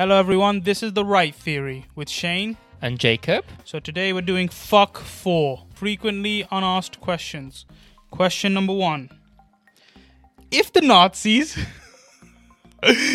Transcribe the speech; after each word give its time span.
Hello, 0.00 0.18
everyone. 0.18 0.62
This 0.62 0.82
is 0.82 0.94
The 0.94 1.04
Right 1.04 1.34
Theory 1.34 1.84
with 1.94 2.08
Shane. 2.08 2.56
And 2.80 2.98
Jacob? 2.98 3.44
So, 3.66 3.78
today 3.78 4.14
we're 4.14 4.22
doing 4.22 4.48
FUQ 4.48 4.96
4 4.96 5.66
Frequently 5.74 6.48
Unasked 6.50 7.02
Questions. 7.02 7.66
Question 8.10 8.54
number 8.54 8.72
one 8.72 9.10
If 10.50 10.72
the 10.72 10.80
Nazis 10.80 11.54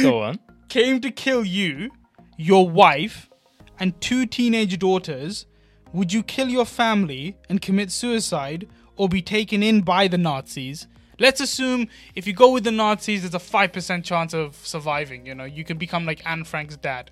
Go 0.04 0.22
on. 0.22 0.38
came 0.70 1.02
to 1.02 1.10
kill 1.10 1.44
you, 1.44 1.90
your 2.38 2.70
wife, 2.70 3.32
and 3.80 4.00
two 4.00 4.28
teenage 4.28 4.78
daughters, 4.78 5.48
would 5.92 6.14
you 6.14 6.22
kill 6.22 6.50
your 6.50 6.66
family 6.66 7.36
and 7.50 7.64
commit 7.64 7.90
suicide 7.90 8.68
or 8.96 9.10
be 9.10 9.24
taken 9.24 9.64
in 9.64 9.82
by 9.82 10.08
the 10.08 10.20
Nazis? 10.20 10.86
Let's 11.20 11.40
assume 11.42 11.88
if 12.14 12.28
you 12.28 12.34
go 12.34 12.52
with 12.52 12.64
the 12.64 12.72
Nazis, 12.72 13.22
there's 13.22 13.36
a 13.36 13.40
5% 13.40 14.04
chance 14.04 14.34
of 14.34 14.56
surviving. 14.56 15.26
You 15.26 15.36
know, 15.36 15.46
you 15.46 15.64
could 15.64 15.80
become 15.80 16.06
like 16.06 16.26
Anne 16.26 16.44
Frank's 16.44 16.78
dad. 16.78 17.12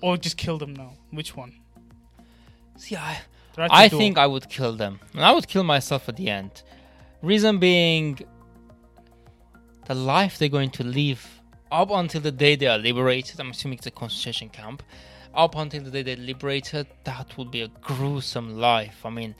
Or 0.00 0.16
just 0.16 0.36
kill 0.36 0.58
them 0.58 0.74
now. 0.74 0.94
Which 1.10 1.36
one? 1.36 1.54
See, 2.76 2.96
I, 2.96 3.20
I 3.56 3.88
door? 3.88 3.98
think 3.98 4.18
I 4.18 4.26
would 4.26 4.48
kill 4.48 4.76
them. 4.76 5.00
And 5.14 5.24
I 5.24 5.32
would 5.32 5.48
kill 5.48 5.64
myself 5.64 6.08
at 6.08 6.16
the 6.16 6.28
end. 6.28 6.62
Reason 7.22 7.58
being, 7.58 8.18
the 9.86 9.94
life 9.94 10.38
they're 10.38 10.48
going 10.48 10.70
to 10.70 10.84
live 10.84 11.26
up 11.70 11.90
until 11.90 12.20
the 12.20 12.32
day 12.32 12.56
they 12.56 12.66
are 12.66 12.78
liberated. 12.78 13.40
I'm 13.40 13.50
assuming 13.50 13.78
it's 13.78 13.86
a 13.86 13.90
concentration 13.90 14.48
camp. 14.48 14.82
Up 15.34 15.56
until 15.56 15.82
the 15.82 15.90
day 15.90 16.02
they're 16.02 16.16
liberated, 16.16 16.86
that 17.04 17.36
would 17.36 17.50
be 17.50 17.62
a 17.62 17.68
gruesome 17.80 18.58
life. 18.58 19.04
I 19.04 19.10
mean, 19.10 19.34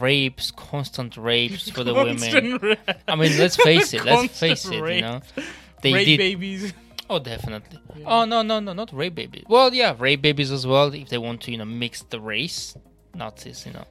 rapes, 0.00 0.50
constant 0.50 1.16
rapes 1.16 1.70
for 1.70 1.84
the 1.84 1.94
women. 2.04 2.58
Ra- 2.62 2.94
I 3.08 3.16
mean, 3.16 3.36
let's 3.38 3.56
face 3.56 3.92
it. 3.94 4.04
Let's 4.04 4.38
face 4.38 4.64
it. 4.66 4.74
You 4.74 5.00
know, 5.02 5.20
they 5.82 5.92
rape 5.92 6.06
did. 6.06 6.18
babies. 6.18 6.72
Oh, 7.10 7.18
definitely. 7.18 7.78
Oh 8.06 8.24
no, 8.24 8.42
no, 8.42 8.60
no, 8.60 8.72
not 8.72 8.92
rape 8.92 9.14
babies. 9.14 9.44
Well, 9.48 9.74
yeah, 9.74 9.94
rape 9.98 10.22
babies 10.22 10.50
as 10.50 10.66
well. 10.66 10.92
If 10.94 11.10
they 11.10 11.18
want 11.18 11.42
to, 11.42 11.50
you 11.52 11.58
know, 11.58 11.64
mix 11.66 12.02
the 12.02 12.18
race, 12.20 12.76
Nazis, 13.14 13.66
you 13.66 13.72
know. 13.72 13.84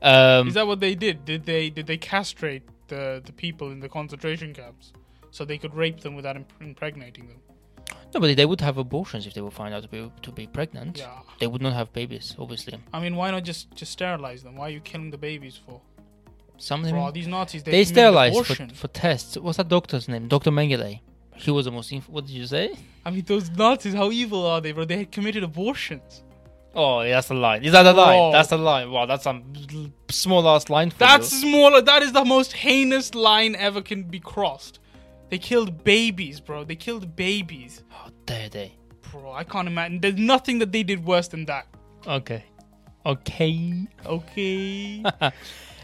Um, 0.00 0.48
Is 0.48 0.54
that 0.54 0.66
what 0.66 0.80
they 0.80 0.94
did? 0.94 1.24
Did 1.24 1.44
they 1.46 1.70
did 1.70 1.86
they 1.86 1.96
castrate 1.96 2.62
the 2.88 3.22
the 3.24 3.32
people 3.32 3.70
in 3.70 3.80
the 3.80 3.88
concentration 3.88 4.52
camps 4.54 4.92
so 5.30 5.44
they 5.44 5.58
could 5.58 5.74
rape 5.74 6.00
them 6.00 6.14
without 6.14 6.36
imp- 6.36 6.52
impregnating 6.60 7.28
them? 7.28 7.36
No, 8.14 8.20
but 8.20 8.36
they 8.36 8.46
would 8.46 8.60
have 8.60 8.78
abortions 8.78 9.26
if 9.26 9.34
they 9.34 9.40
would 9.40 9.52
find 9.52 9.72
out 9.74 9.82
to 9.82 9.88
be 9.88 10.10
to 10.22 10.32
be 10.32 10.46
pregnant. 10.46 10.98
Yeah. 10.98 11.10
They 11.40 11.46
would 11.46 11.62
not 11.62 11.72
have 11.72 11.92
babies, 11.92 12.34
obviously. 12.38 12.78
I 12.92 13.00
mean, 13.00 13.16
why 13.16 13.30
not 13.30 13.44
just 13.44 13.74
just 13.74 13.92
sterilize 13.92 14.42
them? 14.42 14.56
Why 14.56 14.66
are 14.66 14.70
you 14.70 14.80
killing 14.80 15.10
the 15.10 15.18
babies 15.18 15.58
for? 15.64 15.80
Some 16.58 16.80
of 16.80 16.86
For 16.86 16.92
them 16.92 17.00
all 17.02 17.10
these 17.12 17.26
Nazis, 17.26 17.62
they, 17.64 17.72
they 17.72 17.84
sterilized 17.84 18.46
for, 18.46 18.66
for 18.74 18.88
tests. 18.88 19.36
What's 19.36 19.56
that 19.56 19.68
doctor's 19.68 20.06
name? 20.08 20.28
Doctor 20.28 20.50
Mengele. 20.52 21.00
He 21.34 21.50
was 21.50 21.64
the 21.64 21.72
most. 21.72 21.90
Inf- 21.92 22.08
what 22.08 22.26
did 22.26 22.34
you 22.34 22.46
say? 22.46 22.76
I 23.04 23.10
mean, 23.10 23.24
those 23.24 23.50
Nazis, 23.50 23.94
how 23.94 24.10
evil 24.12 24.46
are 24.46 24.60
they, 24.60 24.70
bro? 24.72 24.84
They 24.84 24.98
had 24.98 25.10
committed 25.10 25.42
abortions. 25.42 26.22
Oh, 26.74 27.02
that's 27.02 27.30
a 27.30 27.34
line. 27.34 27.64
Is 27.64 27.72
that 27.72 27.84
a 27.84 27.92
Bro. 27.92 28.02
line? 28.02 28.32
That's 28.32 28.52
a 28.52 28.56
line. 28.56 28.90
Wow, 28.90 29.06
that's 29.06 29.26
a 29.26 29.42
small 30.10 30.48
ass 30.48 30.70
line 30.70 30.90
for 30.90 30.98
That's 30.98 31.32
you. 31.32 31.50
smaller. 31.50 31.82
That 31.82 32.02
is 32.02 32.12
the 32.12 32.24
most 32.24 32.52
heinous 32.52 33.14
line 33.14 33.54
ever 33.56 33.82
can 33.82 34.04
be 34.04 34.20
crossed. 34.20 34.78
They 35.32 35.38
killed 35.38 35.82
babies, 35.82 36.40
bro. 36.40 36.62
They 36.62 36.76
killed 36.76 37.16
babies, 37.16 37.84
How 37.88 38.10
dare 38.26 38.50
they? 38.50 38.74
bro. 39.10 39.32
I 39.32 39.44
can't 39.44 39.66
imagine. 39.66 39.98
There's 39.98 40.18
nothing 40.18 40.58
that 40.58 40.72
they 40.72 40.82
did 40.82 41.02
worse 41.06 41.26
than 41.28 41.46
that. 41.46 41.66
Okay. 42.06 42.44
Okay. 43.06 43.86
Okay. 44.04 45.02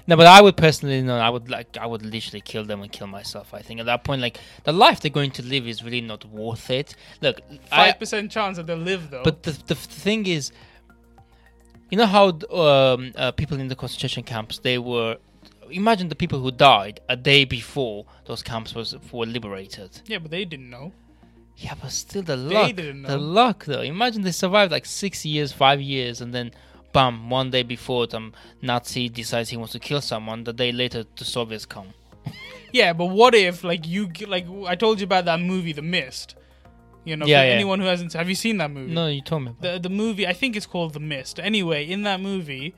No, 0.06 0.16
but 0.16 0.26
I 0.26 0.40
would 0.40 0.56
personally 0.56 1.02
no. 1.02 1.18
I 1.18 1.28
would 1.28 1.50
like 1.50 1.76
I 1.78 1.84
would 1.84 2.02
literally 2.02 2.40
kill 2.40 2.64
them 2.64 2.80
and 2.80 2.90
kill 2.90 3.06
myself. 3.06 3.52
I 3.52 3.60
think 3.60 3.78
at 3.80 3.84
that 3.84 4.04
point, 4.04 4.22
like 4.22 4.38
the 4.64 4.72
life 4.72 5.00
they're 5.00 5.10
going 5.10 5.32
to 5.32 5.42
live 5.42 5.68
is 5.68 5.84
really 5.84 6.00
not 6.00 6.24
worth 6.24 6.70
it. 6.70 6.94
Look, 7.20 7.42
Five 7.68 7.98
percent 7.98 8.30
chance 8.30 8.56
that 8.56 8.66
they'll 8.66 8.78
live 8.78 9.10
though. 9.10 9.22
but 9.22 9.42
the 9.42 9.50
the 9.66 9.74
thing 9.74 10.24
is, 10.26 10.50
you 11.90 11.98
know 11.98 12.06
how 12.06 12.28
um, 12.50 13.12
uh, 13.16 13.32
people 13.32 13.60
in 13.60 13.68
the 13.68 13.76
concentration 13.76 14.22
camps 14.22 14.60
they 14.60 14.78
were. 14.78 15.18
Imagine 15.70 16.08
the 16.08 16.14
people 16.16 16.40
who 16.40 16.50
died 16.50 17.00
a 17.08 17.16
day 17.16 17.44
before 17.44 18.06
those 18.26 18.42
camps 18.42 18.74
was 18.74 18.94
were 19.12 19.26
liberated. 19.26 20.00
yeah, 20.06 20.18
but 20.18 20.30
they 20.30 20.44
didn't 20.44 20.70
know. 20.70 20.92
Yeah, 21.56 21.74
but 21.80 21.90
still 21.90 22.22
the 22.22 22.36
They 22.36 22.72
luck. 22.72 22.76
The 22.76 23.18
luck, 23.18 23.64
though. 23.64 23.80
Imagine 23.82 24.22
they 24.22 24.30
survived 24.30 24.70
like 24.70 24.86
six 24.86 25.24
years, 25.26 25.50
five 25.52 25.80
years, 25.80 26.20
and 26.20 26.32
then, 26.32 26.52
bam, 26.92 27.30
one 27.30 27.50
day 27.50 27.64
before 27.64 28.06
some 28.08 28.32
Nazi 28.62 29.08
decides 29.08 29.48
he 29.50 29.56
wants 29.56 29.72
to 29.72 29.80
kill 29.80 30.00
someone. 30.00 30.44
The 30.44 30.52
day 30.52 30.70
later, 30.70 31.04
the 31.16 31.24
Soviets 31.24 31.66
come. 31.66 31.88
Yeah, 32.70 32.92
but 32.92 33.06
what 33.06 33.34
if 33.34 33.64
like 33.64 33.86
you 33.86 34.10
like 34.26 34.46
I 34.66 34.74
told 34.74 35.00
you 35.00 35.04
about 35.04 35.24
that 35.24 35.40
movie, 35.40 35.72
The 35.72 35.80
Mist. 35.82 36.34
You 37.02 37.16
know, 37.16 37.24
Yeah, 37.24 37.42
yeah. 37.44 37.54
anyone 37.54 37.80
who 37.80 37.86
hasn't, 37.86 38.12
have 38.12 38.28
you 38.28 38.34
seen 38.34 38.58
that 38.58 38.70
movie? 38.70 38.92
No, 38.92 39.06
you 39.06 39.22
told 39.22 39.44
me. 39.44 39.48
About 39.52 39.62
the 39.82 39.88
the 39.88 39.94
movie 39.94 40.26
I 40.26 40.34
think 40.34 40.54
it's 40.54 40.66
called 40.66 40.92
The 40.92 41.00
Mist. 41.00 41.40
Anyway, 41.40 41.88
in 41.88 42.02
that 42.02 42.20
movie, 42.20 42.74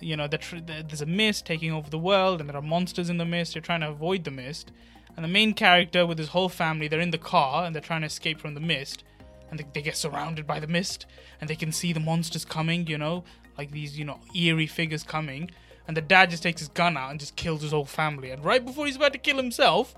you 0.00 0.16
know, 0.16 0.28
there's 0.28 1.00
a 1.02 1.06
mist 1.06 1.46
taking 1.46 1.72
over 1.72 1.90
the 1.90 1.98
world, 1.98 2.40
and 2.40 2.48
there 2.48 2.56
are 2.56 2.62
monsters 2.62 3.10
in 3.10 3.18
the 3.18 3.24
mist. 3.24 3.54
You're 3.54 3.62
trying 3.62 3.80
to 3.80 3.88
avoid 3.88 4.24
the 4.24 4.30
mist, 4.30 4.72
and 5.16 5.24
the 5.24 5.28
main 5.28 5.54
character 5.54 6.06
with 6.06 6.18
his 6.18 6.28
whole 6.28 6.48
family, 6.48 6.88
they're 6.88 7.00
in 7.00 7.10
the 7.10 7.18
car 7.18 7.64
and 7.64 7.74
they're 7.74 7.82
trying 7.82 8.02
to 8.02 8.06
escape 8.06 8.40
from 8.40 8.54
the 8.54 8.60
mist, 8.60 9.04
and 9.50 9.58
they, 9.58 9.66
they 9.72 9.82
get 9.82 9.96
surrounded 9.96 10.46
by 10.46 10.60
the 10.60 10.66
mist, 10.66 11.06
and 11.40 11.50
they 11.50 11.56
can 11.56 11.72
see 11.72 11.92
the 11.92 12.00
monsters 12.00 12.44
coming. 12.44 12.86
You 12.86 12.98
know, 12.98 13.24
like 13.56 13.70
these 13.70 13.98
you 13.98 14.04
know 14.04 14.20
eerie 14.34 14.66
figures 14.66 15.02
coming, 15.02 15.50
and 15.86 15.96
the 15.96 16.02
dad 16.02 16.30
just 16.30 16.42
takes 16.42 16.60
his 16.60 16.68
gun 16.68 16.96
out 16.96 17.10
and 17.10 17.20
just 17.20 17.36
kills 17.36 17.62
his 17.62 17.72
whole 17.72 17.84
family. 17.84 18.30
And 18.30 18.44
right 18.44 18.64
before 18.64 18.86
he's 18.86 18.96
about 18.96 19.12
to 19.12 19.18
kill 19.18 19.36
himself, 19.36 19.94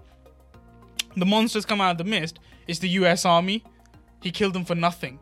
the 1.17 1.27
monsters 1.27 1.67
come 1.67 1.81
out 1.81 1.93
of 1.93 1.99
the 1.99 2.05
mist. 2.05 2.39
It's 2.67 2.79
the 2.79 2.89
U.S. 2.91 3.25
Army. 3.25 3.65
He 4.23 4.31
killed 4.31 4.55
them 4.55 4.65
for 4.65 4.75
nothing. 4.75 5.19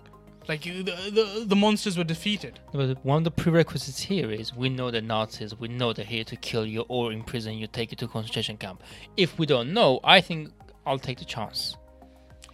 Like 0.48 0.62
the, 0.62 0.82
the 0.82 1.44
the 1.46 1.56
monsters 1.56 1.98
were 1.98 2.04
defeated. 2.04 2.58
But 2.72 3.04
one 3.04 3.18
of 3.18 3.24
the 3.24 3.30
prerequisites 3.30 4.00
here 4.00 4.30
is 4.30 4.54
we 4.54 4.70
know 4.70 4.90
the 4.90 5.02
Nazis, 5.02 5.54
we 5.54 5.68
know 5.68 5.92
they're 5.92 6.06
here 6.06 6.24
to 6.24 6.36
kill 6.36 6.64
you 6.64 6.86
or 6.88 7.12
imprison 7.12 7.58
you, 7.58 7.66
take 7.66 7.90
you 7.90 7.96
to 7.98 8.08
concentration 8.08 8.56
camp. 8.56 8.82
If 9.18 9.38
we 9.38 9.44
don't 9.44 9.74
know, 9.74 10.00
I 10.02 10.22
think 10.22 10.50
I'll 10.86 10.98
take 10.98 11.18
the 11.18 11.26
chance. 11.26 11.76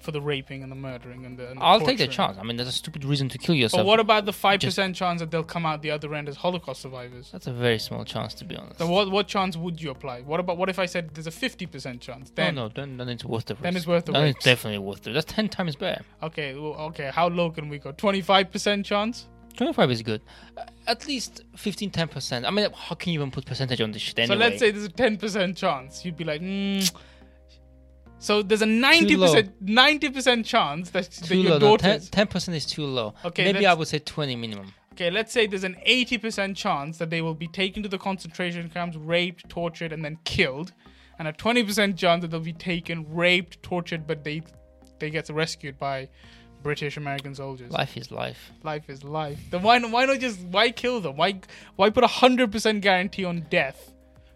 For 0.04 0.12
the 0.12 0.20
raping 0.20 0.62
and 0.62 0.70
the 0.70 0.76
murdering 0.76 1.24
and 1.24 1.38
the. 1.38 1.48
And 1.50 1.58
the 1.58 1.64
I'll 1.64 1.80
take 1.80 1.98
the 1.98 2.06
chance. 2.06 2.36
I 2.38 2.42
mean, 2.42 2.56
there's 2.56 2.68
a 2.68 2.72
stupid 2.72 3.04
reason 3.04 3.28
to 3.30 3.38
kill 3.38 3.54
yourself. 3.54 3.80
But 3.80 3.86
what 3.86 4.00
about 4.00 4.26
the 4.26 4.32
five 4.32 4.60
percent 4.60 4.94
chance 4.94 5.20
that 5.20 5.30
they'll 5.30 5.42
come 5.42 5.66
out 5.66 5.82
the 5.82 5.90
other 5.90 6.14
end 6.14 6.28
as 6.28 6.36
Holocaust 6.36 6.82
survivors? 6.82 7.30
That's 7.32 7.46
a 7.46 7.52
very 7.52 7.78
small 7.78 8.04
chance, 8.04 8.34
to 8.34 8.44
be 8.44 8.56
honest. 8.56 8.78
Then 8.78 8.88
what 8.88 9.10
what 9.10 9.26
chance 9.26 9.56
would 9.56 9.80
you 9.80 9.90
apply? 9.90 10.20
What 10.20 10.38
about 10.38 10.58
what 10.58 10.68
if 10.68 10.78
I 10.78 10.86
said 10.86 11.10
there's 11.14 11.26
a 11.26 11.32
fifty 11.32 11.66
percent 11.66 12.00
chance? 12.00 12.30
Then 12.34 12.54
no, 12.54 12.66
no, 12.66 12.72
then, 12.74 12.98
then 12.98 13.08
it's 13.08 13.24
worth 13.24 13.46
the 13.46 13.54
risk. 13.54 13.62
Then 13.62 13.76
it's 13.76 13.86
worth 13.86 14.04
the 14.04 14.12
Then 14.12 14.24
risk. 14.24 14.36
it's 14.36 14.44
definitely 14.44 14.78
worth 14.78 15.06
it. 15.06 15.14
That's 15.14 15.32
10 15.32 15.48
times 15.48 15.76
better. 15.76 16.04
okay, 16.22 16.54
well, 16.54 16.74
okay. 16.88 17.10
How 17.12 17.28
low 17.28 17.50
can 17.50 17.68
we 17.68 17.78
go? 17.78 17.92
Twenty 17.92 18.20
five 18.20 18.52
percent 18.52 18.84
chance. 18.84 19.26
25 19.56 19.90
is 19.90 20.02
good. 20.02 20.20
Uh, 20.56 20.62
at 20.86 21.06
least 21.06 21.42
15, 21.56 21.90
10%. 21.90 22.44
I 22.44 22.50
mean, 22.50 22.68
how 22.74 22.94
can 22.96 23.12
you 23.12 23.20
even 23.20 23.30
put 23.30 23.46
percentage 23.46 23.80
on 23.80 23.92
this 23.92 24.02
shit 24.02 24.18
anyway? 24.18 24.34
So 24.34 24.38
let's 24.38 24.58
say 24.58 24.70
there's 24.70 24.84
a 24.84 24.88
ten 24.88 25.16
percent 25.16 25.56
chance. 25.56 26.04
You'd 26.04 26.16
be 26.16 26.24
like, 26.24 26.40
mm. 26.40 26.92
So 28.24 28.42
there's 28.42 28.62
a 28.62 28.66
90% 28.66 29.52
ninety 29.60 30.08
percent 30.08 30.46
chance 30.46 30.88
that, 30.90 31.10
that 31.10 31.30
your 31.30 31.42
low. 31.42 31.58
No, 31.58 31.76
daughters. 31.76 32.08
10, 32.08 32.26
percent 32.28 32.56
is 32.56 32.64
too 32.64 32.86
low. 32.86 33.12
Okay, 33.22 33.52
Maybe 33.52 33.66
I 33.66 33.74
would 33.74 33.86
say 33.86 33.98
20 33.98 34.34
minimum. 34.36 34.72
Okay, 34.92 35.10
let's 35.10 35.30
say 35.30 35.46
there's 35.46 35.64
an 35.64 35.76
80% 35.86 36.56
chance 36.56 36.96
that 36.96 37.10
they 37.10 37.20
will 37.20 37.34
be 37.34 37.48
taken 37.48 37.82
to 37.82 37.88
the 37.88 37.98
concentration 37.98 38.70
camps, 38.70 38.96
raped, 38.96 39.50
tortured, 39.50 39.92
and 39.92 40.02
then 40.02 40.16
killed, 40.24 40.72
and 41.18 41.28
a 41.28 41.34
20% 41.34 41.98
chance 41.98 42.22
that 42.22 42.30
they'll 42.30 42.40
be 42.40 42.54
taken, 42.54 43.04
raped, 43.14 43.62
tortured, 43.62 44.06
but 44.06 44.24
they 44.24 44.40
they 45.00 45.10
get 45.10 45.28
rescued 45.28 45.78
by 45.78 46.08
British 46.62 46.96
American 46.96 47.34
soldiers. 47.34 47.70
Life 47.72 47.94
is 47.98 48.10
life. 48.10 48.52
Life 48.62 48.88
is 48.88 49.04
life. 49.04 49.40
Then 49.50 49.62
why 49.62 49.76
not, 49.76 49.90
why 49.90 50.06
not 50.06 50.18
just 50.20 50.40
why 50.40 50.70
kill 50.70 51.00
them? 51.00 51.18
Why 51.18 51.40
why 51.76 51.90
put 51.90 52.04
a 52.04 52.12
hundred 52.22 52.52
percent 52.52 52.80
guarantee 52.80 53.26
on 53.26 53.46
death 53.50 53.93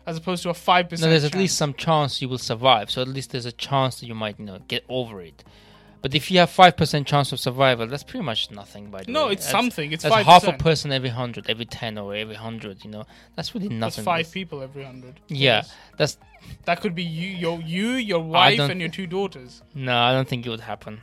as 0.09 0.17
opposed 0.17 0.43
to 0.45 0.51
a 0.51 0.55
five 0.55 0.87
No, 0.87 0.91
percent? 0.91 1.11
there's 1.11 1.25
at 1.25 1.35
least 1.35 1.57
some 1.57 1.75
chance 1.75 2.21
you 2.23 2.29
will 2.29 2.39
survive. 2.39 2.91
So 2.91 3.03
at 3.03 3.09
least 3.09 3.31
there's 3.33 3.47
a 3.47 3.53
chance 3.53 4.01
that 4.01 4.07
you 4.07 4.15
might, 4.15 4.39
you 4.39 4.47
know, 4.47 4.59
get 4.67 4.85
over 4.89 5.21
it. 5.21 5.45
But 6.01 6.15
if 6.15 6.31
you 6.31 6.39
have 6.39 6.49
5% 6.51 7.07
chance 7.07 7.33
of 7.33 7.41
survival, 7.41 7.87
that's 7.89 8.05
pretty 8.05 8.25
much 8.25 8.51
nothing, 8.53 8.89
by 8.89 9.03
the 9.03 9.09
way. 9.10 9.13
no, 9.13 9.27
way. 9.27 9.33
it's 9.33 9.45
That's- 9.47 9.51
something. 9.65 9.91
It's 9.93 10.05
That's 10.05 10.15
five 10.15 10.27
half 10.27 10.47
a 10.47 10.53
person 10.53 10.93
every 10.93 11.09
100, 11.09 11.51
every 11.51 11.65
10, 11.65 11.99
or 11.99 12.15
every 12.15 12.34
100, 12.37 12.84
you 12.84 12.91
know? 12.91 13.05
That's 13.34 13.53
really 13.55 13.66
That's 13.69 13.81
nothing. 13.81 14.05
five 14.05 14.19
That's- 14.27 14.33
people 14.33 14.63
every 14.63 14.84
hundred. 14.84 15.15
Yeah, 15.27 15.63
that's. 15.97 16.16
That 16.66 16.81
could 16.81 16.95
be 16.95 17.03
you, 17.03 17.28
your 17.31 17.61
you, 17.61 17.89
your 18.13 18.21
wife, 18.21 18.61
and 18.61 18.78
your 18.81 18.91
two 18.91 19.09
daughters. 19.09 19.61
No, 19.75 19.97
I 19.99 20.13
don't 20.13 20.28
think 20.28 20.47
it 20.47 20.51
would 20.51 20.61
happen. 20.61 21.03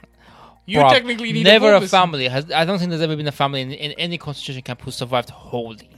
You 0.66 0.80
Bruv, 0.80 0.90
technically 0.92 1.34
need 1.34 1.44
never 1.44 1.74
a, 1.74 1.82
a 1.82 1.88
family 1.88 2.28
has. 2.30 2.50
I 2.52 2.64
don't 2.64 2.80
think 2.80 2.90
there's 2.90 3.02
ever 3.02 3.18
been 3.18 3.28
a 3.28 3.34
family 3.34 3.62
in, 3.62 3.72
in 3.74 3.92
any 4.00 4.18
concentration 4.18 4.62
camp 4.64 4.82
who 4.82 4.92
survived 4.92 5.30
wholly. 5.30 5.90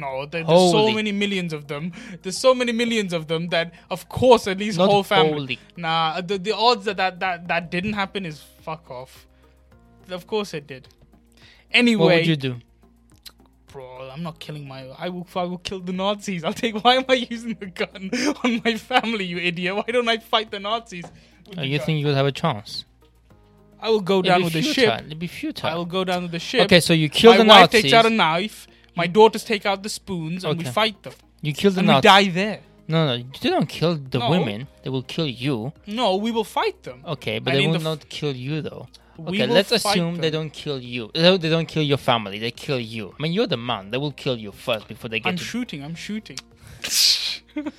No, 0.00 0.26
there, 0.26 0.44
there's 0.44 0.70
so 0.72 0.78
Holy. 0.78 0.94
many 0.94 1.12
millions 1.12 1.52
of 1.52 1.68
them. 1.68 1.92
There's 2.22 2.36
so 2.38 2.54
many 2.54 2.72
millions 2.72 3.12
of 3.12 3.26
them 3.28 3.48
that, 3.48 3.72
of 3.90 4.08
course, 4.08 4.46
at 4.48 4.58
least 4.58 4.78
Not 4.78 4.90
whole 4.90 5.02
family. 5.02 5.32
wholly. 5.32 5.58
Nah, 5.76 6.20
the, 6.20 6.38
the 6.38 6.54
odds 6.56 6.84
that, 6.86 6.96
that 6.98 7.20
that 7.20 7.48
that 7.48 7.70
didn't 7.70 7.92
happen 7.94 8.24
is 8.26 8.40
fuck 8.62 8.90
off. 8.90 9.26
Of 10.10 10.26
course 10.26 10.52
it 10.54 10.66
did. 10.66 10.88
Anyway, 11.72 12.04
What 12.04 12.14
would 12.16 12.26
you 12.26 12.36
do? 12.36 12.56
bro, 13.72 14.10
I'm 14.12 14.22
not 14.22 14.38
killing 14.38 14.68
my. 14.68 14.86
I 14.98 15.08
will. 15.08 15.26
I 15.34 15.42
will 15.44 15.58
kill 15.58 15.80
the 15.80 15.92
Nazis. 15.92 16.44
I'll 16.44 16.52
take. 16.52 16.74
Why 16.84 16.94
am 16.96 17.04
I 17.08 17.14
using 17.14 17.54
the 17.54 17.66
gun 17.66 18.10
on 18.44 18.60
my 18.64 18.76
family, 18.76 19.24
you 19.24 19.38
idiot? 19.38 19.74
Why 19.76 19.84
don't 19.88 20.08
I 20.08 20.18
fight 20.18 20.50
the 20.50 20.60
Nazis? 20.60 21.04
with 21.48 21.58
Uh, 21.58 21.62
the 21.62 21.66
you 21.68 21.78
gun? 21.78 21.86
think 21.86 22.00
you 22.00 22.06
would 22.06 22.16
have 22.16 22.26
a 22.26 22.32
chance? 22.32 22.84
I 23.80 23.90
will 23.90 24.00
go 24.00 24.20
It'd 24.20 24.26
down 24.26 24.38
be 24.40 24.44
with 24.44 24.52
the 24.54 24.62
futile. 24.62 24.96
ship. 24.96 25.06
It'd 25.06 25.18
be 25.18 25.26
futile. 25.26 25.70
I 25.70 25.74
will 25.74 25.84
go 25.84 26.04
down 26.04 26.22
with 26.22 26.30
the 26.32 26.38
ship. 26.38 26.62
Okay, 26.62 26.80
so 26.80 26.92
you 26.94 27.08
kill 27.10 27.32
my 27.32 27.36
the 27.38 27.44
wife 27.44 27.60
Nazis. 27.72 27.82
takes 27.82 27.92
out 27.94 28.06
a 28.06 28.10
knife. 28.10 28.66
My 28.96 29.06
daughters 29.06 29.44
take 29.44 29.66
out 29.66 29.82
the 29.82 29.88
spoons, 29.88 30.44
and 30.44 30.58
we 30.58 30.64
fight 30.64 31.02
them. 31.02 31.14
you 31.42 31.52
kill 31.52 31.70
the 31.72 31.80
and 31.80 31.88
we 31.88 32.00
die 32.00 32.28
there. 32.28 32.60
No, 32.86 33.06
no, 33.06 33.22
they 33.40 33.48
don't 33.48 33.66
kill 33.68 33.96
the 33.96 34.18
No. 34.18 34.30
women. 34.30 34.68
They 34.82 34.90
will 34.90 35.02
kill 35.02 35.26
you. 35.26 35.72
No, 35.86 36.16
we 36.16 36.30
will 36.30 36.44
fight 36.44 36.82
them. 36.82 37.02
Okay, 37.06 37.38
but 37.38 37.54
I 37.54 37.56
they 37.56 37.66
will 37.66 37.78
the 37.78 37.78
not 37.84 38.08
kill 38.08 38.36
you 38.36 38.60
though. 38.62 38.88
Okay, 39.18 39.46
let's 39.46 39.72
assume 39.72 40.16
they 40.16 40.30
don't 40.30 40.50
kill 40.52 40.78
you. 40.80 41.10
They 41.14 41.22
don't, 41.22 41.40
they 41.40 41.48
don't 41.48 41.66
kill 41.66 41.82
your 41.82 41.98
family. 41.98 42.38
They 42.38 42.50
kill 42.50 42.80
you. 42.80 43.14
I 43.18 43.22
mean, 43.22 43.32
you're 43.32 43.46
the 43.46 43.56
man. 43.56 43.90
They 43.90 43.96
will 43.98 44.12
kill 44.12 44.36
you 44.36 44.52
first 44.52 44.86
before 44.88 45.08
they 45.08 45.20
get 45.20 45.28
I'm 45.30 45.36
to. 45.36 45.44
shooting. 45.44 45.82
I'm 45.84 45.94
shooting. 45.94 46.36
yeah, 47.54 47.70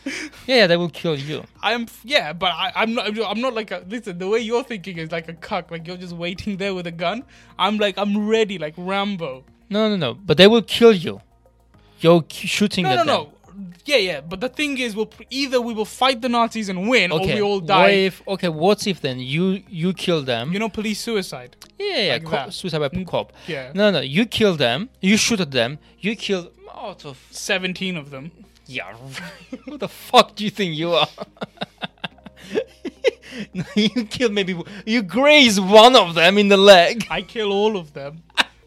yeah, 0.48 0.68
they 0.68 0.78
will 0.78 0.90
kill 0.90 1.16
you. 1.18 1.44
I'm 1.62 1.88
yeah, 2.04 2.34
but 2.34 2.52
I, 2.52 2.72
I'm 2.76 2.94
not. 2.94 3.08
I'm 3.08 3.42
not 3.42 3.54
like 3.54 3.72
a. 3.72 3.84
Listen, 3.88 4.18
the 4.18 4.28
way 4.28 4.40
you're 4.40 4.64
thinking 4.64 4.98
is 4.98 5.12
like 5.12 5.28
a 5.28 5.34
cuck. 5.34 5.72
Like 5.72 5.86
you're 5.86 5.98
just 5.98 6.14
waiting 6.14 6.58
there 6.58 6.74
with 6.74 6.88
a 6.88 6.92
gun. 6.92 7.24
I'm 7.60 7.78
like 7.78 7.98
I'm 7.98 8.28
ready, 8.28 8.58
like 8.58 8.74
Rambo. 8.78 9.44
No, 9.70 9.90
no, 9.90 9.96
no. 9.96 10.14
But 10.14 10.38
they 10.38 10.48
will 10.48 10.62
kill 10.62 10.94
you. 10.94 11.22
You're 12.00 12.24
shooting 12.30 12.84
No, 12.84 12.90
at 12.92 12.96
no, 12.98 13.06
them. 13.06 13.08
no. 13.08 13.32
Yeah, 13.86 13.98
yeah. 13.98 14.22
But 14.22 14.42
the 14.42 14.50
thing 14.50 14.78
is, 14.80 14.96
we'll 14.96 15.12
either 15.30 15.62
we 15.62 15.74
will 15.74 15.86
fight 15.86 16.22
the 16.22 16.30
Nazis 16.30 16.70
and 16.70 16.90
win, 16.90 17.12
Okay. 17.12 17.34
or 17.34 17.36
we 17.36 17.42
all 17.42 17.60
die. 17.60 17.82
What 17.82 17.94
if? 17.94 18.28
Okay. 18.28 18.50
What 18.50 18.88
if 18.88 19.02
then 19.02 19.20
you 19.20 19.62
you 19.70 19.94
kill 19.94 20.24
them? 20.24 20.52
You 20.54 20.60
know, 20.60 20.70
police 20.70 21.00
suicide. 21.00 21.56
yeah, 21.80 21.98
yeah. 22.02 22.14
like 22.14 22.24
co- 22.26 22.32
that. 22.32 22.54
suicide 22.54 22.80
by 22.80 22.90
Mm. 22.90 23.08
cop. 23.08 23.32
Yeah. 23.48 23.72
No, 23.76 23.92
no. 23.92 24.02
You 24.02 24.26
kill 24.26 24.56
them. 24.56 24.90
You 25.02 25.18
shoot 25.18 25.40
at 25.40 25.52
them. 25.52 25.78
You 26.00 26.16
kill 26.16 26.52
out 26.76 27.06
of. 27.06 27.18
Seventeen 27.32 27.96
of 27.98 28.10
them. 28.10 28.32
Yeah. 28.68 28.94
Who 29.66 29.78
the 29.78 29.88
fuck 29.88 30.36
do 30.36 30.44
you 30.44 30.50
think 30.50 30.76
you 30.76 30.94
are? 30.94 31.08
you 33.76 34.06
kill 34.06 34.30
maybe 34.30 34.56
you 34.86 35.02
graze 35.04 35.60
one 35.62 35.96
of 35.96 36.16
them 36.16 36.38
in 36.38 36.48
the 36.50 36.58
leg. 36.58 37.06
I 37.10 37.22
kill 37.22 37.52
all 37.52 37.78
of 37.78 37.94
them. 37.94 38.24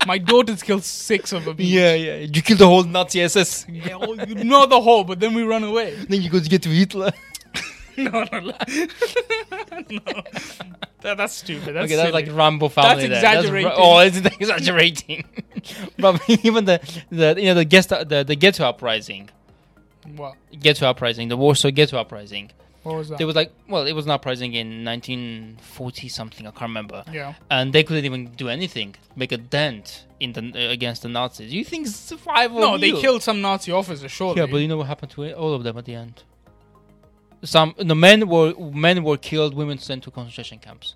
My 0.08 0.16
daughters 0.16 0.62
killed 0.62 0.84
six 0.84 1.32
of 1.34 1.44
them. 1.44 1.56
each. 1.58 1.68
Yeah, 1.68 1.92
yeah. 1.92 2.16
You 2.34 2.40
killed 2.40 2.60
the 2.60 2.66
whole 2.66 2.82
Nazi 2.82 3.20
SS. 3.20 3.66
Yeah, 3.68 3.96
well, 3.96 4.16
you- 4.26 4.42
not 4.42 4.70
the 4.70 4.80
whole, 4.80 5.04
but 5.04 5.20
then 5.20 5.34
we 5.34 5.42
run 5.42 5.62
away. 5.62 5.94
Then 6.08 6.22
you 6.22 6.30
go 6.30 6.40
to 6.40 6.48
get 6.48 6.62
to 6.62 6.70
Hitler. 6.70 7.12
No, 7.98 8.24
no, 8.32 8.38
no. 8.38 8.40
no. 9.90 10.12
That, 11.00 11.16
that's 11.16 11.34
stupid. 11.34 11.74
That's 11.74 11.86
okay, 11.86 11.96
that's 11.96 12.10
silly. 12.10 12.12
like 12.12 12.28
Rambo 12.30 12.68
family. 12.68 13.08
That's 13.08 13.22
there. 13.22 13.34
exaggerating. 13.40 13.72
oh, 13.74 13.98
it's 13.98 14.16
exaggerating. 14.18 15.24
but 15.98 16.14
even 16.44 16.64
the 16.64 16.78
the 17.10 17.34
you 17.36 17.46
know 17.46 17.54
the 17.54 17.64
guest 17.64 17.88
the 17.88 18.24
the 18.24 18.36
ghetto 18.36 18.62
uprising, 18.64 19.30
what? 20.14 20.34
ghetto 20.60 20.86
uprising, 20.86 21.26
the 21.26 21.36
Warsaw 21.36 21.72
ghetto 21.72 21.98
uprising. 21.98 22.52
What 22.82 22.96
was 22.96 23.08
that? 23.08 23.18
There 23.18 23.26
was 23.26 23.36
like 23.36 23.52
well, 23.68 23.86
it 23.86 23.92
was 23.92 24.06
an 24.06 24.12
uprising 24.12 24.54
in 24.54 24.84
1940 24.84 26.08
something. 26.08 26.46
I 26.46 26.50
can't 26.50 26.62
remember. 26.62 27.04
yeah. 27.12 27.34
and 27.50 27.72
they 27.72 27.82
couldn't 27.82 28.04
even 28.04 28.26
do 28.32 28.48
anything, 28.48 28.94
make 29.16 29.32
a 29.32 29.36
dent 29.36 30.06
in 30.20 30.32
the 30.32 30.40
uh, 30.40 30.70
against 30.70 31.02
the 31.02 31.08
Nazis. 31.08 31.52
You 31.52 31.64
think 31.64 31.86
survival? 31.86 32.60
No, 32.60 32.78
they 32.78 32.88
you? 32.88 32.98
killed 32.98 33.22
some 33.22 33.40
Nazi 33.40 33.72
officers. 33.72 34.10
Surely. 34.10 34.40
Yeah, 34.40 34.46
but 34.46 34.58
you 34.58 34.68
know 34.68 34.76
what 34.76 34.86
happened 34.86 35.12
to 35.12 35.24
it? 35.24 35.34
all 35.34 35.54
of 35.54 35.64
them 35.64 35.76
at 35.76 35.84
the 35.84 35.94
end? 35.94 36.22
Some 37.42 37.74
the 37.76 37.94
men 37.94 38.28
were 38.28 38.54
men 38.58 39.04
were 39.04 39.16
killed, 39.16 39.54
women 39.54 39.78
sent 39.78 40.04
to 40.04 40.10
concentration 40.10 40.58
camps. 40.58 40.94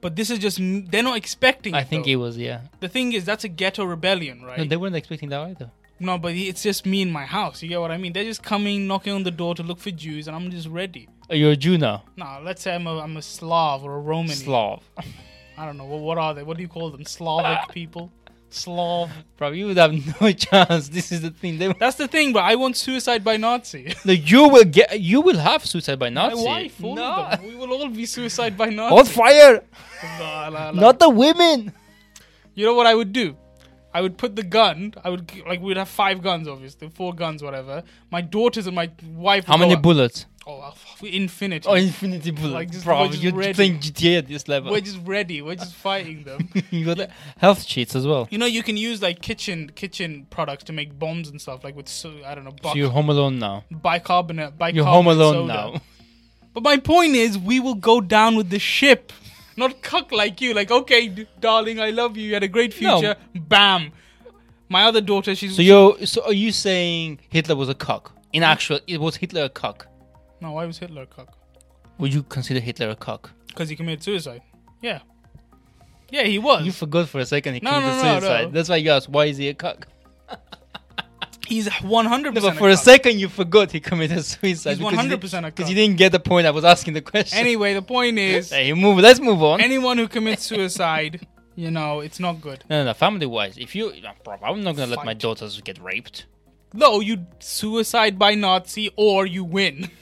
But 0.00 0.16
this 0.16 0.30
is 0.30 0.38
just 0.38 0.58
they're 0.90 1.02
not 1.02 1.16
expecting. 1.16 1.74
I 1.74 1.80
it, 1.80 1.88
think 1.88 2.04
though. 2.06 2.12
it 2.12 2.16
was 2.16 2.36
yeah. 2.36 2.62
the 2.80 2.88
thing 2.88 3.12
is 3.12 3.24
that's 3.24 3.44
a 3.44 3.48
ghetto 3.48 3.84
rebellion, 3.84 4.42
right? 4.42 4.58
No, 4.58 4.64
they 4.64 4.76
weren't 4.76 4.96
expecting 4.96 5.28
that 5.30 5.40
either. 5.40 5.70
No, 6.02 6.18
but 6.18 6.32
it's 6.34 6.62
just 6.64 6.84
me 6.84 7.00
in 7.02 7.10
my 7.12 7.24
house. 7.24 7.62
You 7.62 7.68
get 7.68 7.80
what 7.80 7.90
I 7.92 7.96
mean? 7.96 8.12
They're 8.12 8.24
just 8.24 8.42
coming, 8.42 8.86
knocking 8.88 9.12
on 9.12 9.22
the 9.22 9.30
door 9.30 9.54
to 9.54 9.62
look 9.62 9.78
for 9.78 9.90
Jews, 9.92 10.26
and 10.26 10.34
I'm 10.36 10.50
just 10.50 10.66
ready. 10.68 11.08
Uh, 11.30 11.34
You're 11.34 11.52
a 11.52 11.56
Jew 11.56 11.78
now, 11.78 12.02
Nah, 12.16 12.38
let's 12.40 12.62
say 12.62 12.74
I'm 12.74 12.86
a, 12.88 12.98
I'm 12.98 13.16
a 13.16 13.22
Slav 13.22 13.84
or 13.84 13.94
a 13.94 14.00
Roman. 14.00 14.34
Slav. 14.34 14.82
I 15.58 15.64
don't 15.64 15.76
know. 15.76 15.84
What, 15.84 16.00
what 16.00 16.18
are 16.18 16.34
they? 16.34 16.42
What 16.42 16.56
do 16.56 16.62
you 16.62 16.68
call 16.68 16.90
them? 16.90 17.04
Slavic 17.04 17.68
people? 17.72 18.10
Slav. 18.50 19.10
Bro, 19.36 19.52
you 19.52 19.66
would 19.66 19.76
have 19.76 19.92
no 20.20 20.32
chance. 20.46 20.88
This 20.88 21.12
is 21.12 21.22
the 21.22 21.30
thing. 21.30 21.58
They, 21.58 21.72
That's 21.72 21.96
the 21.96 22.08
thing, 22.08 22.32
but 22.32 22.42
I 22.42 22.56
want 22.56 22.76
suicide 22.76 23.22
by 23.22 23.36
Nazi. 23.36 23.94
no, 24.04 24.12
you 24.12 24.48
will 24.48 24.64
get. 24.64 25.00
You 25.00 25.20
will 25.20 25.38
have 25.38 25.64
suicide 25.64 25.98
by 25.98 26.08
Nazi. 26.10 26.36
My 26.36 26.42
wife, 26.42 26.82
all 26.84 26.96
no. 26.96 27.30
We 27.44 27.54
will 27.54 27.72
all 27.72 27.88
be 27.88 28.04
suicide 28.06 28.58
by 28.58 28.70
Nazi. 28.70 28.94
On 28.96 29.04
fire! 29.06 29.62
Nah, 30.18 30.50
nah, 30.50 30.70
nah. 30.72 30.80
Not 30.80 30.98
the 30.98 31.08
women. 31.08 31.72
You 32.54 32.66
know 32.66 32.74
what 32.74 32.86
I 32.86 32.94
would 32.94 33.12
do? 33.12 33.36
I 33.94 34.00
would 34.00 34.16
put 34.16 34.36
the 34.36 34.42
gun. 34.42 34.94
I 35.04 35.10
would 35.10 35.30
like 35.46 35.60
we'd 35.60 35.76
have 35.76 35.88
five 35.88 36.22
guns, 36.22 36.48
obviously, 36.48 36.88
four 36.88 37.12
guns, 37.14 37.42
whatever. 37.42 37.82
My 38.10 38.20
daughters 38.22 38.66
and 38.66 38.74
my 38.74 38.90
wife. 39.14 39.44
How 39.46 39.56
many 39.56 39.76
bullets? 39.76 40.26
Oh, 40.44 40.58
uh, 40.60 40.72
infinity. 41.06 41.68
Oh, 41.68 41.74
infinity 41.74 42.32
bullets, 42.32 42.52
Like, 42.54 42.70
just- 42.72 42.84
bro. 42.84 43.04
You're 43.04 43.32
ready. 43.32 43.54
playing 43.54 43.78
GTA 43.78 44.18
at 44.18 44.26
this 44.26 44.48
level. 44.48 44.72
We're 44.72 44.80
just 44.80 44.98
ready. 45.04 45.40
We're 45.40 45.54
just 45.54 45.72
fighting 45.74 46.24
them. 46.24 46.48
you 46.70 46.84
got 46.84 46.96
the 46.96 47.10
health 47.38 47.64
cheats 47.64 47.94
as 47.94 48.06
well. 48.08 48.26
You 48.28 48.38
know, 48.38 48.46
you 48.46 48.64
can 48.64 48.76
use 48.76 49.00
like 49.00 49.22
kitchen 49.22 49.70
kitchen 49.76 50.26
products 50.30 50.64
to 50.64 50.72
make 50.72 50.98
bombs 50.98 51.28
and 51.28 51.40
stuff, 51.40 51.62
like 51.62 51.76
with 51.76 51.88
so, 51.88 52.12
I 52.26 52.34
don't 52.34 52.42
know, 52.44 52.56
So 52.62 52.74
you're 52.74 52.90
home 52.90 53.08
alone 53.08 53.38
now. 53.38 53.64
bicarbonate. 53.70 54.58
bicarbonate 54.58 54.74
You're 54.74 54.84
home 54.86 55.06
alone 55.06 55.34
soda. 55.48 55.52
now. 55.52 55.80
But 56.54 56.64
my 56.64 56.76
point 56.78 57.14
is, 57.14 57.38
we 57.38 57.60
will 57.60 57.76
go 57.76 58.00
down 58.00 58.34
with 58.34 58.50
the 58.50 58.58
ship, 58.58 59.12
not 59.56 59.82
cuck 59.82 60.12
like 60.12 60.40
you. 60.40 60.54
Like, 60.54 60.70
okay, 60.70 61.08
d- 61.08 61.26
darling, 61.40 61.78
I 61.80 61.90
love 61.90 62.16
you. 62.16 62.24
You 62.28 62.34
had 62.34 62.42
a 62.42 62.48
great 62.48 62.72
future. 62.74 63.16
Bam. 63.34 63.92
My 64.68 64.84
other 64.84 65.00
daughter, 65.00 65.34
she's 65.34 65.54
So 65.56 65.62
you're 65.62 66.06
so 66.06 66.24
are 66.24 66.32
you 66.32 66.50
saying 66.52 67.20
Hitler 67.28 67.56
was 67.56 67.68
a 67.68 67.74
cock? 67.74 68.12
In 68.32 68.42
actual, 68.42 68.80
it 68.86 68.98
was 69.00 69.16
Hitler 69.16 69.44
a 69.44 69.48
cock. 69.50 69.86
no. 70.40 70.52
Why 70.52 70.64
was 70.64 70.78
Hitler 70.78 71.02
a 71.02 71.06
cuck? 71.06 71.36
Would 71.98 72.14
you 72.14 72.22
consider 72.22 72.58
Hitler 72.60 72.88
a 72.90 72.96
cock? 72.96 73.30
Because 73.48 73.68
he 73.68 73.76
committed 73.76 74.02
suicide. 74.02 74.40
Yeah. 74.80 75.00
Yeah, 76.10 76.24
he 76.24 76.38
was. 76.38 76.64
You 76.64 76.72
forgot 76.72 77.08
for 77.08 77.20
a 77.20 77.26
second 77.26 77.54
he 77.54 77.60
No, 77.60 77.70
committed 77.70 77.96
no, 77.98 78.02
no, 78.14 78.20
suicide. 78.20 78.44
no. 78.44 78.50
That's 78.50 78.68
why 78.70 78.76
you 78.76 78.90
asked 78.90 79.08
why 79.10 79.26
is 79.26 79.36
he 79.36 79.48
a 79.48 79.54
cock? 79.54 79.86
He's 81.52 81.68
100% 81.68 82.22
No, 82.34 82.40
but 82.40 82.56
for 82.56 82.70
a 82.70 82.74
cuck. 82.74 82.84
second 82.84 83.18
you 83.20 83.28
forgot 83.28 83.72
he 83.72 83.80
committed 83.80 84.24
suicide. 84.34 84.78
He's 84.78 84.86
100% 84.86 85.38
a 85.38 85.42
because 85.50 85.68
you 85.68 85.74
didn't 85.76 85.96
get 85.98 86.12
the 86.12 86.20
point. 86.20 86.46
I 86.46 86.50
was 86.50 86.64
asking 86.64 86.94
the 86.94 87.02
question. 87.02 87.38
Anyway, 87.38 87.74
the 87.74 87.82
point 87.82 88.18
is, 88.18 88.50
hey, 88.50 88.72
move. 88.72 88.98
Let's 88.98 89.20
move 89.20 89.42
on. 89.42 89.60
anyone 89.60 89.98
who 89.98 90.08
commits 90.08 90.44
suicide, 90.44 91.26
you 91.54 91.70
know, 91.70 92.00
it's 92.00 92.18
not 92.18 92.40
good. 92.40 92.64
no, 92.70 92.78
no, 92.80 92.84
no. 92.86 92.94
Family 92.94 93.26
wise, 93.26 93.58
if 93.58 93.74
you, 93.74 93.92
I'm 94.42 94.62
not 94.62 94.76
gonna 94.76 94.94
let 94.94 95.04
my 95.04 95.12
daughters 95.14 95.60
get 95.60 95.78
raped. 95.82 96.24
No, 96.72 97.00
you 97.00 97.26
suicide 97.38 98.18
by 98.18 98.34
Nazi 98.34 98.90
or 98.96 99.26
you 99.26 99.44
win. 99.44 99.90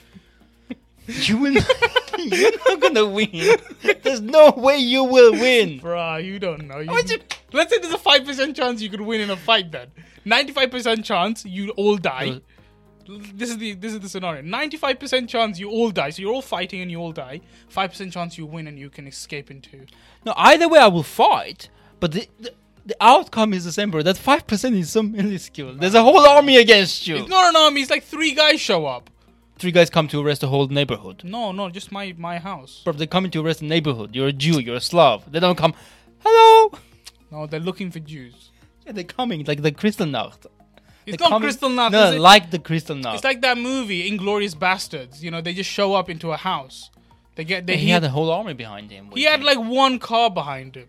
You 1.29 1.39
will. 1.39 1.55
you're 2.19 2.53
not 2.69 2.81
gonna 2.81 3.07
win. 3.07 3.57
There's 4.03 4.21
no 4.21 4.51
way 4.57 4.77
you 4.79 5.05
will 5.05 5.33
win. 5.33 5.81
Bruh, 5.83 6.25
you 6.25 6.39
don't 6.39 6.67
know. 6.67 6.79
You, 6.79 6.93
you- 6.93 7.19
let's 7.53 7.73
say 7.73 7.79
there's 7.79 7.95
a 7.95 7.99
5% 7.99 8.55
chance 8.55 8.81
you 8.83 8.91
could 8.91 9.01
win 9.01 9.21
in 9.21 9.31
a 9.31 9.37
fight 9.37 9.71
then. 9.73 9.89
95% 10.27 11.05
chance 11.05 11.45
you 11.45 11.71
all 11.71 11.97
die. 11.97 12.41
This 13.35 13.51
is 13.51 13.59
the 13.59 13.73
this 13.75 13.93
is 13.93 14.01
the 14.01 14.09
scenario. 14.09 14.43
95% 14.43 15.29
chance 15.29 15.59
you 15.59 15.69
all 15.71 15.91
die. 15.91 16.11
So 16.11 16.23
you're 16.23 16.33
all 16.33 16.43
fighting 16.43 16.81
and 16.81 16.91
you 16.91 16.99
all 17.01 17.13
die. 17.13 17.41
5% 17.75 18.13
chance 18.13 18.39
you 18.39 18.47
win 18.47 18.69
and 18.69 18.79
you 18.79 18.89
can 18.91 19.07
escape 19.09 19.51
into. 19.51 19.87
No, 20.25 20.33
either 20.37 20.69
way, 20.69 20.79
I 20.79 20.87
will 20.89 21.03
fight. 21.03 21.71
But 21.99 22.13
the, 22.13 22.29
the, 22.39 22.53
the 22.87 22.97
outcome 23.01 23.53
is 23.53 23.65
the 23.65 23.73
same, 23.73 23.91
bro. 23.91 24.03
That 24.03 24.17
5% 24.17 24.79
is 24.79 24.91
so 24.91 25.03
minuscule. 25.03 25.75
There's 25.75 25.95
a 25.95 26.03
whole 26.03 26.25
army 26.25 26.59
against 26.59 27.07
you. 27.09 27.17
It's 27.17 27.29
not 27.29 27.49
an 27.49 27.57
army, 27.57 27.81
it's 27.81 27.91
like 27.91 28.05
three 28.05 28.33
guys 28.33 28.61
show 28.61 28.87
up. 28.87 29.11
Three 29.61 29.71
guys 29.73 29.91
come 29.91 30.09
to 30.09 30.21
arrest 30.25 30.41
the 30.41 30.49
whole 30.49 30.67
neighborhood. 30.69 31.23
No, 31.23 31.53
no, 31.53 31.69
just 31.79 31.93
my 31.93 32.15
my 32.29 32.39
house. 32.39 32.81
Bro, 32.85 32.95
they're 32.95 33.07
coming 33.17 33.31
to 33.33 33.41
arrest 33.45 33.61
the 33.61 33.67
neighborhood. 33.67 34.15
You're 34.17 34.29
a 34.29 34.33
Jew, 34.33 34.59
you're 34.61 34.77
a 34.77 34.81
Slav. 34.81 35.31
They 35.31 35.41
don't 35.41 35.59
come, 35.65 35.75
hello. 36.25 36.73
No, 37.31 37.47
they're 37.47 37.61
looking 37.71 37.91
for 37.91 38.01
Jews. 38.01 38.51
Yeah, 38.87 38.93
they're 38.93 39.05
coming, 39.19 39.45
like 39.45 39.61
the 39.63 39.71
Kristallnacht. 39.83 40.47
It's 41.07 41.17
They're 41.19 41.25
not 41.27 41.35
coming- 41.35 41.47
Crystal 41.49 41.69
No, 41.71 41.87
it? 41.89 42.19
like 42.21 42.51
the 42.51 42.59
Kristallnacht. 42.59 43.15
It's 43.17 43.25
like 43.25 43.41
that 43.43 43.59
movie, 43.59 44.11
Inglourious 44.11 44.55
Basterds. 44.55 45.23
You 45.23 45.31
know, 45.31 45.41
they 45.41 45.55
just 45.55 45.71
show 45.71 45.95
up 45.95 46.09
into 46.11 46.31
a 46.33 46.37
house. 46.37 46.91
They 47.37 47.45
get 47.45 47.67
they 47.67 47.77
he 47.77 47.87
hit- 47.87 47.93
had 47.95 48.05
a 48.05 48.11
whole 48.11 48.31
army 48.31 48.55
behind 48.55 48.91
him. 48.91 49.11
he 49.15 49.25
had 49.25 49.43
like 49.43 49.59
one 49.59 49.99
car 49.99 50.31
behind 50.31 50.77
him. 50.77 50.89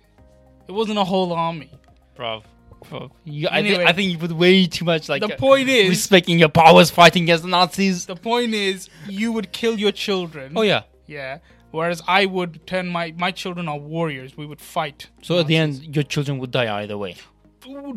It 0.68 0.74
wasn't 0.74 1.00
a 1.00 1.04
whole 1.04 1.32
army. 1.34 1.72
bro. 2.16 2.44
Bro. 2.90 3.12
You, 3.24 3.48
I, 3.48 3.60
Anyway. 3.60 3.76
think, 3.78 3.90
I 3.90 3.94
think 3.94 4.12
you 4.12 4.18
put 4.18 4.32
way 4.32 4.66
too 4.68 4.86
much 4.86 5.10
like 5.10 5.22
the 5.22 5.34
uh, 5.34 5.38
point 5.38 5.70
is, 5.70 5.90
respecting 5.90 6.40
your 6.40 6.50
powers, 6.50 6.90
fighting 6.92 7.24
against 7.24 7.44
the 7.44 7.50
Nazis. 7.50 8.06
the 8.06 8.16
point 8.16 8.54
is, 8.54 8.90
you 9.08 9.32
would 9.32 9.52
kill 9.52 9.78
your 9.80 9.92
children. 9.92 10.54
Oh 10.56 10.62
yeah. 10.62 10.84
Yeah. 11.08 11.40
Whereas 11.72 12.02
I 12.08 12.26
would 12.26 12.66
turn 12.68 12.88
my 12.90 13.14
my 13.18 13.32
children 13.32 13.68
are 13.70 13.78
warriors. 13.78 14.36
We 14.36 14.46
would 14.46 14.60
fight. 14.62 15.10
So 15.22 15.40
at 15.40 15.48
the 15.48 15.56
end, 15.56 15.96
your 15.96 16.04
children 16.04 16.38
would 16.40 16.52
die 16.52 16.82
either 16.82 16.98
way. 16.98 17.16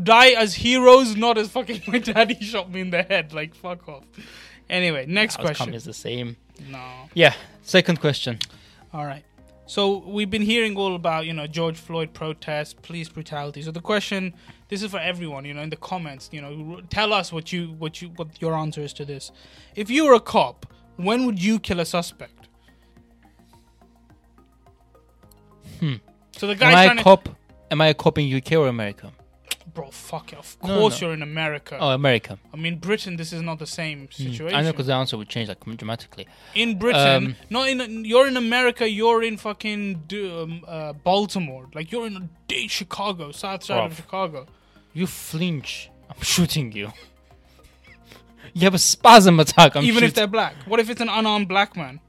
Die 0.03 0.31
as 0.31 0.55
heroes, 0.55 1.17
not 1.17 1.39
as 1.39 1.49
fucking 1.51 1.83
my 1.89 1.99
daddy 1.99 2.39
shot 2.41 2.71
me 2.71 2.81
in 2.83 2.91
the 2.91 3.03
head. 3.03 3.33
Like 3.33 3.55
fuck 3.55 3.89
off. 3.89 4.05
Anyway, 4.71 5.07
next 5.07 5.35
Outcome 5.39 5.47
question. 5.55 5.75
is 5.75 5.85
the 5.85 5.93
same. 5.95 6.37
No. 6.69 6.85
Yeah. 7.15 7.35
Second 7.63 8.01
question. 8.01 8.39
All 8.93 9.05
right. 9.05 9.25
So 9.67 9.99
we've 10.07 10.29
been 10.29 10.43
hearing 10.43 10.77
all 10.77 10.95
about 10.95 11.27
you 11.27 11.33
know 11.33 11.47
George 11.47 11.79
Floyd 11.79 12.13
protests, 12.13 12.75
police 12.75 13.09
brutality. 13.09 13.63
So 13.63 13.71
the 13.71 13.81
question, 13.81 14.35
this 14.69 14.83
is 14.83 14.91
for 14.91 14.99
everyone, 14.99 15.45
you 15.45 15.55
know, 15.55 15.63
in 15.63 15.71
the 15.71 15.77
comments, 15.77 16.29
you 16.33 16.43
know, 16.43 16.81
tell 16.91 17.13
us 17.13 17.33
what 17.33 17.53
you 17.53 17.69
what 17.79 18.03
you 18.03 18.09
what 18.17 18.29
your 18.41 18.55
answer 18.55 18.83
is 18.83 18.93
to 18.95 19.05
this. 19.05 19.33
If 19.75 19.89
you 19.91 20.05
were 20.05 20.15
a 20.15 20.21
cop, 20.21 20.67
when 20.97 21.25
would 21.27 21.43
you 21.43 21.59
kill 21.59 21.81
a 21.81 21.87
suspect? 21.87 22.49
Hmm. 25.81 25.95
So 26.37 26.47
the 26.47 26.55
guy. 26.55 26.71
Am 26.71 26.77
I 26.77 26.85
a 26.85 26.93
a 26.93 26.97
to. 26.97 27.03
cop? 27.03 27.29
Am 27.71 27.81
I 27.81 27.87
a 27.89 27.95
cop 27.95 28.19
in 28.19 28.33
UK 28.33 28.53
or 28.53 28.69
America? 28.69 29.13
Bro, 29.73 29.91
fuck 29.91 30.33
it. 30.33 30.39
Of 30.39 30.57
No, 30.63 30.79
course 30.79 31.01
no. 31.01 31.07
you're 31.09 31.15
in 31.15 31.23
America. 31.23 31.79
Oh, 31.81 31.91
America. 31.91 32.39
I 32.53 32.57
mean, 32.57 32.79
Britain. 32.79 33.17
This 33.17 33.33
is 33.33 33.41
not 33.43 33.59
the 33.59 33.67
same 33.67 34.01
Hmm. 34.09 34.23
situation. 34.25 34.55
I 34.57 34.63
know 34.63 34.73
because 34.73 34.87
the 34.87 34.95
answer 34.95 35.17
would 35.17 35.29
change 35.29 35.49
like 35.49 35.65
dramatically. 35.65 36.27
in 36.55 36.79
Britain, 36.79 37.25
Um, 37.27 37.37
not 37.51 37.69
in. 37.69 38.05
You're 38.05 38.29
in 38.29 38.37
America. 38.37 38.89
You're 38.89 39.23
in 39.23 39.37
fucking 39.39 40.03
um, 40.13 40.65
uh, 40.69 40.93
Baltimore. 40.93 41.69
Like 41.75 41.91
you're 41.91 42.07
in 42.07 42.29
Chicago, 42.69 43.33
south 43.33 43.65
side 43.65 43.85
of. 43.91 43.97
Chicago. 43.97 44.47
You 44.93 45.07
flinch. 45.07 45.91
I'm 46.11 46.23
shooting 46.35 46.71
you. 46.73 46.93
you 48.53 48.63
have 48.63 48.75
a 48.75 48.79
spasm 48.79 49.41
attack. 49.41 49.75
I'm 49.77 49.85
Even 49.85 50.05
if 50.05 50.15
they're 50.15 50.27
black. 50.29 50.55
What 50.67 50.79
if 50.79 50.89
it's 50.91 51.01
an 51.01 51.09
unarmed 51.09 51.49
black 51.49 51.75
man? 51.77 52.01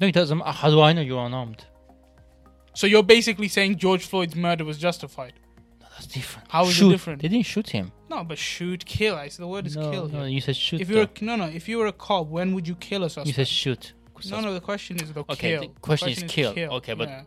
No, 0.00 0.08
it 0.08 0.12
doesn't. 0.14 0.40
How 0.40 0.68
do 0.68 0.80
I 0.80 0.92
know 0.92 1.00
you're 1.00 1.24
unarmed? 1.24 1.64
So 2.74 2.86
you're 2.86 3.02
basically 3.04 3.48
saying 3.48 3.76
George 3.78 4.04
Floyd's 4.04 4.34
murder 4.34 4.64
was 4.64 4.78
justified. 4.78 5.34
That's 6.02 6.14
different. 6.14 6.50
How 6.50 6.64
is 6.64 6.70
it 6.70 6.72
shoot. 6.74 6.90
different? 6.90 7.22
They 7.22 7.28
didn't 7.28 7.46
shoot 7.46 7.70
him. 7.70 7.92
No, 8.10 8.24
but 8.24 8.38
shoot, 8.38 8.84
kill. 8.84 9.14
I 9.16 9.28
said 9.28 9.42
the 9.42 9.46
word 9.46 9.66
is 9.66 9.76
no, 9.76 9.90
kill. 9.90 10.08
no, 10.08 10.20
here. 10.20 10.28
you 10.28 10.40
said 10.40 10.56
shoot. 10.56 10.80
if 10.80 10.90
you're 10.90 11.06
though. 11.06 11.26
no, 11.26 11.36
no, 11.36 11.44
if 11.46 11.68
you 11.68 11.78
were 11.78 11.86
a 11.86 11.92
cop, 11.92 12.26
when 12.26 12.54
would 12.54 12.66
you 12.66 12.74
kill 12.74 13.04
a 13.04 13.10
suspect? 13.10 13.26
you 13.28 13.32
said 13.32 13.48
shoot. 13.48 13.92
no, 14.30 14.40
no. 14.40 14.52
The 14.54 14.60
question 14.60 14.96
is 15.00 15.12
the 15.12 15.20
Okay, 15.20 15.34
kill. 15.52 15.60
the 15.60 15.68
question 15.80 16.08
is 16.10 16.24
kill. 16.26 16.50
Okay, 16.50 16.94
but 16.94 17.08
yeah. 17.08 17.22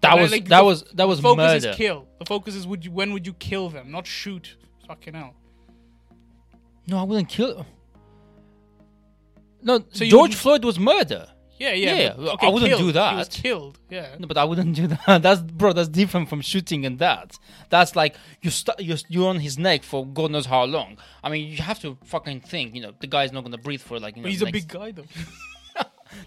That 0.00 0.12
Like- 0.14 0.20
was 0.22 0.32
like 0.32 0.48
that 0.48 0.58
the- 0.58 0.64
was 0.64 0.82
that 0.94 1.06
was 1.08 1.18
the 1.18 1.22
focus 1.22 1.36
murder. 1.62 1.68
is 1.70 1.76
kill. 1.76 2.08
The 2.18 2.24
focus 2.24 2.54
is 2.56 2.66
would 2.66 2.84
you 2.84 2.90
when 2.90 3.12
would 3.12 3.24
you 3.26 3.34
kill 3.34 3.68
them, 3.68 3.90
not 3.92 4.06
shoot. 4.06 4.56
Fucking 4.88 5.14
hell. 5.14 5.34
No, 6.88 6.98
I 6.98 7.04
wouldn't 7.04 7.28
kill. 7.28 7.64
No, 9.62 9.84
So 9.92 10.04
George 10.04 10.34
Floyd 10.34 10.64
was 10.64 10.78
murder. 10.78 11.28
Yeah, 11.62 11.72
yeah. 11.74 11.94
Yeah, 11.94 12.12
but, 12.16 12.42
I 12.42 12.48
wouldn't 12.48 12.70
killed. 12.70 12.80
do 12.80 12.86
He 12.86 12.92
that. 12.92 13.14
was 13.16 13.28
killed. 13.28 13.78
Yeah. 13.88 14.16
No, 14.18 14.26
but 14.26 14.36
I 14.36 14.44
wouldn't 14.44 14.74
do 14.74 14.86
that. 15.06 15.22
That's 15.22 15.40
bro. 15.40 15.72
That's 15.72 15.88
different 15.88 16.28
from 16.28 16.40
shooting 16.40 16.84
and 16.84 16.98
that. 16.98 17.38
That's 17.70 17.94
like 17.94 18.16
you 18.40 18.50
st- 18.50 18.80
you're, 18.80 18.98
you're 19.08 19.28
on 19.28 19.38
his 19.38 19.58
neck 19.58 19.84
for 19.84 20.04
God 20.06 20.30
knows 20.32 20.46
how 20.46 20.64
long. 20.64 20.98
I 21.22 21.30
mean, 21.30 21.48
you 21.50 21.58
have 21.58 21.78
to 21.80 21.96
fucking 22.04 22.40
think. 22.40 22.74
You 22.74 22.82
know, 22.82 22.92
the 23.00 23.06
guy's 23.06 23.30
not 23.32 23.44
gonna 23.44 23.58
breathe 23.58 23.80
for 23.80 24.00
like. 24.00 24.16
You 24.16 24.22
know, 24.22 24.26
But 24.26 24.32
he's 24.32 24.42
a 24.42 24.46
big 24.46 24.66
guy 24.68 24.90
though. 24.92 25.04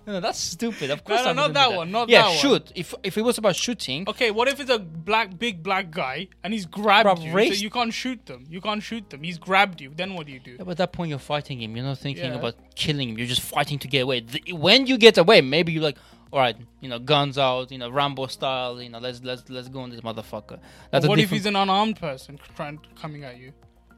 No, 0.08 0.14
no, 0.14 0.20
that's 0.20 0.40
stupid. 0.40 0.90
Of 0.92 1.04
course, 1.04 1.24
no, 1.24 1.30
I 1.30 1.34
not 1.34 1.54
that 1.54 1.70
do 1.70 1.76
one, 1.78 1.92
not 1.92 2.10
yeah, 2.10 2.22
that 2.24 2.28
one. 2.30 2.38
shoot. 2.38 2.72
If 2.76 2.94
if 3.04 3.18
it 3.18 3.22
was 3.22 3.38
about 3.38 3.56
shooting, 3.56 4.06
Okay, 4.08 4.32
what 4.32 4.48
if 4.48 4.60
it's 4.60 4.70
a 4.70 4.80
black, 4.80 5.38
big 5.38 5.62
black 5.64 5.92
guy 5.92 6.28
and 6.44 6.54
he's 6.54 6.66
grabbed 6.66 7.20
you? 7.22 7.32
race- 7.34 7.58
So 7.60 7.64
you 7.64 7.70
can't 7.70 7.94
shoot 7.94 8.26
them. 8.26 8.46
You 8.50 8.62
can't 8.62 8.82
shoot 8.84 9.10
them. 9.10 9.24
He's 9.24 9.38
grabbed 9.38 9.82
you. 9.82 9.92
Then 9.96 10.14
what 10.16 10.26
do 10.28 10.32
you 10.32 10.40
do? 10.40 10.52
Yeah, 10.52 10.58
but 10.66 10.72
at 10.72 10.78
that 10.78 10.92
point 10.94 11.10
you're 11.10 11.20
fighting 11.20 11.62
him. 11.62 11.76
You're 11.76 11.86
not 11.86 11.98
thinking 12.00 12.26
Yeah. 12.26 12.36
about 12.40 12.56
killing 12.76 13.10
him. 13.10 13.18
You're 13.18 13.28
just 13.28 13.42
fighting 13.42 13.80
to 13.80 13.88
get 13.88 14.02
away. 14.02 14.22
The- 14.22 14.54
when 14.54 14.88
you 14.88 14.98
get 14.98 15.18
away, 15.18 15.42
maybe 15.42 15.72
you're 15.74 15.84
like, 15.84 15.98
all 16.34 16.40
right, 16.40 16.58
you 16.82 16.90
know, 16.90 17.00
guns 17.00 17.38
out, 17.38 17.72
you 17.72 17.78
know, 17.78 17.90
Rambo 17.90 18.28
style. 18.28 18.82
You 18.82 18.90
know, 18.90 19.00
let's 19.00 19.22
let's 19.24 19.50
let's 19.50 19.70
go 19.70 19.80
on 19.82 19.90
this 19.92 20.02
motherfucker. 20.02 20.60
That's 20.92 21.06
a 21.06 21.08
what 21.08 21.20
if 21.20 21.30
he's 21.30 21.46
an 21.46 21.56
unarmed 21.56 21.98
person 22.00 22.40
trying 22.56 22.80
coming 23.00 23.24
at 23.24 23.38
you? 23.38 23.54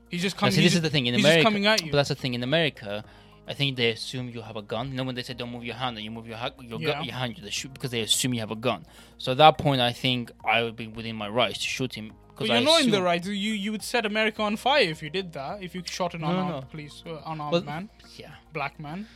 He's 0.10 0.22
just 0.22 0.38
coming. 0.38 0.52
see, 0.54 0.62
he's 0.62 0.72
this 0.72 0.76
is 0.78 0.82
the 0.82 0.90
thing 0.90 1.06
in 1.08 1.16
he's 1.16 1.24
America. 1.24 1.42
just 1.42 1.46
coming 1.46 1.66
at 1.66 1.82
you. 1.84 1.92
But 1.92 1.98
that's 1.98 2.10
the 2.10 2.16
thing 2.16 2.34
in 2.34 2.44
America. 2.44 3.04
I 3.50 3.54
think 3.54 3.78
they 3.78 3.92
assume 3.92 4.30
you 4.30 4.42
have 4.42 4.58
a 4.58 4.62
gun. 4.62 4.90
You 4.90 4.96
know 4.98 5.04
when 5.06 5.16
they 5.16 5.24
say 5.24 5.34
don't 5.34 5.52
move 5.52 5.64
your 5.64 5.76
hand, 5.76 5.96
and 5.98 6.04
you 6.04 6.12
move 6.12 6.28
your, 6.28 6.38
ha- 6.38 6.52
your, 6.60 6.80
gu- 6.80 6.86
Yeah. 6.88 7.02
your 7.02 7.14
hand, 7.16 7.40
they 7.42 7.50
shoot 7.50 7.74
because 7.74 7.92
they 7.92 8.02
assume 8.02 8.34
you 8.34 8.42
have 8.42 8.52
a 8.52 8.56
gun. 8.58 8.86
So 9.18 9.32
at 9.32 9.38
that 9.38 9.58
point, 9.58 9.80
I 9.82 9.94
think 9.94 10.32
I 10.44 10.64
would 10.64 10.76
be 10.76 10.88
within 10.88 11.16
my 11.16 11.30
rights 11.30 11.60
to 11.60 11.66
shoot 11.66 11.94
him. 11.96 12.10
But 12.10 12.44
Because 12.44 12.48
you're 12.50 12.58
I 12.58 12.64
not 12.64 12.82
in 12.84 12.92
the 12.92 13.02
right. 13.02 13.26
You 13.26 13.32
you 13.66 13.72
would 13.72 13.82
set 13.84 14.06
America 14.06 14.42
on 14.44 14.58
fire 14.58 14.84
if 14.96 15.02
you 15.02 15.10
did 15.10 15.32
that. 15.34 15.64
If 15.64 15.74
you 15.76 15.82
shot 15.86 16.14
an 16.14 16.22
No, 16.22 16.28
unarmed 16.28 16.52
no. 16.52 16.62
police, 16.70 17.02
uh, 17.06 17.22
unarmed 17.26 17.66
man, 17.66 17.90
Yeah. 18.18 18.32
black 18.54 18.80
man. 18.80 19.08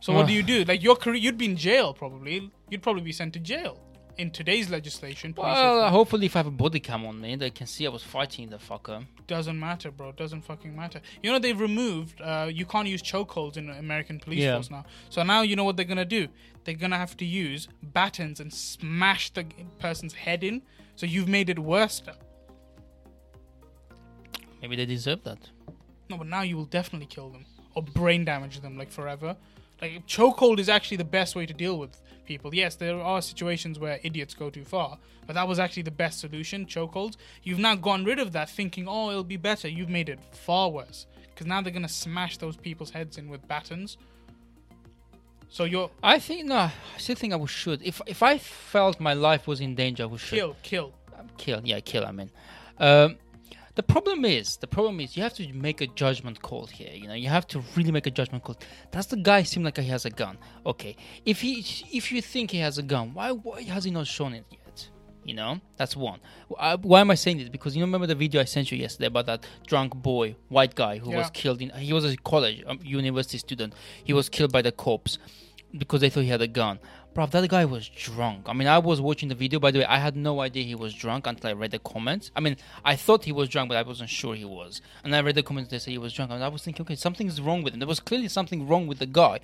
So 0.00 0.12
what 0.14 0.26
do 0.28 0.32
you 0.32 0.44
do? 0.44 0.64
Like 0.64 0.82
your 0.82 0.96
career, 0.96 1.16
you'd 1.16 1.36
be 1.36 1.46
in 1.46 1.56
jail 1.56 1.92
probably. 1.92 2.50
You'd 2.70 2.82
probably 2.82 3.02
be 3.02 3.12
sent 3.12 3.32
to 3.34 3.40
jail 3.40 3.74
in 4.16 4.30
today's 4.30 4.70
legislation. 4.70 5.34
Well, 5.36 5.90
hopefully, 5.90 6.26
if 6.26 6.36
I 6.36 6.38
have 6.40 6.46
a 6.46 6.50
body 6.64 6.80
cam 6.80 7.04
on 7.04 7.20
me, 7.20 7.34
they 7.36 7.50
can 7.50 7.66
see 7.66 7.84
I 7.86 7.90
was 7.90 8.02
fighting 8.04 8.48
the 8.50 8.58
fucker. 8.58 9.04
Doesn't 9.28 9.58
matter, 9.60 9.90
bro. 9.92 10.08
It 10.08 10.16
Doesn't 10.16 10.42
fucking 10.42 10.74
matter. 10.74 11.00
You 11.22 11.30
know 11.30 11.38
they've 11.38 11.58
removed. 11.60 12.20
Uh, 12.20 12.48
you 12.52 12.66
can't 12.66 12.88
use 12.88 13.02
chokeholds 13.02 13.56
in 13.56 13.70
American 13.70 14.18
police 14.18 14.40
Yeah. 14.40 14.54
force 14.54 14.70
now. 14.70 14.84
So 15.10 15.22
now 15.22 15.42
you 15.42 15.54
know 15.54 15.64
what 15.64 15.76
they're 15.76 15.84
gonna 15.84 16.04
do. 16.04 16.26
They're 16.64 16.74
gonna 16.74 16.98
have 16.98 17.16
to 17.18 17.24
use 17.24 17.68
batons 17.82 18.40
and 18.40 18.52
smash 18.52 19.30
the 19.30 19.44
person's 19.78 20.14
head 20.14 20.42
in. 20.42 20.62
So 20.96 21.06
you've 21.06 21.28
made 21.28 21.48
it 21.48 21.58
worse. 21.60 22.02
Maybe 24.60 24.74
they 24.76 24.86
deserve 24.86 25.22
that. 25.24 25.38
No, 26.10 26.16
but 26.16 26.26
now 26.26 26.42
you 26.42 26.56
will 26.56 26.64
definitely 26.64 27.06
kill 27.06 27.30
them 27.30 27.46
or 27.74 27.82
brain 27.82 28.24
damage 28.24 28.60
them 28.60 28.76
like 28.76 28.90
forever. 28.90 29.36
Like 29.80 30.06
chokehold 30.06 30.58
is 30.58 30.68
actually 30.68 30.96
the 30.96 31.04
best 31.04 31.36
way 31.36 31.46
to 31.46 31.54
deal 31.54 31.78
with 31.78 32.00
people. 32.28 32.54
Yes, 32.54 32.76
there 32.76 33.00
are 33.00 33.20
situations 33.20 33.78
where 33.80 33.98
idiots 34.04 34.34
go 34.34 34.50
too 34.50 34.64
far, 34.64 34.98
but 35.26 35.32
that 35.32 35.48
was 35.48 35.58
actually 35.58 35.82
the 35.82 35.90
best 36.04 36.20
solution. 36.20 36.66
Chokeholds. 36.66 37.16
You've 37.42 37.58
now 37.58 37.74
gone 37.74 38.04
rid 38.04 38.20
of 38.20 38.30
that, 38.32 38.48
thinking, 38.48 38.86
"Oh, 38.86 39.10
it'll 39.10 39.24
be 39.24 39.38
better." 39.38 39.66
You've 39.66 39.88
made 39.88 40.08
it 40.08 40.20
far 40.30 40.70
worse 40.70 41.06
because 41.30 41.46
now 41.46 41.60
they're 41.62 41.72
gonna 41.72 41.88
smash 41.88 42.36
those 42.36 42.56
people's 42.56 42.90
heads 42.90 43.18
in 43.18 43.28
with 43.28 43.42
batons. 43.48 43.96
So 45.48 45.64
you're 45.64 45.90
I 46.02 46.18
think 46.18 46.46
no. 46.46 46.56
I 46.56 46.98
still 46.98 47.16
think 47.16 47.32
I 47.32 47.36
would 47.36 47.50
shoot. 47.50 47.80
If 47.82 48.00
if 48.06 48.22
I 48.22 48.38
felt 48.38 49.00
my 49.00 49.14
life 49.14 49.46
was 49.46 49.60
in 49.60 49.74
danger, 49.74 50.02
I 50.02 50.06
would 50.06 50.20
shoot. 50.20 50.36
kill, 50.36 50.56
kill. 50.62 50.92
Um, 51.18 51.28
kill. 51.38 51.60
Yeah, 51.64 51.80
kill. 51.80 52.04
I 52.04 52.12
mean, 52.12 52.30
um, 52.78 53.16
the 53.78 53.82
problem 53.84 54.24
is 54.24 54.56
the 54.56 54.66
problem 54.66 54.98
is 54.98 55.16
you 55.16 55.22
have 55.22 55.34
to 55.34 55.52
make 55.52 55.80
a 55.80 55.86
judgment 55.86 56.42
call 56.42 56.66
here. 56.66 56.90
You 56.92 57.06
know, 57.06 57.14
you 57.14 57.28
have 57.28 57.46
to 57.52 57.62
really 57.76 57.92
make 57.92 58.08
a 58.08 58.10
judgment 58.10 58.42
call. 58.42 58.56
Does 58.90 59.06
the 59.06 59.16
guy 59.16 59.44
seem 59.44 59.62
like 59.62 59.78
he 59.78 59.88
has 59.88 60.04
a 60.04 60.10
gun? 60.10 60.36
Okay, 60.66 60.96
if 61.24 61.40
he 61.42 61.64
if 61.92 62.10
you 62.10 62.20
think 62.20 62.50
he 62.50 62.58
has 62.58 62.78
a 62.78 62.82
gun, 62.82 63.14
why 63.14 63.30
why 63.30 63.62
has 63.62 63.84
he 63.84 63.92
not 63.92 64.08
shown 64.08 64.32
it 64.32 64.44
yet? 64.50 64.88
You 65.24 65.34
know, 65.34 65.60
that's 65.76 65.94
one. 65.94 66.18
Uh, 66.58 66.76
why 66.78 67.00
am 67.02 67.12
I 67.12 67.14
saying 67.14 67.38
this? 67.38 67.50
Because 67.50 67.76
you 67.76 67.84
remember 67.84 68.08
the 68.08 68.16
video 68.16 68.40
I 68.40 68.46
sent 68.46 68.72
you 68.72 68.78
yesterday 68.78 69.06
about 69.06 69.26
that 69.26 69.46
drunk 69.68 69.94
boy, 69.94 70.34
white 70.48 70.74
guy 70.74 70.98
who 70.98 71.10
was 71.10 71.30
killed 71.30 71.62
in. 71.62 71.70
He 71.70 71.92
was 71.92 72.04
a 72.04 72.16
college, 72.16 72.64
um, 72.66 72.80
university 72.82 73.38
student. 73.38 73.74
He 74.02 74.12
was 74.12 74.28
killed 74.28 74.50
by 74.50 74.62
the 74.62 74.72
cops 74.72 75.18
because 75.76 76.00
they 76.00 76.10
thought 76.10 76.22
he 76.22 76.30
had 76.30 76.42
a 76.42 76.48
gun. 76.48 76.80
Bro, 77.14 77.26
that 77.26 77.48
guy 77.48 77.64
was 77.64 77.88
drunk. 77.88 78.48
I 78.48 78.52
mean, 78.52 78.68
I 78.68 78.78
was 78.78 79.00
watching 79.00 79.28
the 79.28 79.34
video. 79.34 79.58
By 79.58 79.70
the 79.70 79.80
way, 79.80 79.84
I 79.84 79.98
had 79.98 80.14
no 80.14 80.40
idea 80.40 80.62
he 80.62 80.74
was 80.74 80.94
drunk 80.94 81.26
until 81.26 81.50
I 81.50 81.52
read 81.52 81.72
the 81.72 81.78
comments. 81.80 82.30
I 82.36 82.40
mean, 82.40 82.56
I 82.84 82.94
thought 82.94 83.24
he 83.24 83.32
was 83.32 83.48
drunk, 83.48 83.70
but 83.70 83.76
I 83.76 83.82
wasn't 83.82 84.10
sure 84.10 84.34
he 84.34 84.44
was. 84.44 84.80
And 85.02 85.16
I 85.16 85.20
read 85.20 85.34
the 85.34 85.42
comments. 85.42 85.70
They 85.70 85.78
said 85.78 85.90
he 85.90 85.98
was 85.98 86.12
drunk, 86.12 86.30
and 86.30 86.44
I 86.44 86.48
was 86.48 86.62
thinking, 86.62 86.82
okay, 86.82 86.94
something's 86.94 87.40
wrong 87.40 87.62
with 87.62 87.74
him. 87.74 87.80
There 87.80 87.88
was 87.88 87.98
clearly 87.98 88.28
something 88.28 88.68
wrong 88.68 88.86
with 88.86 88.98
the 88.98 89.06
guy. 89.06 89.40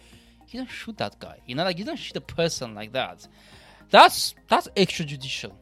You 0.49 0.61
don't 0.61 0.71
shoot 0.71 0.99
that 0.99 1.19
guy. 1.19 1.41
You 1.47 1.57
know, 1.57 1.65
like 1.65 1.79
you 1.79 1.85
don't 1.85 1.99
shoot 1.99 2.17
a 2.17 2.21
person 2.21 2.75
like 2.75 2.93
that. 2.93 3.27
That's 3.91 4.35
that's 4.49 4.69
extrajudicial. 4.77 5.53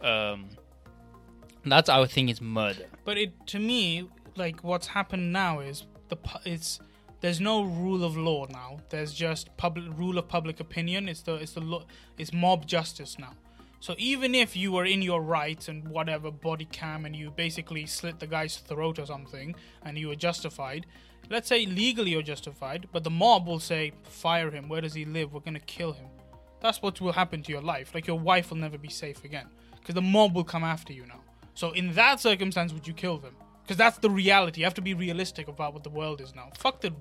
Um, 0.00 0.48
that's 1.64 1.88
our 1.88 2.06
thing 2.06 2.28
is 2.28 2.40
murder. 2.40 2.86
But 3.04 3.18
it 3.18 3.46
to 3.48 3.58
me, 3.58 4.08
like 4.36 4.62
what's 4.62 4.86
happened 4.86 5.32
now 5.32 5.60
is 5.60 5.84
the 6.08 6.16
it's 6.44 6.80
there's 7.20 7.40
no 7.40 7.62
rule 7.62 8.04
of 8.04 8.16
law 8.16 8.46
now. 8.50 8.78
There's 8.90 9.12
just 9.12 9.56
public 9.56 9.86
rule 9.96 10.18
of 10.18 10.28
public 10.28 10.60
opinion. 10.60 11.08
It's 11.08 11.22
the 11.22 11.34
it's 11.34 11.52
the. 11.52 11.84
It's 12.16 12.32
mob 12.32 12.66
justice 12.66 13.18
now. 13.18 13.34
So 13.80 13.94
even 13.98 14.34
if 14.34 14.56
you 14.56 14.72
were 14.72 14.84
in 14.84 15.02
your 15.02 15.22
rights 15.22 15.68
and 15.68 15.86
whatever 15.88 16.30
body 16.32 16.64
cam 16.64 17.04
and 17.04 17.14
you 17.14 17.30
basically 17.30 17.86
slit 17.86 18.18
the 18.18 18.26
guy's 18.26 18.56
throat 18.56 18.98
or 18.98 19.06
something 19.06 19.54
and 19.84 19.96
you 19.96 20.08
were 20.08 20.16
justified, 20.16 20.86
let's 21.30 21.48
say 21.48 21.64
legally 21.64 22.10
you're 22.10 22.22
justified, 22.22 22.88
but 22.92 23.04
the 23.04 23.10
mob 23.10 23.46
will 23.46 23.60
say 23.60 23.92
fire 24.02 24.50
him. 24.50 24.68
Where 24.68 24.80
does 24.80 24.94
he 24.94 25.04
live? 25.04 25.32
We're 25.32 25.40
gonna 25.40 25.60
kill 25.60 25.92
him. 25.92 26.08
That's 26.60 26.82
what 26.82 27.00
will 27.00 27.12
happen 27.12 27.42
to 27.44 27.52
your 27.52 27.62
life. 27.62 27.94
Like 27.94 28.08
your 28.08 28.18
wife 28.18 28.50
will 28.50 28.58
never 28.58 28.78
be 28.78 28.88
safe 28.88 29.24
again 29.24 29.46
because 29.78 29.94
the 29.94 30.02
mob 30.02 30.34
will 30.34 30.44
come 30.44 30.64
after 30.64 30.92
you 30.92 31.06
now. 31.06 31.20
So 31.54 31.70
in 31.72 31.92
that 31.94 32.20
circumstance, 32.20 32.72
would 32.72 32.86
you 32.86 32.94
kill 32.94 33.18
them? 33.18 33.34
Because 33.68 33.76
that's 33.76 33.98
the 33.98 34.08
reality. 34.08 34.60
You 34.60 34.64
have 34.64 34.72
to 34.74 34.80
be 34.80 34.94
realistic 34.94 35.46
about 35.46 35.74
what 35.74 35.82
the 35.82 35.90
world 35.90 36.22
is 36.22 36.34
now. 36.34 36.48
Fuck 36.56 36.80
the 36.80 36.94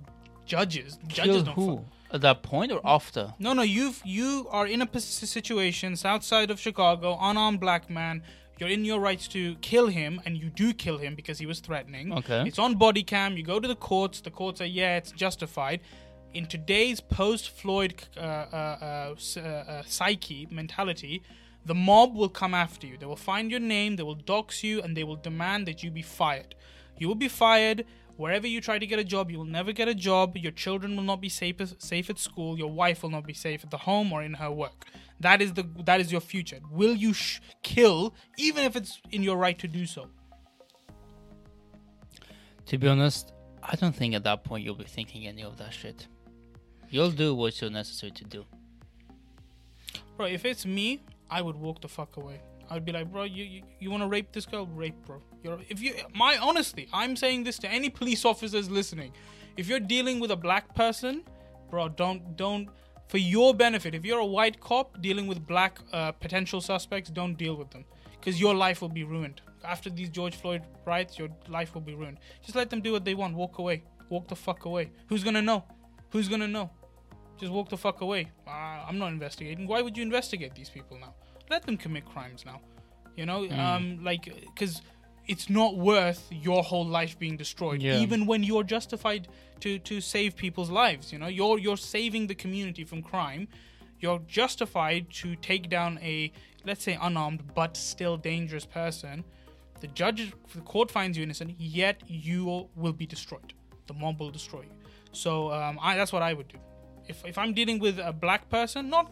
judges. 0.45 0.99
Judges 1.07 1.35
Kill 1.35 1.43
don't 1.43 1.55
who? 1.55 1.75
fuck. 1.77 1.85
At 2.11 2.21
that 2.21 2.43
point 2.43 2.73
or 2.73 2.81
after? 2.83 3.33
No, 3.39 3.53
no. 3.53 3.61
You've 3.61 4.01
you 4.03 4.47
are 4.51 4.67
in 4.67 4.81
a 4.81 4.99
situation 4.99 5.95
south 5.95 6.23
side 6.23 6.51
of 6.51 6.59
Chicago, 6.59 7.17
unarmed 7.21 7.61
black 7.61 7.89
man. 7.89 8.21
You're 8.59 8.69
in 8.69 8.83
your 8.83 8.99
rights 8.99 9.29
to 9.29 9.55
kill 9.61 9.87
him, 9.87 10.19
and 10.25 10.37
you 10.37 10.49
do 10.49 10.73
kill 10.73 10.97
him 10.97 11.15
because 11.15 11.39
he 11.39 11.45
was 11.45 11.61
threatening. 11.61 12.11
Okay. 12.11 12.43
It's 12.45 12.59
on 12.59 12.75
body 12.75 13.03
cam. 13.03 13.37
You 13.37 13.43
go 13.43 13.61
to 13.61 13.67
the 13.67 13.75
courts. 13.75 14.19
The 14.19 14.31
courts 14.31 14.59
say, 14.59 14.67
yeah, 14.67 14.97
it's 14.97 15.11
justified. 15.11 15.79
In 16.33 16.47
today's 16.47 16.99
post-Floyd 16.99 18.03
uh, 18.17 18.19
uh, 18.19 19.15
uh, 19.15 19.15
uh, 19.15 19.39
uh, 19.39 19.83
psyche 19.85 20.47
mentality, 20.51 21.23
the 21.67 21.75
mob 21.75 22.15
will 22.15 22.29
come 22.29 22.53
after 22.53 22.87
you. 22.87 22.97
They 22.97 23.05
will 23.05 23.15
find 23.15 23.51
your 23.51 23.59
name. 23.59 23.97
They 23.97 24.03
will 24.03 24.15
dox 24.15 24.63
you, 24.63 24.81
and 24.81 24.95
they 24.95 25.03
will 25.03 25.17
demand 25.17 25.67
that 25.67 25.83
you 25.83 25.91
be 25.91 26.01
fired. 26.01 26.55
You 26.97 27.07
will 27.07 27.15
be 27.15 27.27
fired. 27.27 27.85
Wherever 28.15 28.47
you 28.47 28.61
try 28.61 28.79
to 28.79 28.87
get 28.87 28.97
a 28.97 29.03
job, 29.03 29.29
you 29.29 29.37
will 29.37 29.45
never 29.45 29.71
get 29.71 29.87
a 29.87 29.93
job. 29.93 30.37
Your 30.37 30.51
children 30.51 30.95
will 30.95 31.03
not 31.03 31.21
be 31.21 31.29
safe 31.29 31.57
safe 31.77 32.09
at 32.09 32.17
school. 32.17 32.57
Your 32.57 32.71
wife 32.71 33.03
will 33.03 33.11
not 33.11 33.27
be 33.27 33.33
safe 33.33 33.63
at 33.63 33.69
the 33.69 33.77
home 33.77 34.11
or 34.11 34.23
in 34.23 34.33
her 34.35 34.49
work. 34.49 34.85
That 35.19 35.41
is 35.41 35.53
the 35.53 35.67
that 35.85 35.99
is 35.99 36.11
your 36.11 36.21
future. 36.21 36.59
Will 36.71 36.95
you 36.95 37.13
sh- 37.13 37.41
kill, 37.61 38.15
even 38.37 38.63
if 38.63 38.75
it's 38.75 38.99
in 39.11 39.21
your 39.21 39.37
right 39.37 39.59
to 39.59 39.67
do 39.67 39.85
so? 39.85 40.07
To 42.67 42.77
be 42.77 42.87
honest, 42.87 43.33
I 43.61 43.75
don't 43.75 43.95
think 43.95 44.15
at 44.15 44.23
that 44.23 44.43
point 44.43 44.63
you'll 44.63 44.75
be 44.75 44.85
thinking 44.85 45.27
any 45.27 45.43
of 45.43 45.57
that 45.57 45.73
shit. 45.73 46.07
You'll 46.89 47.11
do 47.11 47.35
what's 47.35 47.61
necessary 47.61 48.11
to 48.13 48.23
do. 48.23 48.45
Bro, 50.15 50.27
if 50.27 50.45
it's 50.45 50.65
me, 50.65 51.01
I 51.29 51.41
would 51.41 51.55
walk 51.55 51.81
the 51.81 51.87
fuck 51.87 52.17
away. 52.17 52.41
I'd 52.69 52.85
be 52.85 52.91
like, 52.91 53.11
bro, 53.11 53.23
you 53.23 53.43
you, 53.43 53.61
you 53.79 53.91
want 53.91 54.03
to 54.03 54.07
rape 54.07 54.31
this 54.31 54.45
girl? 54.45 54.65
Rape, 54.67 54.95
bro. 55.05 55.21
You're 55.43 55.59
if 55.69 55.81
you 55.81 55.95
my 56.13 56.37
honestly, 56.37 56.87
I'm 56.93 57.15
saying 57.15 57.43
this 57.43 57.57
to 57.59 57.69
any 57.69 57.89
police 57.89 58.25
officers 58.25 58.69
listening. 58.69 59.13
If 59.55 59.67
you're 59.67 59.79
dealing 59.79 60.19
with 60.19 60.31
a 60.31 60.35
black 60.35 60.75
person, 60.75 61.23
bro, 61.69 61.89
don't 61.89 62.35
don't 62.35 62.69
for 63.07 63.17
your 63.17 63.53
benefit. 63.53 63.95
If 63.95 64.05
you're 64.05 64.19
a 64.19 64.25
white 64.25 64.59
cop 64.59 65.01
dealing 65.01 65.27
with 65.27 65.45
black 65.47 65.79
uh, 65.93 66.11
potential 66.11 66.61
suspects, 66.61 67.09
don't 67.09 67.35
deal 67.37 67.55
with 67.55 67.71
them 67.71 67.85
because 68.19 68.39
your 68.39 68.53
life 68.53 68.81
will 68.81 68.89
be 68.89 69.03
ruined. 69.03 69.41
After 69.63 69.89
these 69.89 70.09
George 70.09 70.35
Floyd 70.35 70.63
riots, 70.85 71.17
your 71.17 71.29
life 71.47 71.73
will 71.73 71.81
be 71.81 71.95
ruined. 71.95 72.19
Just 72.41 72.55
let 72.55 72.69
them 72.69 72.81
do 72.81 72.91
what 72.91 73.05
they 73.05 73.15
want. 73.15 73.35
Walk 73.35 73.57
away. 73.57 73.83
Walk 74.09 74.27
the 74.27 74.35
fuck 74.35 74.65
away. 74.65 74.91
Who's 75.07 75.23
gonna 75.23 75.41
know? 75.41 75.63
Who's 76.11 76.27
gonna 76.27 76.47
know? 76.47 76.69
Just 77.39 77.51
walk 77.51 77.69
the 77.69 77.77
fuck 77.77 78.01
away. 78.01 78.31
Uh, 78.47 78.51
I'm 78.87 78.97
not 78.97 79.07
investigating. 79.11 79.67
Why 79.67 79.81
would 79.81 79.95
you 79.97 80.03
investigate 80.03 80.55
these 80.55 80.69
people 80.69 80.97
now? 80.99 81.13
Let 81.49 81.65
them 81.65 81.77
commit 81.77 82.05
crimes 82.05 82.45
now. 82.45 82.61
You 83.15 83.25
know, 83.25 83.49
um, 83.51 84.03
like 84.03 84.25
because 84.45 84.81
it's 85.27 85.49
not 85.49 85.77
worth 85.77 86.27
your 86.31 86.63
whole 86.63 86.85
life 86.85 87.17
being 87.19 87.35
destroyed, 87.37 87.81
Yeah. 87.81 87.99
even 87.99 88.25
when 88.25 88.43
you're 88.43 88.63
justified 88.63 89.27
to 89.61 89.79
to 89.79 90.01
save 90.01 90.35
people's 90.35 90.69
lives. 90.69 91.11
You 91.11 91.19
know, 91.19 91.27
you're 91.27 91.57
you're 91.59 91.77
saving 91.77 92.27
the 92.27 92.35
community 92.35 92.83
from 92.83 93.01
crime. 93.01 93.47
You're 93.99 94.19
justified 94.27 95.09
to 95.21 95.35
take 95.37 95.69
down 95.69 95.99
a 96.01 96.31
let's 96.65 96.83
say 96.83 96.97
unarmed 97.01 97.41
but 97.55 97.75
still 97.77 98.17
dangerous 98.17 98.65
person. 98.65 99.23
The 99.79 99.87
judge, 99.87 100.33
the 100.55 100.61
court 100.61 100.89
finds 100.91 101.17
you 101.17 101.23
innocent, 101.23 101.55
yet 101.59 102.01
you 102.07 102.67
will 102.75 102.93
be 102.93 103.05
destroyed. 103.05 103.53
The 103.85 103.93
mob 103.93 104.19
will 104.19 104.31
destroy 104.31 104.61
you. 104.61 104.71
So 105.11 105.51
um, 105.51 105.79
I, 105.81 105.95
that's 105.95 106.11
what 106.11 106.23
I 106.23 106.33
would 106.33 106.47
do. 106.47 106.57
If, 107.07 107.25
if 107.25 107.37
I'm 107.37 107.53
dealing 107.53 107.79
with 107.79 107.99
a 107.99 108.13
black 108.13 108.49
person, 108.49 108.89
not 108.89 109.11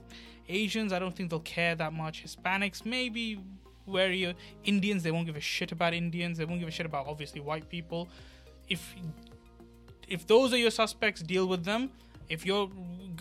Asians, 0.50 0.94
I 0.94 1.00
don't 1.00 1.16
think 1.16 1.30
they'll 1.30 1.40
care 1.40 1.76
that 1.76 1.94
much. 1.94 2.24
Hispanics, 2.24 2.86
maybe 2.86 3.40
wary. 3.86 4.36
Indians, 4.64 5.04
they 5.04 5.12
won't 5.12 5.26
give 5.26 5.36
a 5.36 5.42
shit 5.42 5.72
about 5.72 5.94
Indians. 5.94 6.38
They 6.38 6.46
won't 6.46 6.60
give 6.60 6.70
a 6.70 6.72
shit 6.72 6.86
about 6.86 7.08
obviously 7.08 7.42
white 7.42 7.70
people. 7.70 8.10
If 8.68 8.96
if 10.08 10.28
those 10.28 10.54
are 10.54 10.58
your 10.58 10.72
suspects, 10.72 11.22
deal 11.22 11.48
with 11.48 11.66
them. 11.66 11.92
If 12.30 12.46
you're, 12.46 12.70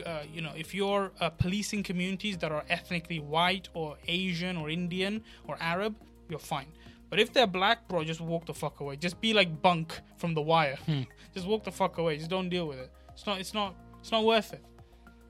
uh, 0.04 0.23
you 0.33 0.40
know, 0.40 0.52
if 0.57 0.75
you're 0.75 1.12
uh, 1.21 1.31
policing 1.31 1.83
communities 1.83 2.38
that 2.38 2.52
are 2.52 2.64
ethnically 2.69 3.21
white 3.21 3.69
or 3.75 3.97
Asian 4.09 4.57
or 4.57 4.71
Indian 4.71 5.23
or 5.47 5.57
Arab, 5.61 5.95
you're 6.28 6.38
fine. 6.38 6.66
But 7.11 7.21
if 7.21 7.33
they're 7.33 7.47
black, 7.47 7.87
bro, 7.87 8.02
just 8.02 8.21
walk 8.21 8.47
the 8.47 8.54
fuck 8.54 8.81
away. 8.81 8.97
Just 8.97 9.21
be 9.21 9.35
like 9.35 9.62
Bunk 9.62 10.00
from 10.16 10.35
The 10.35 10.40
Wire. 10.43 10.78
just 11.35 11.47
walk 11.47 11.64
the 11.64 11.71
fuck 11.71 11.99
away. 11.99 12.16
Just 12.16 12.31
don't 12.31 12.49
deal 12.49 12.66
with 12.66 12.78
it. 12.78 12.90
It's 13.12 13.26
not. 13.26 13.40
It's 13.40 13.54
not. 13.54 13.75
It's 14.04 14.12
not 14.12 14.23
worth 14.26 14.52
it. 14.52 14.62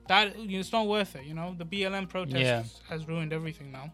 That 0.09 0.37
you 0.37 0.57
know, 0.57 0.59
it's 0.59 0.73
not 0.73 0.85
worth 0.85 1.15
it. 1.15 1.23
You 1.23 1.33
know, 1.33 1.55
the 1.57 1.63
BLM 1.65 2.09
protest 2.09 2.35
Yeah. 2.37 2.63
has 2.89 3.07
ruined 3.07 3.31
everything 3.31 3.71
now. 3.71 3.93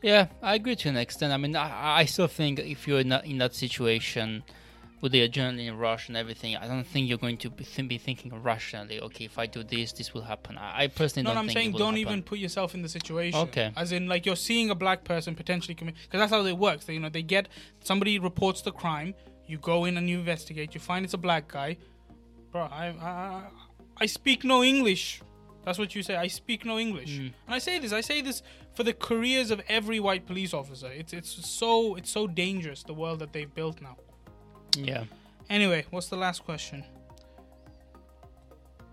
Yeah, 0.00 0.28
I 0.40 0.54
agree 0.54 0.76
to 0.76 0.88
an 0.88 0.96
extent. 0.96 1.32
I 1.32 1.36
mean, 1.38 1.56
I, 1.56 1.98
I 1.98 2.04
still 2.04 2.28
think 2.28 2.60
if 2.60 2.86
you're 2.86 3.00
in 3.00 3.08
that, 3.08 3.24
in 3.26 3.38
that 3.38 3.52
situation 3.56 4.44
with 5.00 5.10
the 5.10 5.28
adrenaline 5.28 5.76
rush 5.76 6.06
and 6.06 6.16
everything, 6.16 6.56
I 6.56 6.68
don't 6.68 6.86
think 6.86 7.08
you're 7.08 7.18
going 7.18 7.36
to 7.38 7.50
be, 7.50 7.64
think, 7.64 7.88
be 7.88 7.98
thinking 7.98 8.32
rationally. 8.44 9.00
Okay, 9.00 9.24
if 9.24 9.36
I 9.40 9.46
do 9.46 9.64
this, 9.64 9.90
this 9.92 10.14
will 10.14 10.22
happen. 10.22 10.56
I, 10.56 10.84
I 10.84 10.86
personally 10.86 11.24
No, 11.24 11.30
don't 11.30 11.34
No, 11.34 11.40
I'm 11.40 11.50
saying 11.50 11.72
don't 11.72 11.80
happen. 11.94 11.98
even 11.98 12.22
put 12.22 12.38
yourself 12.38 12.74
in 12.76 12.82
the 12.82 12.88
situation. 12.88 13.40
Okay. 13.40 13.72
As 13.76 13.90
in, 13.90 14.06
like 14.06 14.24
you're 14.24 14.36
seeing 14.36 14.70
a 14.70 14.74
black 14.76 15.02
person 15.02 15.34
potentially 15.34 15.74
commit, 15.74 15.96
because 16.04 16.20
that's 16.20 16.32
how 16.32 16.46
it 16.46 16.56
works. 16.56 16.84
They, 16.84 16.94
you 16.94 17.00
know, 17.00 17.08
they 17.08 17.22
get 17.22 17.48
somebody 17.82 18.20
reports 18.20 18.62
the 18.62 18.70
crime, 18.72 19.14
you 19.48 19.58
go 19.58 19.84
in 19.84 19.96
and 19.96 20.08
you 20.08 20.20
investigate, 20.20 20.74
you 20.74 20.80
find 20.80 21.04
it's 21.04 21.12
a 21.14 21.18
black 21.18 21.48
guy. 21.48 21.76
Bro, 22.52 22.62
I, 22.62 22.86
I, 23.00 23.42
I 24.00 24.06
speak 24.06 24.44
no 24.44 24.62
English. 24.64 25.20
That's 25.64 25.78
what 25.78 25.94
you 25.94 26.02
say. 26.02 26.16
I 26.16 26.28
speak 26.28 26.64
no 26.64 26.78
English, 26.78 27.10
Mm. 27.18 27.32
and 27.46 27.54
I 27.54 27.58
say 27.58 27.78
this. 27.78 27.92
I 27.92 28.00
say 28.00 28.22
this 28.22 28.42
for 28.74 28.82
the 28.82 28.94
careers 28.94 29.50
of 29.50 29.60
every 29.68 30.00
white 30.00 30.26
police 30.26 30.54
officer. 30.54 30.90
It's 30.90 31.12
it's 31.12 31.46
so 31.48 31.96
it's 31.96 32.10
so 32.10 32.26
dangerous 32.26 32.82
the 32.82 32.94
world 32.94 33.18
that 33.18 33.32
they've 33.32 33.54
built 33.54 33.80
now. 33.82 33.96
Yeah. 34.76 35.04
Anyway, 35.50 35.84
what's 35.90 36.08
the 36.08 36.16
last 36.16 36.44
question? 36.44 36.84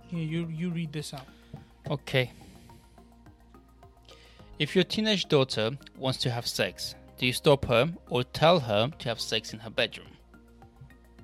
Here, 0.07 0.19
you 0.23 0.47
you 0.47 0.69
read 0.71 0.91
this 0.91 1.13
out. 1.13 1.27
Okay. 1.89 2.31
If 4.59 4.75
your 4.75 4.83
teenage 4.83 5.27
daughter 5.27 5.77
wants 5.97 6.19
to 6.19 6.29
have 6.31 6.47
sex, 6.47 6.95
do 7.17 7.25
you 7.25 7.33
stop 7.33 7.65
her 7.65 7.93
or 8.09 8.23
tell 8.23 8.59
her 8.59 8.89
to 8.99 9.09
have 9.09 9.21
sex 9.21 9.53
in 9.53 9.59
her 9.59 9.69
bedroom? 9.69 10.16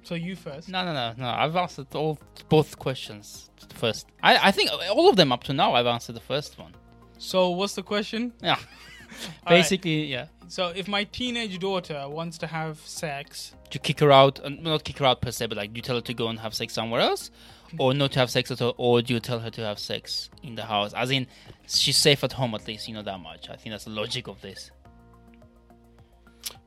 So 0.04 0.16
you 0.16 0.36
first. 0.36 0.70
No, 0.70 0.84
no, 0.86 0.94
no, 0.94 1.14
no. 1.18 1.28
I've 1.28 1.56
answered 1.56 1.88
all 1.96 2.20
both 2.50 2.78
questions 2.78 3.50
first. 3.74 4.08
I, 4.22 4.50
I 4.50 4.52
think 4.52 4.70
all 4.72 5.10
of 5.10 5.16
them 5.16 5.32
up 5.32 5.44
to 5.46 5.54
now. 5.54 5.74
I've 5.74 5.88
answered 5.88 6.16
the 6.16 6.22
first 6.22 6.60
one. 6.60 6.74
So 7.18 7.50
what's 7.52 7.76
the 7.76 7.84
question? 7.84 8.34
Yeah. 8.42 8.58
All 9.14 9.20
right. 9.46 9.60
Basically, 9.60 10.06
yeah. 10.06 10.26
So 10.48 10.70
if 10.76 10.88
my 10.88 11.04
teenage 11.04 11.60
daughter 11.60 12.06
wants 12.10 12.38
to 12.40 12.48
have 12.48 12.80
sex, 12.80 13.54
To 13.70 13.80
kick 13.80 14.00
her 14.00 14.12
out, 14.12 14.40
and 14.40 14.64
not 14.64 14.84
kick 14.84 14.98
her 14.98 15.06
out 15.06 15.22
per 15.22 15.32
se, 15.32 15.48
but 15.48 15.58
like, 15.58 15.74
do 15.74 15.78
you 15.78 15.82
tell 15.82 15.96
her 15.96 16.02
to 16.02 16.14
go 16.14 16.28
and 16.28 16.40
have 16.40 16.54
sex 16.54 16.74
somewhere 16.74 17.02
else, 17.02 17.32
mm. 17.72 17.80
or 17.80 17.94
not 17.94 18.12
to 18.14 18.20
have 18.20 18.30
sex 18.30 18.52
at 18.52 18.62
all, 18.62 18.74
or 18.78 19.02
do 19.02 19.14
you 19.14 19.20
tell 19.20 19.40
her 19.40 19.50
to 19.52 19.62
have 19.62 19.80
sex 19.80 20.30
in 20.42 20.56
the 20.56 20.64
house? 20.64 20.94
As 20.94 21.12
in, 21.12 21.28
she's 21.68 21.98
safe 21.98 22.24
at 22.24 22.34
home 22.34 22.54
at 22.56 22.68
least. 22.68 22.88
You 22.88 22.96
know 22.96 23.04
that 23.04 23.20
much. 23.20 23.50
I 23.50 23.56
think 23.56 23.72
that's 23.74 23.86
the 23.86 23.92
logic 23.92 24.28
of 24.28 24.42
this. 24.42 24.72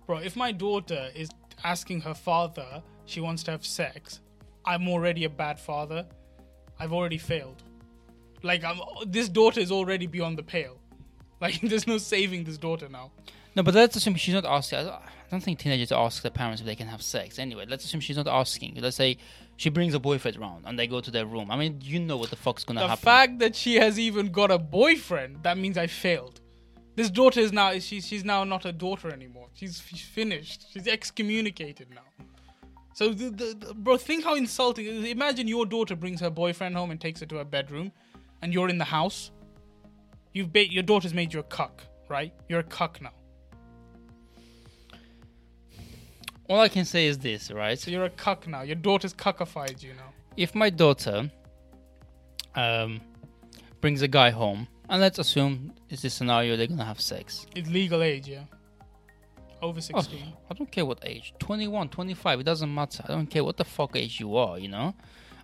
bro, 0.06 0.18
if 0.18 0.36
my 0.36 0.52
daughter 0.52 1.10
is 1.14 1.28
asking 1.64 2.00
her 2.02 2.14
father 2.14 2.82
she 3.06 3.20
wants 3.20 3.42
to 3.44 3.50
have 3.52 3.64
sex, 3.64 4.20
I'm 4.64 4.88
already 4.88 5.24
a 5.24 5.30
bad 5.30 5.58
father. 5.58 6.06
I've 6.78 6.92
already 6.92 7.18
failed. 7.18 7.62
Like 8.42 8.62
I'm 8.64 8.78
this 9.06 9.28
daughter 9.28 9.60
is 9.60 9.72
already 9.72 10.06
beyond 10.06 10.38
the 10.38 10.42
pale. 10.42 10.78
Like 11.40 11.60
there's 11.60 11.86
no 11.86 11.98
saving 11.98 12.44
this 12.44 12.56
daughter 12.56 12.88
now. 12.88 13.12
No, 13.54 13.62
but 13.62 13.74
let's 13.74 13.94
assume 13.96 14.14
she's 14.16 14.32
not 14.34 14.46
asking. 14.46 14.78
I 14.78 14.82
don't- 15.30 15.42
think 15.42 15.58
teenagers 15.58 15.92
ask 15.92 16.22
their 16.22 16.30
parents 16.30 16.60
if 16.62 16.66
they 16.66 16.76
can 16.76 16.86
have 16.88 17.02
sex. 17.02 17.38
Anyway, 17.38 17.66
let's 17.68 17.84
assume 17.84 18.00
she's 18.00 18.16
not 18.16 18.26
asking. 18.28 18.78
Let's 18.80 18.96
say 18.96 19.18
she 19.56 19.68
brings 19.70 19.92
a 19.92 19.98
boyfriend 19.98 20.36
around 20.38 20.64
and 20.66 20.78
they 20.78 20.86
go 20.86 21.00
to 21.00 21.10
their 21.10 21.26
room. 21.26 21.50
I 21.50 21.56
mean, 21.58 21.78
you 21.82 21.98
know 22.00 22.16
what 22.16 22.30
the 22.30 22.36
fuck's 22.36 22.64
gonna 22.64 22.80
the 22.80 22.88
happen. 22.88 23.02
fact 23.04 23.38
that 23.40 23.54
she 23.54 23.74
has 23.74 23.98
even 23.98 24.30
got 24.30 24.50
a 24.50 24.58
boyfriend, 24.58 25.42
that 25.42 25.58
means 25.58 25.76
I 25.76 25.88
failed. 25.88 26.40
This 26.94 27.10
daughter 27.10 27.40
is 27.40 27.52
now 27.52 27.78
she's 27.78 28.06
she's 28.06 28.24
now 28.24 28.44
not 28.44 28.64
a 28.64 28.72
daughter 28.72 29.12
anymore. 29.12 29.48
She's 29.52 29.82
she's 29.86 30.00
finished. 30.00 30.66
She's 30.72 30.86
excommunicated 30.86 31.88
now. 31.90 32.24
So 32.96 33.10
the, 33.10 33.28
the, 33.28 33.54
the- 33.60 33.74
bro, 33.74 33.98
think 33.98 34.24
how 34.24 34.36
insulting. 34.36 34.86
Imagine 35.04 35.46
your 35.46 35.66
daughter 35.66 35.94
brings 35.94 36.18
her 36.22 36.30
boyfriend 36.30 36.74
home 36.74 36.90
and 36.90 36.98
takes 36.98 37.20
her 37.20 37.26
to 37.26 37.36
her 37.36 37.44
bedroom, 37.44 37.92
and 38.40 38.54
you're 38.54 38.70
in 38.70 38.78
the 38.78 38.86
house. 38.86 39.32
You've 40.32 40.50
ba- 40.50 40.72
your 40.72 40.82
daughter's 40.82 41.12
made 41.12 41.34
you 41.34 41.40
a 41.40 41.42
cuck, 41.42 41.82
right? 42.08 42.32
You're 42.48 42.60
a 42.60 42.70
cuck 42.78 43.02
now. 43.02 43.12
All 46.48 46.58
I 46.60 46.68
can 46.68 46.86
say 46.86 47.06
is 47.06 47.18
this, 47.18 47.50
right? 47.50 47.78
So 47.78 47.90
you're 47.90 48.04
a 48.06 48.10
cuck 48.10 48.46
now. 48.48 48.62
Your 48.62 48.76
daughter's 48.76 49.12
cuckified 49.12 49.82
you 49.82 49.92
now. 49.92 50.14
if 50.38 50.54
my 50.54 50.70
daughter 50.70 51.30
um, 52.54 53.02
brings 53.82 54.00
a 54.00 54.08
guy 54.08 54.30
home, 54.30 54.68
and 54.88 55.02
let's 55.02 55.18
assume 55.18 55.74
it's 55.90 56.00
this 56.00 56.14
scenario 56.14 56.56
they're 56.56 56.66
gonna 56.66 56.84
have 56.86 57.00
sex. 57.02 57.46
It's 57.54 57.68
legal 57.68 58.02
age, 58.02 58.26
yeah. 58.26 58.44
Over 59.62 59.80
Oh, 59.94 60.02
I 60.50 60.54
don't 60.54 60.70
care 60.70 60.84
what 60.84 60.98
age, 61.04 61.32
21, 61.38 61.88
25, 61.88 62.40
it 62.40 62.42
doesn't 62.44 62.72
matter. 62.72 63.02
I 63.08 63.12
don't 63.12 63.26
care 63.26 63.42
what 63.42 63.56
the 63.56 63.64
fuck 63.64 63.96
age 63.96 64.20
you 64.20 64.36
are, 64.36 64.58
you 64.58 64.68
know. 64.68 64.94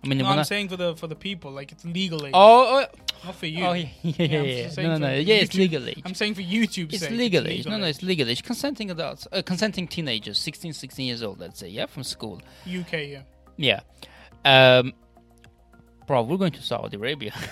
I 0.03 0.07
mean, 0.07 0.17
No, 0.19 0.25
I'm 0.27 0.39
I- 0.39 0.43
saying 0.43 0.67
for 0.69 0.75
the 0.77 0.95
for 0.95 1.07
the 1.07 1.15
people, 1.15 1.51
like 1.51 1.71
it's 1.71 1.83
legal 1.85 2.25
age, 2.25 2.31
oh, 2.35 2.83
oh, 2.83 2.97
not 3.25 3.35
for 3.35 3.45
you. 3.47 3.65
oh, 3.65 3.73
yeah, 3.73 3.87
yeah, 4.01 4.13
Yeah, 4.17 4.25
yeah, 4.27 4.39
I'm 4.39 4.45
yeah. 4.45 4.69
saying 4.69 4.87
No, 4.89 4.97
no, 4.97 5.13
yeah, 5.15 5.35
it's 5.35 5.53
YouTube- 5.55 5.57
legal 5.59 5.87
age. 5.89 6.01
I'm 6.05 6.13
saying 6.13 6.33
for 6.35 6.41
YouTube. 6.41 6.91
It's 6.93 6.99
sake. 7.03 7.11
legal 7.11 7.47
age. 7.47 7.59
legal 7.59 7.71
No, 7.71 7.77
no, 7.79 7.85
it's 7.87 8.03
legal 8.03 8.29
age. 8.29 8.43
Consenting 8.43 8.91
adults, 8.91 9.27
uh, 9.31 9.41
consenting 9.41 9.87
teenagers, 9.87 10.37
16, 10.37 10.73
16 10.73 11.05
years 11.07 11.23
old, 11.23 11.39
let's 11.39 11.59
say, 11.59 11.69
yeah, 11.69 11.85
from 11.85 12.03
school. 12.03 12.41
UK, 12.67 12.93
yeah. 13.09 13.21
Yeah. 13.57 13.79
Um, 14.45 14.93
bro, 16.05 16.21
we're 16.23 16.37
going 16.37 16.51
to 16.51 16.61
Saudi 16.61 16.97
Arabia. 16.97 17.33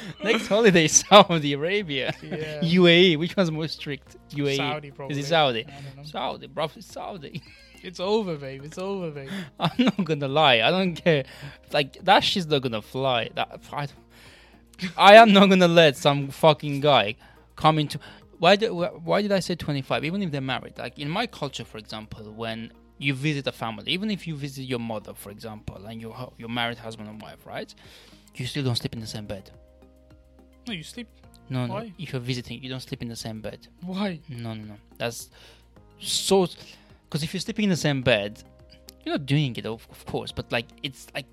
Next 0.24 0.46
holiday, 0.46 0.88
Saudi 0.88 1.52
Arabia. 1.52 2.14
Yeah. 2.22 2.60
UAE, 2.62 3.18
which 3.18 3.36
one's 3.36 3.50
more 3.50 3.68
strict? 3.68 4.16
UAE. 4.30 4.56
Saudi, 4.56 4.90
probably. 4.90 5.18
Is 5.18 5.24
it 5.24 5.28
Saudi? 5.28 5.66
I 5.66 5.70
don't 5.70 5.96
know. 5.96 6.02
Saudi, 6.04 6.46
bro, 6.46 6.70
it's 6.76 6.86
Saudi. 6.86 7.42
It's 7.84 7.98
over, 7.98 8.36
babe. 8.36 8.62
It's 8.64 8.78
over, 8.78 9.10
babe. 9.10 9.28
I'm 9.58 9.72
not 9.76 10.04
gonna 10.04 10.28
lie. 10.28 10.60
I 10.60 10.70
don't 10.70 10.94
care. 10.94 11.24
Like 11.72 11.94
that 12.04 12.22
shit's 12.22 12.46
not 12.46 12.62
gonna 12.62 12.80
fly. 12.80 13.30
That 13.34 13.60
I, 13.72 13.88
I 14.96 15.14
am 15.16 15.32
not 15.32 15.48
gonna 15.48 15.66
let 15.66 15.96
some 15.96 16.28
fucking 16.28 16.80
guy 16.80 17.16
come 17.56 17.80
into. 17.80 17.98
Why 18.38 18.54
did 18.54 18.70
Why 18.70 19.20
did 19.20 19.32
I 19.32 19.40
say 19.40 19.56
25? 19.56 20.04
Even 20.04 20.22
if 20.22 20.30
they're 20.30 20.40
married, 20.40 20.78
like 20.78 20.96
in 20.96 21.08
my 21.10 21.26
culture, 21.26 21.64
for 21.64 21.78
example, 21.78 22.32
when 22.32 22.72
you 22.98 23.14
visit 23.14 23.46
a 23.48 23.52
family, 23.52 23.90
even 23.90 24.10
if 24.10 24.26
you 24.26 24.36
visit 24.36 24.62
your 24.62 24.78
mother, 24.78 25.12
for 25.12 25.30
example, 25.30 25.84
and 25.86 26.00
you're 26.00 26.48
married 26.48 26.78
husband 26.78 27.08
and 27.08 27.20
wife, 27.20 27.44
right? 27.46 27.74
You 28.34 28.46
still 28.46 28.64
don't 28.64 28.76
sleep 28.76 28.94
in 28.94 29.00
the 29.00 29.06
same 29.06 29.26
bed. 29.26 29.50
No, 30.66 30.74
you 30.74 30.82
sleep. 30.82 31.08
No, 31.48 31.66
no. 31.66 31.90
If 31.98 32.12
you're 32.12 32.20
visiting, 32.20 32.62
you 32.62 32.70
don't 32.70 32.80
sleep 32.80 33.02
in 33.02 33.08
the 33.08 33.16
same 33.16 33.40
bed. 33.40 33.66
Why? 33.82 34.20
No, 34.28 34.54
no, 34.54 34.64
no. 34.64 34.74
That's 34.96 35.28
so. 35.98 36.46
Because 37.04 37.22
if 37.22 37.34
you're 37.34 37.40
sleeping 37.40 37.64
in 37.64 37.70
the 37.70 37.76
same 37.76 38.02
bed, 38.02 38.42
you're 39.04 39.14
not 39.14 39.26
doing 39.26 39.54
it, 39.56 39.66
of, 39.66 39.86
of 39.90 40.06
course. 40.06 40.32
But 40.32 40.50
like, 40.50 40.66
it's 40.82 41.08
like 41.14 41.26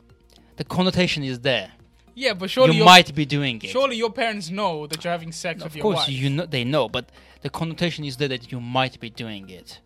the 0.57 0.63
connotation 0.63 1.23
is 1.23 1.39
there. 1.39 1.71
Yeah, 2.15 2.33
but 2.33 2.49
surely 2.49 2.73
you 2.73 2.79
your, 2.79 2.85
might 2.85 3.15
be 3.15 3.25
doing 3.25 3.61
it. 3.63 3.69
surely 3.69 3.95
your 3.95 4.11
parents 4.11 4.49
know 4.49 4.87
that 4.87 5.01
you're 5.03 5.11
having 5.11 5.31
sex 5.31 5.61
of 5.61 5.67
with 5.67 5.77
your 5.77 5.85
wife. 5.85 5.99
Of 5.99 6.05
course, 6.05 6.09
you 6.09 6.29
know 6.29 6.45
they 6.45 6.65
know, 6.65 6.89
but 6.89 7.09
the 7.43 7.49
connotation 7.49 8.03
is 8.03 8.17
there 8.17 8.27
that 8.27 8.51
you 8.51 8.59
might 8.59 8.99
be 8.99 9.09
doing 9.09 9.49
it. 9.49 9.79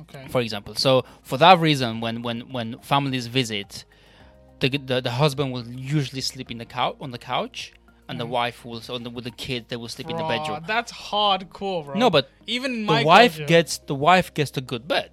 Okay. 0.00 0.26
for 0.28 0.40
example. 0.40 0.74
So 0.76 1.04
for 1.22 1.36
that 1.38 1.58
reason, 1.58 2.00
when 2.00 2.22
when 2.22 2.40
when 2.52 2.78
families 2.78 3.26
visit, 3.26 3.84
the 4.60 4.68
the, 4.68 5.00
the 5.00 5.10
husband 5.10 5.52
will 5.52 5.66
usually 5.66 6.20
sleep 6.20 6.50
in 6.50 6.58
the 6.58 6.64
couch 6.64 6.96
on 7.00 7.10
the 7.10 7.18
couch, 7.18 7.72
and 8.08 8.18
the 8.18 8.24
Mm. 8.26 8.30
wife 8.30 8.64
will 8.64 8.82
on 8.88 9.02
the, 9.02 9.10
with 9.10 9.24
the 9.24 9.30
kid 9.30 9.66
they 9.68 9.76
will 9.76 9.88
sleep 9.88 10.08
in 10.10 10.16
the 10.16 10.22
Bruh, 10.22 10.38
bedroom. 10.38 10.64
That's 10.66 10.92
hardcore, 10.92 11.84
bro. 11.84 11.94
No, 11.94 12.08
but 12.10 12.30
even 12.46 12.72
in 12.74 12.84
my 12.84 13.00
the 13.02 13.06
wife 13.06 13.32
culture, 13.36 13.46
gets 13.46 13.78
the 13.78 13.94
wife 13.94 14.32
gets 14.34 14.50
the 14.52 14.60
good 14.62 14.86
bed. 14.88 15.10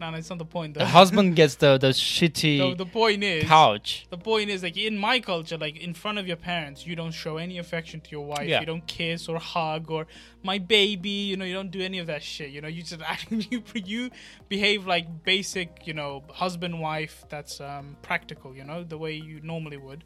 No, 0.00 0.10
no, 0.10 0.16
it's 0.18 0.28
not 0.28 0.38
the 0.38 0.44
point. 0.44 0.74
The 0.74 0.86
husband 0.86 1.36
gets 1.40 1.54
the 1.54 1.78
the 1.78 1.90
shitty 1.90 2.58
No, 2.58 2.74
the 2.74 2.84
point 2.84 3.22
is, 3.22 3.44
couch. 3.44 4.06
the 4.10 4.18
point 4.18 4.50
is, 4.50 4.62
like 4.62 4.76
in 4.76 4.98
my 4.98 5.20
culture, 5.20 5.56
like 5.56 5.76
in 5.78 5.94
front 5.94 6.18
of 6.18 6.26
your 6.26 6.36
parents, 6.36 6.84
you 6.84 6.96
don't 6.96 7.12
show 7.12 7.36
any 7.36 7.58
affection 7.58 8.00
to 8.00 8.10
your 8.10 8.26
wife. 8.26 8.48
Yeah. 8.48 8.60
You 8.60 8.66
don't 8.66 8.86
kiss 8.88 9.28
or 9.28 9.38
hug 9.38 9.90
or 9.92 10.06
my 10.42 10.58
baby. 10.58 11.10
You 11.30 11.36
know, 11.36 11.44
you 11.44 11.54
don't 11.54 11.70
do 11.70 11.80
any 11.80 12.00
of 12.00 12.08
that 12.08 12.22
shit. 12.24 12.50
You 12.50 12.60
know, 12.60 12.68
you 12.68 12.82
just 12.82 13.00
you 13.52 13.62
you 13.74 14.10
behave 14.48 14.84
like 14.94 15.06
basic, 15.24 15.86
you 15.86 15.94
know, 15.94 16.24
husband 16.42 16.80
wife. 16.80 17.24
That's 17.28 17.60
um, 17.60 17.96
practical. 18.02 18.54
You 18.58 18.64
know, 18.64 18.82
the 18.82 18.98
way 18.98 19.12
you 19.14 19.40
normally 19.42 19.76
would. 19.76 20.02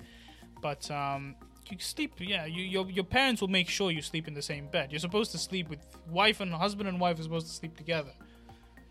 But 0.60 0.90
um, 0.90 1.34
you 1.70 1.78
sleep. 1.78 2.14
Yeah, 2.18 2.46
you, 2.46 2.62
your 2.62 2.88
your 2.90 3.04
parents 3.04 3.40
will 3.40 3.48
make 3.48 3.68
sure 3.68 3.90
you 3.90 4.02
sleep 4.02 4.28
in 4.28 4.34
the 4.34 4.42
same 4.42 4.66
bed. 4.68 4.92
You're 4.92 4.98
supposed 4.98 5.30
to 5.32 5.38
sleep 5.38 5.68
with 5.68 5.80
wife 6.10 6.40
and 6.40 6.52
husband 6.52 6.88
and 6.88 7.00
wife 7.00 7.18
are 7.18 7.22
supposed 7.22 7.46
to 7.46 7.52
sleep 7.52 7.76
together. 7.76 8.12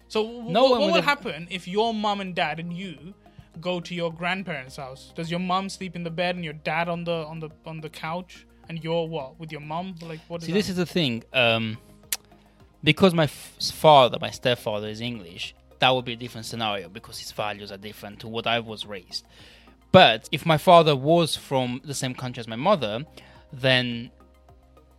So 0.07 0.23
No 0.41 0.63
what, 0.63 0.71
what 0.71 0.81
would 0.81 0.93
will 0.95 1.01
happen 1.01 1.47
if 1.49 1.67
your 1.67 1.93
mom 1.93 2.21
and 2.21 2.33
dad 2.33 2.59
and 2.59 2.71
you 2.73 3.13
go 3.59 3.79
to 3.79 3.93
your 3.93 4.11
grandparents' 4.11 4.77
house? 4.77 5.11
Does 5.15 5.29
your 5.29 5.39
mom 5.39 5.69
sleep 5.69 5.95
in 5.95 6.03
the 6.03 6.09
bed 6.09 6.35
and 6.35 6.43
your 6.43 6.53
dad 6.53 6.87
on 6.87 7.03
the 7.03 7.25
on 7.25 7.39
the 7.39 7.49
on 7.65 7.81
the 7.81 7.89
couch? 7.89 8.45
And 8.69 8.83
you're 8.83 9.07
what 9.07 9.39
with 9.39 9.51
your 9.51 9.61
mom? 9.61 9.95
Like 10.01 10.19
what 10.27 10.41
is 10.41 10.47
See, 10.47 10.53
this 10.53 10.69
is 10.69 10.75
the 10.75 10.85
thing. 10.85 11.23
Um, 11.31 11.77
because 12.83 13.13
my 13.13 13.23
f- 13.23 13.57
father, 13.61 14.17
my 14.19 14.29
stepfather, 14.29 14.87
is 14.87 14.99
English, 15.01 15.55
that 15.79 15.89
would 15.89 16.05
be 16.05 16.13
a 16.13 16.17
different 16.17 16.45
scenario 16.45 16.89
because 16.89 17.19
his 17.19 17.31
values 17.31 17.71
are 17.71 17.77
different 17.77 18.19
to 18.21 18.27
what 18.27 18.45
I 18.47 18.59
was 18.59 18.85
raised. 18.85 19.25
But 19.97 20.29
if 20.31 20.45
my 20.45 20.59
father 20.59 20.95
was 20.95 21.35
from 21.35 21.81
the 21.83 21.95
same 21.95 22.13
country 22.13 22.39
as 22.39 22.47
my 22.47 22.55
mother, 22.55 23.03
then 23.51 24.11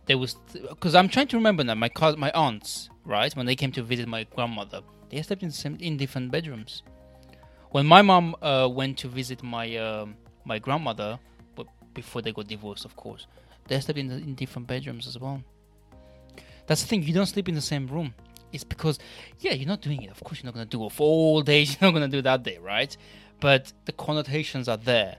there 0.07 0.17
was 0.17 0.35
because 0.67 0.93
I'm 0.93 1.07
trying 1.07 1.29
to 1.29 1.37
remember 1.37 1.63
now. 1.63 1.75
My 1.75 1.89
my 2.17 2.31
aunts, 2.31 2.89
right, 3.05 3.33
when 3.33 3.45
they 3.45 3.55
came 3.55 3.71
to 3.77 3.81
visit 3.81 4.09
my 4.09 4.25
grandmother, 4.35 4.81
they 5.09 5.21
slept 5.21 5.41
in 5.41 5.51
same 5.51 5.77
in 5.79 5.95
different 5.95 6.31
bedrooms. 6.31 6.83
When 7.71 7.85
my 7.85 8.01
mom 8.01 8.35
uh, 8.41 8.67
went 8.69 8.97
to 8.97 9.07
visit 9.07 9.41
my 9.41 9.73
um 9.77 10.17
my 10.43 10.59
grandmother, 10.59 11.17
but 11.55 11.67
before 11.93 12.21
they 12.21 12.33
got 12.33 12.49
divorced, 12.49 12.83
of 12.83 12.97
course, 12.97 13.25
they 13.69 13.79
slept 13.79 13.99
in, 13.99 14.09
the, 14.09 14.15
in 14.15 14.35
different 14.35 14.67
bedrooms 14.67 15.07
as 15.07 15.17
well. 15.17 15.41
That's 16.67 16.81
the 16.81 16.89
thing. 16.89 17.03
You 17.03 17.13
don't 17.13 17.31
sleep 17.35 17.47
in 17.47 17.55
the 17.55 17.67
same 17.73 17.87
room. 17.87 18.13
It's 18.51 18.65
because, 18.65 18.99
yeah, 19.39 19.53
you're 19.53 19.67
not 19.67 19.81
doing 19.81 20.01
it. 20.01 20.11
Of 20.11 20.21
course, 20.25 20.39
you're 20.39 20.47
not 20.47 20.55
gonna 20.55 20.65
do 20.65 20.85
it 20.87 20.91
for 20.91 21.03
all 21.03 21.41
days. 21.41 21.69
You're 21.79 21.89
not 21.89 21.93
gonna 21.97 22.07
do 22.09 22.21
that 22.23 22.43
day, 22.43 22.57
right? 22.57 22.97
But 23.39 23.71
the 23.85 23.91
connotations 23.93 24.67
are 24.67 24.77
there, 24.77 25.15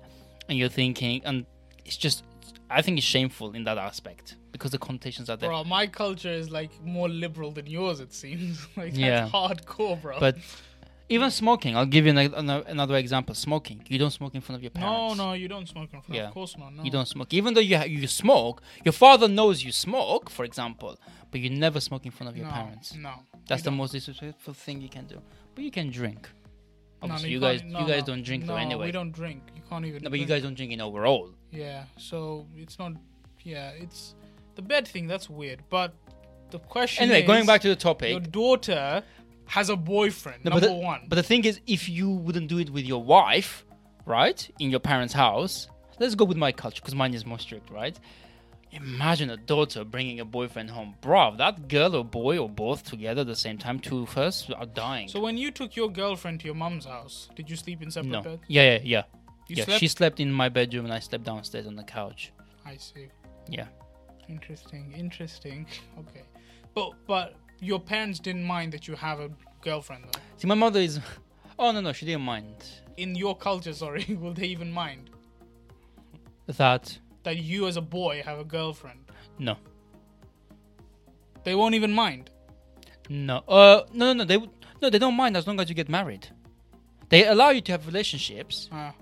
and 0.48 0.59
you're 0.59 0.68
thinking, 0.68 1.22
and 1.24 1.46
it's 1.85 1.96
just, 1.96 2.24
I 2.68 2.83
think 2.83 2.98
it's 2.98 3.06
shameful 3.06 3.52
in 3.54 3.64
that 3.64 3.78
aspect 3.78 4.37
because 4.52 4.70
the 4.72 4.78
connotations 4.78 5.30
are 5.30 5.37
there. 5.37 5.48
Bro, 5.48 5.64
my 5.64 5.87
culture 5.87 6.28
is 6.33 6.50
like 6.50 6.70
more 6.85 7.09
liberal 7.09 7.50
than 7.50 7.66
yours. 7.66 8.00
It 8.00 8.12
seems 8.12 8.66
like 8.76 8.96
Yeah. 8.96 9.28
hardcore, 9.28 10.00
bro. 10.02 10.20
But 10.20 10.37
even 11.09 11.30
smoking, 11.30 11.76
I'll 11.76 11.87
give 11.87 12.04
you 12.04 12.11
an, 12.16 12.35
ano- 12.35 12.62
another 12.66 12.96
example. 12.96 13.35
Smoking, 13.35 13.83
you 13.88 13.98
don't 13.98 14.11
smoke 14.11 14.35
in 14.35 14.40
front 14.42 14.56
of 14.59 14.62
your 14.62 14.70
parents. 14.70 15.16
no, 15.16 15.26
no, 15.28 15.33
you 15.33 15.48
don't 15.48 15.66
smoke 15.68 15.92
in 15.94 16.02
front. 16.02 16.14
Yeah. 16.14 16.28
Of 16.28 16.35
course 16.35 16.56
not. 16.59 16.74
No. 16.74 16.83
You 16.85 16.90
don't 16.90 17.09
smoke, 17.09 17.33
even 17.33 17.54
though 17.54 17.61
you 17.61 17.78
ha- 17.78 17.85
you 17.85 18.06
smoke. 18.06 18.61
Your 18.85 18.92
father 18.92 19.28
knows 19.28 19.64
you 19.64 19.72
smoke, 19.72 20.28
for 20.30 20.44
example, 20.44 20.98
but 21.30 21.40
you 21.40 21.48
never 21.48 21.80
smoke 21.80 22.04
in 22.04 22.12
front 22.12 22.28
of 22.30 22.37
your 22.37 22.46
no, 22.46 22.52
parents. 22.52 22.94
No. 22.94 23.14
That's 23.48 23.62
the 23.62 23.70
don't. 23.70 23.78
most 23.78 23.92
disrespectful 23.92 24.54
thing 24.54 24.80
you 24.83 24.88
can 24.90 25.06
do. 25.06 25.20
But 25.54 25.64
you 25.64 25.70
can 25.70 25.90
drink. 25.90 26.28
No, 27.03 27.09
no, 27.09 27.15
Obviously, 27.15 27.31
you 27.31 27.41
guys, 27.41 27.63
no, 27.65 27.81
you 27.81 27.87
guys 27.87 28.03
no. 28.03 28.15
don't 28.15 28.23
drink 28.23 28.45
no, 28.45 28.53
though 28.53 28.59
anyway. 28.59 28.87
we 28.87 28.93
don't 28.93 29.13
drink. 29.13 29.43
You 29.55 29.63
can't 29.69 29.87
even. 29.87 30.03
No, 30.03 30.11
but 30.11 30.19
you 30.19 30.27
guys 30.27 30.43
don't 30.43 30.55
drink 30.55 30.73
in 30.73 30.81
overall. 30.81 31.31
Yeah, 31.51 31.85
so 31.97 32.47
it's 32.57 32.79
not. 32.79 32.93
Yeah, 33.43 33.71
it's 33.71 34.15
the 34.55 34.63
bed 34.63 34.87
thing. 34.87 35.07
That's 35.07 35.31
weird. 35.31 35.63
But 35.71 35.95
the 36.51 36.59
question. 36.59 37.05
Anyway, 37.05 37.27
going 37.27 37.47
back 37.47 37.63
to 37.63 37.69
the 37.69 37.77
topic. 37.77 38.11
your 38.11 38.21
daughter 38.21 39.03
has 39.47 39.69
a 39.69 39.77
boyfriend. 39.77 40.45
No, 40.45 40.51
but 40.51 40.63
number 40.63 40.79
the, 40.79 40.85
one. 40.85 41.07
But 41.09 41.17
the 41.17 41.23
thing 41.23 41.45
is, 41.45 41.61
if 41.67 41.89
you 41.89 42.11
wouldn't 42.11 42.49
do 42.49 42.59
it 42.59 42.71
with 42.71 42.85
your 42.85 43.03
wife, 43.03 43.65
right, 44.07 44.49
in 44.59 44.71
your 44.71 44.81
parents' 44.81 45.15
house, 45.15 45.69
let's 45.99 46.15
go 46.15 46.25
with 46.25 46.37
my 46.37 46.53
culture 46.53 46.81
because 46.81 46.95
mine 46.95 47.15
is 47.15 47.25
more 47.25 47.39
strict, 47.39 47.71
right? 47.71 47.99
Imagine 48.72 49.30
a 49.30 49.37
daughter 49.37 49.85
bringing 49.85 50.20
a 50.20 50.24
boyfriend 50.24 50.70
home, 50.70 50.94
bruv. 51.02 51.38
That 51.38 51.68
girl 51.68 51.96
or 51.96 52.04
boy 52.04 52.38
or 52.38 52.48
both 52.48 52.85
together 52.85 53.22
at 53.22 53.26
the 53.26 53.35
same 53.35 53.59
time, 53.59 53.80
two 53.80 54.02
of 54.02 54.16
us 54.16 54.48
are 54.50 54.66
dying. 54.66 55.09
so 55.09 55.20
when 55.20 55.37
you 55.37 55.50
took 55.50 55.74
your 55.74 55.90
girlfriend 55.90 56.40
to 56.40 56.46
your 56.46 56.54
mom's 56.54 56.85
house, 56.85 57.28
did 57.35 57.50
you 57.50 57.56
sleep 57.56 57.83
in 57.83 57.90
separate 57.90 58.11
no, 58.11 58.22
beds? 58.22 58.42
yeah, 58.46 58.62
yeah, 58.62 58.80
yeah. 58.83 59.02
You 59.48 59.56
yeah, 59.56 59.64
slept. 59.64 59.80
she 59.80 59.88
slept 59.88 60.20
in 60.20 60.33
my 60.33 60.48
bedroom 60.48 60.85
and 60.85 60.94
I 60.94 61.00
slept 61.00 61.24
downstairs 61.24 61.66
on 61.66 61.74
the 61.74 61.83
couch. 61.83 62.33
I 62.64 62.76
see. 62.76 63.09
Yeah. 63.48 63.66
Interesting. 64.28 64.92
Interesting. 64.96 65.66
Okay, 65.98 66.22
but 66.72 66.92
but 67.09 67.35
your 67.61 67.80
parents 67.80 68.20
didn't 68.20 68.44
mind 68.44 68.72
that 68.72 68.87
you 68.87 68.94
have 68.94 69.18
a 69.18 69.30
girlfriend 69.61 70.04
though. 70.04 70.20
See, 70.37 70.46
my 70.46 70.54
mother 70.54 70.78
is. 70.80 71.00
Oh 71.59 71.72
no, 71.72 71.80
no, 71.80 71.92
she 71.92 72.06
didn't 72.06 72.22
mind 72.22 72.54
In 72.96 73.14
your 73.14 73.37
culture, 73.37 73.74
sorry, 73.74 74.04
will 74.20 74.33
they 74.33 74.46
even 74.46 74.70
mind 74.72 75.11
that. 76.46 76.98
That 77.22 77.37
you 77.38 77.66
as 77.66 77.76
a 77.76 77.80
boy 77.80 78.22
have 78.24 78.38
a 78.38 78.44
girlfriend? 78.44 79.00
No, 79.38 79.56
They 81.44 81.54
won't 81.54 81.74
even 81.74 81.92
mind. 81.92 82.30
no, 83.09 83.38
uh, 83.48 83.85
no, 83.92 84.12
no, 84.12 84.12
no. 84.12 84.24
They 84.24 84.38
no, 84.83 84.88
they 84.90 84.98
don't 84.98 85.14
mind 85.14 85.37
as 85.37 85.46
long 85.46 85.61
as 85.61 85.68
you 85.68 85.74
get 85.74 85.88
married. 85.88 86.28
They 87.11 87.26
allow 87.26 87.50
you 87.50 87.61
to 87.62 87.72
have 87.72 87.87
relationships 87.87 88.68
Uh, 88.72 88.92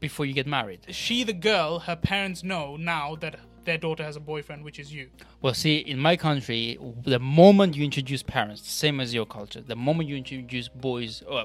before 0.00 0.24
you 0.26 0.32
get 0.32 0.46
married. 0.46 0.80
she, 0.90 1.24
the 1.24 1.32
girl, 1.32 1.80
her 1.80 1.96
parents 1.96 2.42
know 2.44 2.76
now 2.76 3.16
that 3.16 3.38
their 3.64 3.76
daughter 3.78 4.02
has 4.04 4.16
a 4.16 4.20
boyfriend, 4.20 4.64
which 4.64 4.78
is 4.78 4.92
you. 4.94 5.10
Well, 5.42 5.52
see, 5.54 5.76
in 5.78 5.98
my 5.98 6.16
country, 6.16 6.78
the 7.02 7.18
moment 7.18 7.76
you 7.76 7.84
introduce 7.84 8.22
parents, 8.22 8.66
same 8.70 9.00
as 9.00 9.12
your 9.12 9.26
culture, 9.26 9.60
the 9.60 9.76
moment 9.76 10.08
you 10.08 10.16
introduce 10.16 10.68
boys, 10.68 11.22
or 11.28 11.44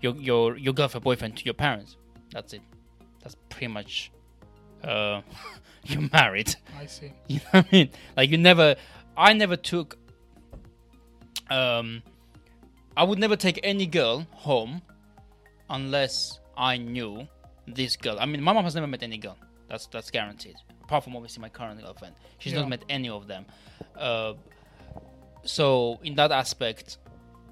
your 0.00 0.14
your 0.16 0.56
your 0.56 0.72
girlfriend, 0.74 1.04
boyfriend 1.04 1.36
to 1.38 1.44
your 1.44 1.54
parents, 1.54 1.96
that's 2.32 2.52
it. 2.54 2.62
That's 3.22 3.36
pretty 3.50 3.68
much. 3.68 4.10
Uh, 4.86 5.22
you're 5.84 6.08
married. 6.12 6.54
I 6.78 6.86
see. 6.86 7.12
You 7.28 7.36
know 7.38 7.44
what 7.60 7.66
I 7.66 7.76
mean? 7.76 7.90
Like 8.16 8.30
you 8.30 8.38
never, 8.38 8.76
I 9.16 9.32
never 9.32 9.56
took. 9.56 9.98
Um, 11.50 12.02
I 12.96 13.04
would 13.04 13.18
never 13.18 13.36
take 13.36 13.60
any 13.62 13.86
girl 13.86 14.26
home, 14.32 14.82
unless 15.70 16.40
I 16.56 16.76
knew 16.78 17.26
this 17.66 17.96
girl. 17.96 18.16
I 18.18 18.26
mean, 18.26 18.42
my 18.42 18.52
mom 18.52 18.64
has 18.64 18.74
never 18.74 18.86
met 18.86 19.02
any 19.02 19.18
girl. 19.18 19.36
That's 19.68 19.86
that's 19.86 20.10
guaranteed. 20.10 20.56
Apart 20.84 21.04
from 21.04 21.16
obviously 21.16 21.40
my 21.42 21.48
current 21.48 21.80
girlfriend, 21.82 22.14
she's 22.38 22.52
Yeah. 22.52 22.60
not 22.60 22.68
met 22.68 22.84
any 22.88 23.08
of 23.08 23.26
them. 23.26 23.44
Uh, 23.96 24.34
so 25.44 25.98
in 26.04 26.14
that 26.14 26.30
aspect, 26.32 26.98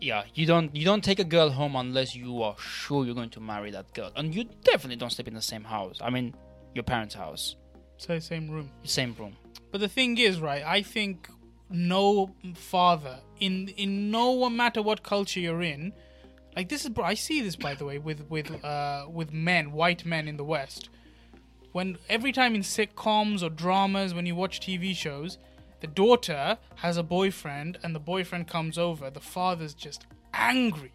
yeah, 0.00 0.24
you 0.34 0.46
don't 0.46 0.74
you 0.74 0.84
don't 0.84 1.02
take 1.04 1.18
a 1.18 1.24
girl 1.24 1.50
home 1.50 1.76
unless 1.76 2.14
you 2.14 2.42
are 2.42 2.56
sure 2.58 3.04
you're 3.04 3.14
going 3.14 3.30
to 3.30 3.40
marry 3.40 3.70
that 3.72 3.92
girl, 3.94 4.10
and 4.16 4.34
you 4.34 4.44
definitely 4.62 4.96
don't 4.96 5.10
sleep 5.10 5.28
in 5.28 5.34
the 5.34 5.42
same 5.42 5.64
house. 5.64 5.98
I 6.00 6.10
mean, 6.10 6.34
your 6.74 6.82
parents' 6.84 7.14
house, 7.14 7.56
So 7.96 8.18
same 8.18 8.50
room. 8.50 8.70
same 8.82 9.14
room. 9.18 9.36
But 9.70 9.80
the 9.80 9.88
thing 9.88 10.18
is, 10.18 10.40
right? 10.40 10.62
I 10.64 10.82
think 10.82 11.28
no 11.70 12.30
father 12.54 13.18
in 13.40 13.68
in 13.76 14.10
no 14.10 14.48
matter 14.50 14.82
what 14.82 15.02
culture 15.02 15.40
you're 15.40 15.62
in, 15.62 15.92
like 16.56 16.68
this 16.68 16.84
is. 16.84 16.90
I 17.02 17.14
see 17.14 17.40
this 17.40 17.56
by 17.56 17.74
the 17.74 17.84
way 17.84 17.98
with 17.98 18.28
with 18.28 18.50
uh 18.64 19.06
with 19.10 19.32
men, 19.32 19.72
white 19.72 20.04
men 20.04 20.28
in 20.28 20.36
the 20.36 20.44
West. 20.44 20.90
When 21.72 21.98
every 22.08 22.30
time 22.30 22.54
in 22.54 22.60
sitcoms 22.62 23.42
or 23.42 23.50
dramas, 23.50 24.14
when 24.14 24.26
you 24.26 24.36
watch 24.36 24.60
TV 24.60 24.94
shows, 24.94 25.38
the 25.80 25.88
daughter 25.88 26.56
has 26.76 26.96
a 26.96 27.02
boyfriend 27.02 27.78
and 27.82 27.94
the 27.94 27.98
boyfriend 28.00 28.46
comes 28.46 28.78
over, 28.78 29.10
the 29.10 29.20
father's 29.20 29.74
just 29.74 30.06
angry 30.32 30.92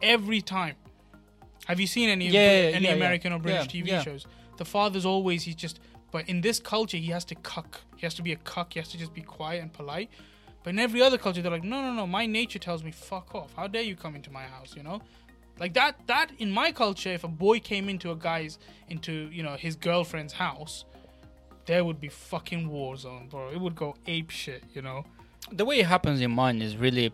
every 0.00 0.40
time. 0.40 0.76
Have 1.66 1.80
you 1.80 1.88
seen 1.88 2.08
any 2.08 2.28
Yeah, 2.28 2.40
yeah, 2.68 2.76
any 2.76 2.86
yeah. 2.86 2.92
American 2.94 3.32
or 3.32 3.40
British 3.40 3.68
TV 3.68 4.02
shows? 4.04 4.26
The 4.56 4.64
father's 4.64 5.06
always 5.06 5.42
he's 5.42 5.54
just 5.54 5.80
but 6.10 6.28
in 6.28 6.42
this 6.42 6.60
culture 6.60 6.98
he 6.98 7.08
has 7.08 7.24
to 7.26 7.34
cuck. 7.34 7.80
He 7.96 8.06
has 8.06 8.14
to 8.14 8.22
be 8.22 8.32
a 8.32 8.36
cuck, 8.36 8.74
he 8.74 8.80
has 8.80 8.88
to 8.88 8.98
just 8.98 9.14
be 9.14 9.22
quiet 9.22 9.62
and 9.62 9.72
polite. 9.72 10.10
But 10.62 10.70
in 10.70 10.78
every 10.78 11.02
other 11.02 11.18
culture 11.18 11.42
they're 11.42 11.50
like, 11.50 11.64
No 11.64 11.80
no 11.80 11.92
no, 11.92 12.06
my 12.06 12.26
nature 12.26 12.58
tells 12.58 12.84
me 12.84 12.90
fuck 12.90 13.34
off. 13.34 13.52
How 13.54 13.66
dare 13.66 13.82
you 13.82 13.96
come 13.96 14.14
into 14.14 14.30
my 14.30 14.44
house, 14.44 14.74
you 14.76 14.82
know? 14.82 15.00
Like 15.58 15.74
that 15.74 16.06
that 16.06 16.32
in 16.38 16.50
my 16.50 16.72
culture, 16.72 17.10
if 17.10 17.24
a 17.24 17.28
boy 17.28 17.60
came 17.60 17.88
into 17.88 18.10
a 18.10 18.16
guy's 18.16 18.58
into, 18.88 19.28
you 19.32 19.42
know, 19.42 19.56
his 19.56 19.76
girlfriend's 19.76 20.32
house, 20.32 20.84
there 21.66 21.84
would 21.84 22.00
be 22.00 22.08
fucking 22.08 22.68
war 22.68 22.96
zone, 22.96 23.28
bro. 23.28 23.50
It 23.50 23.60
would 23.60 23.76
go 23.76 23.94
ape 24.06 24.30
shit, 24.30 24.64
you 24.74 24.82
know? 24.82 25.04
the 25.50 25.64
way 25.64 25.80
it 25.80 25.86
happens 25.86 26.20
in 26.20 26.30
mine 26.30 26.62
is 26.62 26.76
really 26.76 27.12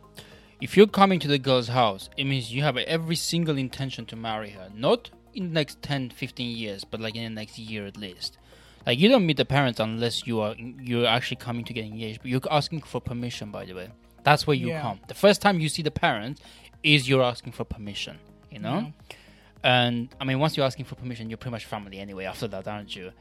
if 0.60 0.76
you're 0.76 0.86
coming 0.86 1.18
to 1.18 1.28
the 1.28 1.38
girl's 1.38 1.68
house 1.68 2.10
it 2.16 2.24
means 2.24 2.52
you 2.52 2.62
have 2.62 2.76
every 2.76 3.16
single 3.16 3.56
intention 3.56 4.04
to 4.04 4.16
marry 4.16 4.50
her 4.50 4.68
not 4.74 5.10
in 5.34 5.44
the 5.48 5.50
next 5.54 5.82
10, 5.82 6.10
15 6.10 6.56
years, 6.56 6.84
but 6.84 7.00
like 7.00 7.14
in 7.16 7.22
the 7.24 7.30
next 7.40 7.58
year 7.58 7.86
at 7.86 7.96
least. 7.96 8.38
Like 8.86 8.98
you 8.98 9.08
don't 9.08 9.26
meet 9.26 9.36
the 9.36 9.44
parents 9.44 9.80
unless 9.80 10.26
you 10.26 10.40
are 10.40 10.54
you're 10.56 11.06
actually 11.06 11.36
coming 11.36 11.64
to 11.66 11.72
get 11.72 11.84
engaged. 11.84 12.20
But 12.22 12.30
you're 12.30 12.40
asking 12.50 12.82
for 12.82 13.00
permission, 13.00 13.50
by 13.50 13.64
the 13.66 13.74
way. 13.74 13.90
That's 14.24 14.46
where 14.46 14.56
you 14.56 14.68
Yeah. 14.68 14.80
come. 14.82 15.00
The 15.08 15.14
first 15.14 15.42
time 15.42 15.60
you 15.60 15.68
see 15.68 15.82
the 15.82 15.90
parents 15.90 16.40
is 16.82 17.08
you're 17.08 17.22
asking 17.22 17.52
for 17.52 17.64
permission. 17.64 18.18
You 18.50 18.60
know. 18.60 18.78
Yeah. 19.10 19.16
And 19.62 20.08
I 20.20 20.24
mean, 20.24 20.38
once 20.38 20.56
you're 20.56 20.64
asking 20.66 20.84
for 20.86 20.94
permission, 20.94 21.28
you're 21.28 21.36
pretty 21.36 21.52
much 21.52 21.66
family 21.66 21.98
anyway. 21.98 22.24
After 22.24 22.46
that, 22.48 22.66
aren't 22.68 22.94
you? 22.96 23.12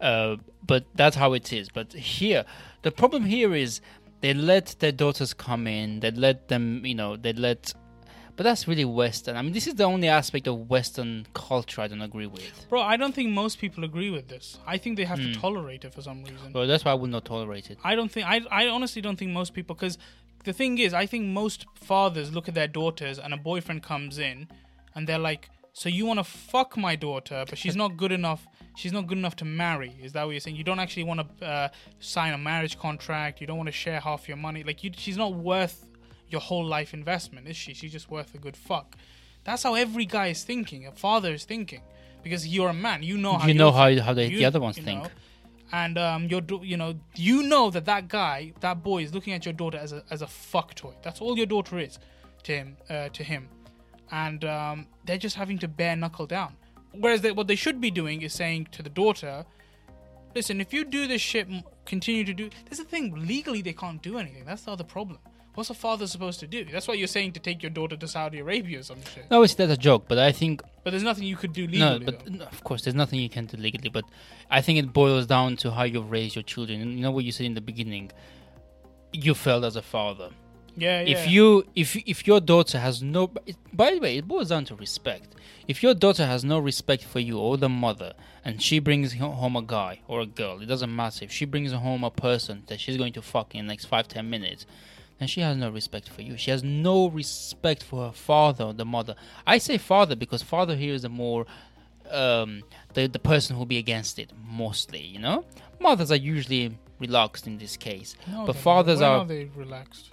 Uh, 0.00 0.36
but 0.64 0.84
that's 0.94 1.16
how 1.16 1.32
it 1.32 1.52
is. 1.52 1.68
But 1.70 1.92
here, 1.94 2.44
the 2.82 2.92
problem 2.92 3.24
here 3.24 3.54
is 3.54 3.80
they 4.20 4.34
let 4.34 4.76
their 4.78 4.92
daughters 4.92 5.32
come 5.34 5.66
in. 5.66 6.00
They 6.00 6.10
let 6.10 6.48
them, 6.48 6.84
you 6.86 6.94
know, 6.94 7.16
they 7.16 7.32
let. 7.32 7.74
But 8.38 8.44
that's 8.44 8.68
really 8.68 8.84
Western. 8.84 9.36
I 9.36 9.42
mean, 9.42 9.52
this 9.52 9.66
is 9.66 9.74
the 9.74 9.82
only 9.82 10.06
aspect 10.06 10.46
of 10.46 10.70
Western 10.70 11.26
culture 11.34 11.80
I 11.80 11.88
don't 11.88 12.00
agree 12.00 12.26
with. 12.26 12.66
Bro, 12.68 12.82
I 12.82 12.96
don't 12.96 13.12
think 13.12 13.30
most 13.30 13.58
people 13.58 13.82
agree 13.82 14.10
with 14.10 14.28
this. 14.28 14.58
I 14.64 14.78
think 14.78 14.96
they 14.96 15.04
have 15.06 15.18
Hmm. 15.18 15.32
to 15.32 15.40
tolerate 15.40 15.84
it 15.84 15.92
for 15.92 16.02
some 16.02 16.22
reason. 16.22 16.52
Well, 16.52 16.68
that's 16.68 16.84
why 16.84 16.92
I 16.92 16.94
would 16.94 17.10
not 17.10 17.24
tolerate 17.24 17.68
it. 17.68 17.78
I 17.82 17.96
don't 17.96 18.10
think 18.12 18.26
I 18.28 18.40
I 18.50 18.68
honestly 18.68 19.02
don't 19.02 19.18
think 19.18 19.32
most 19.32 19.54
people 19.54 19.74
because 19.74 19.98
the 20.44 20.52
thing 20.52 20.78
is 20.78 20.94
I 20.94 21.04
think 21.04 21.26
most 21.26 21.66
fathers 21.74 22.32
look 22.32 22.46
at 22.48 22.54
their 22.54 22.68
daughters 22.68 23.18
and 23.18 23.34
a 23.34 23.36
boyfriend 23.36 23.82
comes 23.82 24.18
in 24.20 24.46
and 24.94 25.08
they're 25.08 25.18
like 25.18 25.50
so 25.72 25.88
you 25.88 26.06
want 26.06 26.20
to 26.20 26.24
fuck 26.24 26.76
my 26.76 26.94
daughter 26.94 27.44
but 27.48 27.58
she's 27.58 27.74
not 27.76 27.96
good 27.96 28.12
enough 28.12 28.46
she's 28.76 28.92
not 28.92 29.08
good 29.08 29.18
enough 29.18 29.34
to 29.36 29.44
marry 29.44 29.92
is 30.00 30.12
that 30.12 30.22
what 30.24 30.30
you're 30.30 30.40
saying 30.40 30.56
you 30.56 30.64
don't 30.64 30.78
actually 30.78 31.04
want 31.04 31.20
to 31.40 31.44
uh, 31.44 31.68
sign 31.98 32.32
a 32.32 32.38
marriage 32.38 32.78
contract 32.78 33.40
you 33.40 33.46
don't 33.48 33.56
want 33.56 33.66
to 33.68 33.72
share 33.72 33.98
half 34.00 34.28
your 34.28 34.36
money 34.36 34.62
like 34.62 34.82
you 34.84 34.90
she's 34.96 35.16
not 35.16 35.34
worth 35.34 35.87
your 36.30 36.40
whole 36.40 36.64
life 36.64 36.92
investment 36.94 37.46
is 37.48 37.56
she 37.56 37.74
she's 37.74 37.92
just 37.92 38.10
worth 38.10 38.34
a 38.34 38.38
good 38.38 38.56
fuck 38.56 38.96
that's 39.44 39.62
how 39.62 39.74
every 39.74 40.04
guy 40.04 40.26
is 40.28 40.44
thinking 40.44 40.86
a 40.86 40.92
father 40.92 41.32
is 41.32 41.44
thinking 41.44 41.80
because 42.22 42.46
you're 42.46 42.68
a 42.70 42.74
man 42.74 43.02
you 43.02 43.16
know 43.16 43.34
how 43.38 43.46
you 43.46 43.54
know 43.54 43.70
how 43.72 43.94
how 44.00 44.12
they, 44.12 44.26
you- 44.28 44.38
the 44.38 44.44
other 44.44 44.60
ones 44.60 44.76
you 44.76 44.82
think. 44.84 45.02
know, 45.04 45.10
and 45.72 45.98
um, 45.98 46.26
you're 46.30 46.42
you 46.62 46.76
know 46.76 46.94
you 47.14 47.42
know 47.42 47.70
that 47.70 47.84
that 47.84 48.08
guy 48.08 48.52
that 48.60 48.82
boy 48.82 49.02
is 49.02 49.12
looking 49.14 49.32
at 49.34 49.44
your 49.44 49.52
daughter 49.52 49.78
as 49.78 49.92
a 49.92 50.02
as 50.10 50.22
a 50.22 50.26
fuck 50.26 50.74
toy. 50.74 50.94
That's 51.02 51.20
all 51.20 51.36
your 51.36 51.46
daughter 51.46 51.78
is 51.78 51.98
to 52.44 52.52
him 52.52 52.76
uh, 52.88 53.10
to 53.10 53.22
him, 53.22 53.48
and 54.10 54.44
um, 54.44 54.86
they're 55.04 55.18
just 55.18 55.36
having 55.36 55.58
to 55.58 55.68
bare 55.68 55.94
knuckle 55.94 56.26
down. 56.26 56.56
Whereas 56.92 57.20
they, 57.20 57.32
what 57.32 57.46
they 57.48 57.54
should 57.54 57.80
be 57.82 57.90
doing 57.90 58.22
is 58.22 58.32
saying 58.32 58.68
to 58.72 58.82
the 58.82 58.88
daughter, 58.88 59.44
"Listen, 60.34 60.60
if 60.60 60.72
you 60.72 60.84
do 60.84 61.06
this 61.06 61.20
shit, 61.20 61.46
continue 61.84 62.24
to 62.24 62.32
do." 62.34 62.48
There's 62.64 62.78
the 62.78 62.84
thing 62.84 63.26
legally 63.26 63.62
they 63.62 63.72
can't 63.74 64.02
do 64.02 64.18
anything. 64.18 64.44
That's 64.46 64.62
the 64.62 64.72
other 64.72 64.84
problem. 64.84 65.18
What's 65.54 65.70
a 65.70 65.74
father 65.74 66.06
supposed 66.06 66.38
to 66.40 66.46
do? 66.46 66.64
That's 66.64 66.86
why 66.86 66.94
you're 66.94 67.08
saying 67.08 67.32
to 67.32 67.40
take 67.40 67.62
your 67.64 67.70
daughter 67.70 67.96
to 67.96 68.06
Saudi 68.06 68.38
Arabia 68.38 68.78
or 68.78 68.82
some 68.84 69.02
shit. 69.02 69.28
No, 69.30 69.42
it's 69.42 69.54
that's 69.54 69.72
a 69.72 69.76
joke, 69.76 70.04
but 70.08 70.16
I 70.18 70.30
think 70.30 70.62
But 70.84 70.90
there's 70.90 71.02
nothing 71.02 71.24
you 71.24 71.36
could 71.36 71.52
do 71.52 71.66
legally. 71.66 71.98
no, 71.98 72.04
but 72.04 72.30
no, 72.30 72.44
of 72.44 72.62
course, 72.62 72.82
there's 72.82 72.94
nothing 72.94 73.18
you 73.18 73.28
can 73.28 73.46
do 73.46 73.56
legally. 73.56 73.88
But 73.88 74.04
I 74.50 74.60
think 74.60 74.78
it 74.78 74.92
boils 74.92 75.26
down 75.26 75.56
to 75.56 75.72
how 75.72 75.82
you 75.82 76.00
raise 76.02 76.36
your 76.36 76.44
children. 76.44 76.80
And 76.80 76.92
you 76.94 77.00
know 77.00 77.10
what 77.10 77.24
you 77.24 77.32
said 77.32 77.46
in 77.46 77.54
the 77.54 77.60
beginning. 77.60 78.12
You 79.12 79.34
failed 79.34 79.64
as 79.64 79.74
a 79.76 79.82
father. 79.82 80.30
yeah, 80.76 81.00
yeah. 81.00 81.16
If 81.18 81.28
you 81.28 81.66
if 81.74 81.96
if 81.96 82.26
your 82.26 82.40
daughter 82.40 82.78
has 82.78 83.02
no, 83.02 83.30
it, 83.46 83.56
by 83.72 83.90
the 83.94 83.98
way, 83.98 84.16
it 84.18 84.28
boils 84.28 84.50
down 84.50 84.64
to 84.66 84.76
respect. 84.76 85.34
If 85.66 85.82
your 85.82 85.94
daughter 85.94 86.24
has 86.24 86.44
no 86.44 86.58
respect 86.60 87.02
for 87.04 87.18
you 87.20 87.38
or 87.38 87.56
the 87.56 87.68
mother, 87.68 88.12
and 88.44 88.62
she 88.62 88.78
brings 88.78 89.14
home 89.14 89.56
a 89.56 89.62
guy 89.62 90.00
or 90.06 90.20
a 90.20 90.26
girl, 90.26 90.60
it 90.62 90.66
doesn't 90.66 90.94
matter. 90.94 91.24
If 91.24 91.32
she 91.32 91.46
brings 91.46 91.72
home 91.72 92.04
a 92.04 92.10
person 92.10 92.62
that 92.68 92.78
she's 92.80 92.96
going 92.96 93.12
to 93.14 93.22
fuck 93.22 93.54
in 93.54 93.66
the 93.66 93.72
next 93.72 93.86
five 93.86 94.06
ten 94.08 94.30
minutes, 94.30 94.66
then 95.18 95.28
she 95.28 95.40
has 95.40 95.56
no 95.56 95.70
respect 95.70 96.08
for 96.08 96.22
you. 96.22 96.36
She 96.36 96.50
has 96.50 96.62
no 96.62 97.08
respect 97.08 97.82
for 97.82 98.06
her 98.06 98.12
father 98.12 98.64
or 98.64 98.72
the 98.72 98.84
mother. 98.84 99.14
I 99.46 99.58
say 99.58 99.78
father 99.78 100.14
because 100.16 100.42
father 100.42 100.76
here 100.76 100.94
is 100.94 101.04
a 101.04 101.08
more 101.08 101.46
um, 102.10 102.62
the 102.94 103.06
the 103.06 103.18
person 103.18 103.56
who'll 103.56 103.66
be 103.66 103.78
against 103.78 104.18
it 104.18 104.32
mostly. 104.48 105.00
You 105.02 105.18
know, 105.18 105.44
mothers 105.80 106.10
are 106.10 106.16
usually 106.16 106.78
relaxed 106.98 107.46
in 107.46 107.58
this 107.58 107.76
case. 107.76 108.14
No, 108.26 108.46
but 108.46 108.56
fathers 108.56 109.00
are- 109.00 109.18
are 109.18 109.24
they 109.26 109.44
relaxed? 109.54 110.10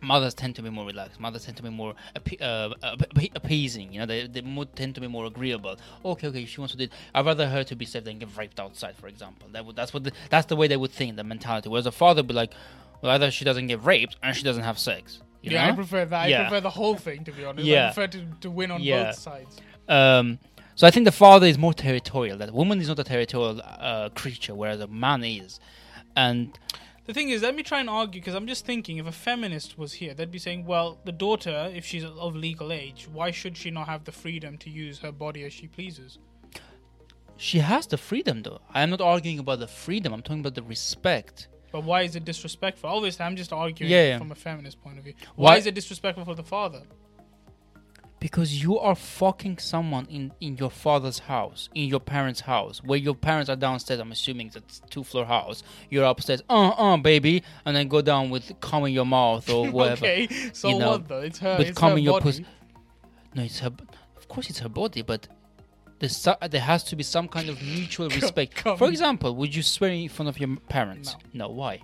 mothers 0.00 0.32
tend 0.32 0.54
to 0.54 0.62
be 0.62 0.70
more 0.70 0.86
relaxed. 0.86 1.18
Mothers 1.18 1.44
tend 1.44 1.56
to 1.56 1.62
be 1.64 1.70
more 1.70 1.92
appe- 2.14 2.40
uh, 2.40 2.72
appe- 2.84 3.34
appeasing. 3.34 3.92
You 3.92 3.98
know, 4.00 4.06
they 4.06 4.28
they 4.28 4.42
more 4.42 4.64
tend 4.64 4.94
to 4.94 5.00
be 5.00 5.08
more 5.08 5.26
agreeable. 5.26 5.76
Okay, 6.04 6.28
okay, 6.28 6.44
she 6.44 6.60
wants 6.60 6.72
to 6.72 6.78
do. 6.78 6.84
It. 6.84 6.92
I'd 7.14 7.26
rather 7.26 7.48
her 7.48 7.64
to 7.64 7.74
be 7.74 7.84
safe 7.84 8.04
than 8.04 8.20
get 8.20 8.28
raped 8.36 8.60
outside, 8.60 8.94
for 8.96 9.08
example. 9.08 9.48
That 9.52 9.66
would 9.66 9.74
that's 9.74 9.92
what 9.92 10.04
the, 10.04 10.12
that's 10.30 10.46
the 10.46 10.54
way 10.54 10.68
they 10.68 10.76
would 10.76 10.92
think, 10.92 11.16
the 11.16 11.24
mentality. 11.24 11.68
Whereas 11.68 11.86
a 11.86 11.90
father 11.90 12.20
would 12.20 12.28
be 12.28 12.34
like, 12.34 12.52
either 13.02 13.30
she 13.30 13.44
doesn't 13.44 13.66
get 13.66 13.82
raped 13.84 14.16
and 14.22 14.34
she 14.36 14.42
doesn't 14.42 14.64
have 14.64 14.78
sex. 14.78 15.20
You 15.42 15.52
yeah, 15.52 15.68
I 15.68 15.72
prefer 15.72 16.04
that. 16.04 16.24
I 16.24 16.26
Yeah. 16.28 16.42
prefer 16.48 16.60
the 16.60 16.70
whole 16.70 16.96
thing, 16.96 17.24
to 17.24 17.32
be 17.32 17.44
honest. 17.44 17.66
Yeah. 17.66 17.90
I 17.90 17.92
prefer 17.92 18.06
to, 18.08 18.26
to 18.40 18.50
win 18.50 18.70
on 18.70 18.82
Yeah. 18.82 19.04
both 19.04 19.18
sides. 19.18 19.56
Um, 19.88 20.38
so 20.74 20.86
I 20.86 20.90
think 20.90 21.04
the 21.04 21.12
father 21.12 21.46
is 21.46 21.56
more 21.58 21.72
territorial. 21.74 22.38
That 22.38 22.52
woman 22.52 22.80
is 22.80 22.88
not 22.88 22.98
a 22.98 23.04
territorial 23.04 23.60
uh, 23.64 24.08
creature, 24.10 24.54
whereas 24.54 24.80
a 24.80 24.86
man 24.88 25.22
is. 25.24 25.60
And 26.16 26.58
The 27.06 27.14
thing 27.14 27.30
is, 27.30 27.42
let 27.42 27.54
me 27.54 27.62
try 27.62 27.80
and 27.80 27.88
argue 27.88 28.20
because 28.20 28.34
I'm 28.34 28.46
just 28.46 28.66
thinking 28.66 28.98
if 28.98 29.06
a 29.06 29.12
feminist 29.12 29.78
was 29.78 29.94
here, 29.94 30.12
they'd 30.12 30.30
be 30.30 30.38
saying, 30.38 30.66
well, 30.66 30.98
the 31.04 31.12
daughter, 31.12 31.70
if 31.74 31.84
she's 31.86 32.04
of 32.04 32.36
legal 32.36 32.70
age, 32.72 33.08
why 33.10 33.30
should 33.30 33.56
she 33.56 33.70
not 33.70 33.86
have 33.88 34.04
the 34.04 34.12
freedom 34.12 34.58
to 34.58 34.68
use 34.70 34.98
her 34.98 35.12
body 35.12 35.42
as 35.44 35.52
she 35.52 35.66
pleases? 35.68 36.18
she 37.40 37.58
has 37.60 37.86
the 37.86 37.96
freedom, 37.96 38.42
though. 38.42 38.60
I 38.74 38.82
am 38.82 38.90
not 38.90 39.00
arguing 39.00 39.38
about 39.38 39.60
the 39.60 39.68
freedom. 39.68 40.12
I'm 40.12 40.22
talking 40.22 40.40
about 40.40 40.56
the 40.56 40.62
respect. 40.62 41.46
But 41.70 41.84
why 41.84 42.02
is 42.02 42.16
it 42.16 42.24
disrespectful? 42.24 42.88
Obviously, 42.90 43.24
I'm 43.24 43.36
just 43.36 43.52
arguing 43.52 43.92
Yeah, 43.92 44.04
yeah. 44.08 44.18
from 44.18 44.32
a 44.32 44.34
feminist 44.34 44.80
point 44.82 44.98
of 44.98 45.04
view. 45.04 45.14
Why, 45.36 45.52
Why- 45.52 45.56
is 45.58 45.66
it 45.66 45.74
disrespectful 45.74 46.24
for 46.24 46.34
the 46.34 46.42
father? 46.42 46.82
Because 48.20 48.60
you 48.60 48.80
are 48.80 48.96
fucking 48.96 49.58
someone 49.58 50.04
in, 50.06 50.32
in 50.40 50.56
your 50.56 50.70
father's 50.70 51.20
house, 51.20 51.68
in 51.72 51.84
your 51.88 52.00
parents' 52.00 52.40
house, 52.40 52.82
where 52.82 52.98
your 52.98 53.14
parents 53.14 53.48
are 53.48 53.54
downstairs. 53.54 54.00
I'm 54.00 54.10
assuming 54.10 54.50
it's 54.56 54.82
two 54.90 55.04
floor 55.04 55.24
house. 55.24 55.62
You're 55.88 56.04
upstairs, 56.04 56.42
uh 56.50 56.70
uh, 56.70 56.96
baby, 56.96 57.44
and 57.64 57.76
then 57.76 57.86
go 57.86 58.02
down 58.02 58.30
with 58.30 58.50
cum 58.60 58.84
in 58.86 58.92
your 58.92 59.06
mouth 59.06 59.48
or 59.48 59.70
whatever. 59.70 60.04
okay, 60.04 60.26
so 60.52 60.68
you 60.68 60.78
know, 60.80 60.90
what 60.92 61.06
though? 61.06 61.20
It's 61.20 61.38
her. 61.38 61.58
with 61.58 61.68
it's 61.68 61.78
cum 61.78 61.92
her 61.92 61.98
in 61.98 62.02
your 62.02 62.20
pussy. 62.20 62.44
No, 63.36 63.44
it's 63.44 63.60
her. 63.60 63.70
Of 64.16 64.26
course, 64.26 64.50
it's 64.50 64.58
her 64.58 64.68
body, 64.68 65.02
but 65.02 65.28
there's 65.98 66.16
so, 66.16 66.36
there 66.48 66.60
has 66.60 66.84
to 66.84 66.96
be 66.96 67.02
some 67.02 67.28
kind 67.28 67.48
of 67.48 67.60
mutual 67.62 68.08
respect. 68.08 68.54
cum. 68.56 68.78
For 68.78 68.88
example, 68.88 69.34
would 69.36 69.54
you 69.54 69.62
swear 69.62 69.90
in 69.90 70.08
front 70.08 70.28
of 70.28 70.38
your 70.38 70.56
parents? 70.68 71.16
No. 71.32 71.48
Why? 71.48 71.80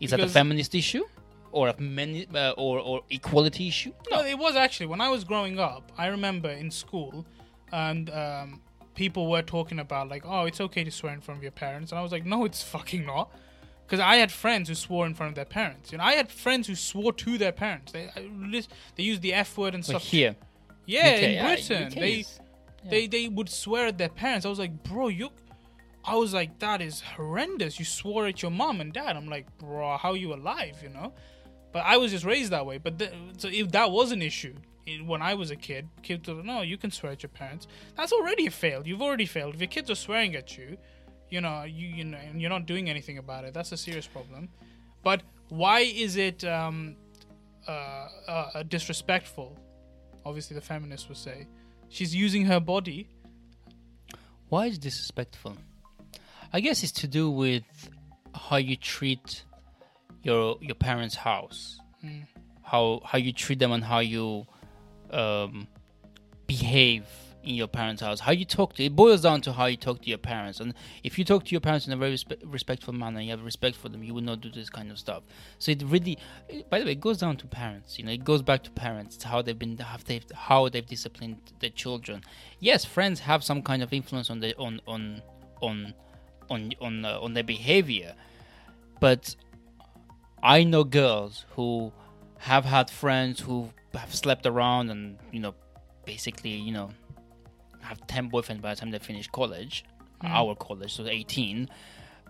Is 0.00 0.10
that 0.10 0.20
a 0.20 0.28
feminist 0.28 0.74
issue, 0.74 1.04
or 1.52 1.68
a 1.68 1.80
many, 1.80 2.26
uh, 2.34 2.50
or 2.56 2.78
or 2.78 3.02
equality 3.10 3.68
issue? 3.68 3.92
No, 4.10 4.24
it 4.24 4.38
was 4.38 4.56
actually 4.56 4.86
when 4.86 5.00
I 5.00 5.08
was 5.08 5.24
growing 5.24 5.58
up. 5.58 5.92
I 5.96 6.08
remember 6.08 6.50
in 6.50 6.70
school, 6.70 7.24
and 7.72 8.10
um, 8.10 8.60
people 8.94 9.30
were 9.30 9.42
talking 9.42 9.78
about 9.78 10.08
like, 10.08 10.24
oh, 10.26 10.44
it's 10.44 10.60
okay 10.60 10.84
to 10.84 10.90
swear 10.90 11.12
in 11.12 11.20
front 11.20 11.38
of 11.38 11.42
your 11.42 11.52
parents, 11.52 11.92
and 11.92 11.98
I 11.98 12.02
was 12.02 12.12
like, 12.12 12.26
no, 12.26 12.44
it's 12.44 12.62
fucking 12.62 13.06
not. 13.06 13.30
Because 13.86 14.00
I 14.00 14.16
had 14.16 14.32
friends 14.32 14.70
who 14.70 14.74
swore 14.74 15.04
in 15.04 15.12
front 15.14 15.32
of 15.32 15.36
their 15.36 15.44
parents. 15.44 15.92
You 15.92 15.98
know, 15.98 16.04
I 16.04 16.12
had 16.12 16.30
friends 16.30 16.66
who 16.66 16.74
swore 16.74 17.12
to 17.12 17.36
their 17.36 17.52
parents. 17.52 17.92
They 17.92 18.08
I 18.16 18.28
they 18.96 19.02
used 19.02 19.22
the 19.22 19.34
f 19.34 19.56
word 19.58 19.74
and 19.74 19.84
stuff. 19.84 20.02
here, 20.02 20.36
yeah, 20.86 21.00
UK, 21.00 21.22
in 21.22 21.44
Britain, 21.44 21.86
UK 21.88 21.94
they 21.94 22.24
yeah. 22.84 22.90
they 22.90 23.06
they 23.06 23.28
would 23.28 23.48
swear 23.48 23.86
at 23.88 23.98
their 23.98 24.08
parents. 24.08 24.46
I 24.46 24.48
was 24.50 24.58
like, 24.58 24.82
bro, 24.82 25.08
you. 25.08 25.30
I 26.06 26.16
was 26.16 26.34
like, 26.34 26.58
that 26.58 26.82
is 26.82 27.00
horrendous. 27.00 27.78
You 27.78 27.84
swore 27.86 28.26
at 28.26 28.42
your 28.42 28.50
mom 28.50 28.80
and 28.82 28.92
dad. 28.92 29.16
I'm 29.16 29.28
like, 29.28 29.46
bro, 29.58 29.96
how 29.96 30.10
are 30.10 30.16
you 30.16 30.34
alive? 30.34 30.76
You 30.82 30.90
know. 30.90 31.14
But 31.72 31.84
I 31.86 31.96
was 31.96 32.12
just 32.12 32.24
raised 32.24 32.52
that 32.52 32.64
way. 32.66 32.78
But 32.78 32.98
the, 32.98 33.10
so 33.38 33.48
if 33.48 33.72
that 33.72 33.90
was 33.90 34.12
an 34.12 34.22
issue 34.22 34.54
i- 34.86 35.02
when 35.04 35.22
I 35.22 35.34
was 35.34 35.50
a 35.50 35.56
kid, 35.56 35.88
kids 36.02 36.28
were 36.28 36.42
no, 36.42 36.60
you 36.62 36.76
can 36.76 36.90
swear 36.90 37.12
at 37.12 37.22
your 37.22 37.30
parents. 37.30 37.66
That's 37.96 38.12
already 38.12 38.46
a 38.46 38.50
fail. 38.50 38.86
You've 38.86 39.02
already 39.02 39.26
failed. 39.26 39.54
If 39.54 39.60
your 39.60 39.68
kids 39.68 39.90
are 39.90 39.94
swearing 39.96 40.36
at 40.36 40.56
you, 40.58 40.76
you 41.30 41.40
know, 41.40 41.62
you 41.64 41.88
you 41.88 42.04
know, 42.04 42.18
and 42.18 42.40
you're 42.40 42.50
not 42.50 42.66
doing 42.66 42.88
anything 42.90 43.18
about 43.18 43.44
it. 43.44 43.54
That's 43.54 43.72
a 43.72 43.76
serious 43.76 44.06
problem. 44.06 44.50
But 45.02 45.22
why 45.48 45.80
is 45.80 46.16
it 46.16 46.44
um, 46.44 46.96
uh, 47.66 48.08
uh, 48.28 48.62
disrespectful? 48.64 49.58
Obviously, 50.24 50.54
the 50.54 50.60
feminists 50.62 51.08
would 51.08 51.18
say 51.18 51.46
she's 51.88 52.14
using 52.14 52.46
her 52.46 52.60
body. 52.60 53.08
Why 54.48 54.66
is 54.66 54.78
disrespectful? 54.78 55.56
I 56.52 56.60
guess 56.60 56.82
it's 56.82 56.92
to 56.92 57.06
do 57.08 57.30
with 57.30 57.64
how 58.34 58.56
you 58.56 58.76
treat 58.76 59.44
your 60.22 60.56
your 60.60 60.74
parents' 60.76 61.16
house, 61.16 61.78
Mm. 62.04 62.26
how 62.62 63.00
how 63.04 63.18
you 63.18 63.32
treat 63.32 63.58
them, 63.58 63.72
and 63.72 63.82
how 63.84 64.00
you 64.00 64.46
um, 65.10 65.66
behave 66.46 67.04
in 67.44 67.54
your 67.54 67.68
parents' 67.68 68.02
house. 68.02 68.20
How 68.20 68.32
you 68.32 68.44
talk 68.44 68.74
to 68.74 68.84
it 68.84 68.96
boils 68.96 69.22
down 69.22 69.40
to 69.42 69.52
how 69.52 69.66
you 69.66 69.76
talk 69.76 70.02
to 70.02 70.08
your 70.08 70.18
parents. 70.18 70.60
And 70.60 70.74
if 71.02 71.18
you 71.18 71.24
talk 71.24 71.44
to 71.44 71.50
your 71.52 71.60
parents 71.60 71.86
in 71.86 71.92
a 71.92 71.96
very 71.96 72.14
respe- 72.14 72.40
respectful 72.44 72.92
manner, 72.92 73.20
you 73.20 73.30
have 73.30 73.44
respect 73.44 73.76
for 73.76 73.88
them, 73.88 74.02
you 74.02 74.14
will 74.14 74.22
not 74.22 74.40
do 74.40 74.50
this 74.50 74.70
kind 74.70 74.90
of 74.90 74.98
stuff. 74.98 75.22
So 75.58 75.72
it 75.72 75.82
really, 75.86 76.18
by 76.70 76.78
the 76.78 76.86
way, 76.86 76.92
it 76.92 77.00
goes 77.00 77.18
down 77.18 77.36
to 77.38 77.46
parents. 77.46 77.98
You 77.98 78.04
know, 78.04 78.12
it 78.12 78.24
goes 78.24 78.42
back 78.42 78.62
to 78.64 78.70
parents. 78.70 79.16
It's 79.16 79.24
how 79.24 79.42
they've 79.42 79.58
been, 79.58 79.78
how 79.78 79.98
they've, 80.04 80.24
how 80.34 80.68
they've 80.68 80.86
disciplined 80.86 81.36
their 81.60 81.70
children. 81.70 82.22
Yes, 82.60 82.84
friends 82.84 83.20
have 83.20 83.44
some 83.44 83.62
kind 83.62 83.82
of 83.82 83.92
influence 83.92 84.30
on 84.30 84.40
the 84.40 84.56
on 84.56 84.80
on 84.86 85.22
on 85.62 85.94
on 86.50 86.72
on 86.80 87.04
uh, 87.04 87.20
on 87.20 87.34
their 87.34 87.44
behavior, 87.44 88.14
but 89.00 89.34
I 90.42 90.64
know 90.64 90.84
girls 90.84 91.46
who 91.50 91.92
have 92.38 92.64
had 92.66 92.90
friends 92.90 93.40
who 93.40 93.70
have 93.94 94.14
slept 94.14 94.44
around 94.44 94.90
and 94.90 95.18
you 95.32 95.40
know 95.40 95.54
basically 96.04 96.50
you 96.50 96.72
know 96.72 96.90
have 97.84 98.06
ten 98.06 98.30
boyfriends 98.30 98.60
by 98.60 98.74
the 98.74 98.80
time 98.80 98.90
they 98.90 98.98
finish 98.98 99.28
college, 99.28 99.84
Mm. 100.22 100.30
our 100.30 100.54
college, 100.54 100.92
so 100.92 101.06
eighteen. 101.06 101.68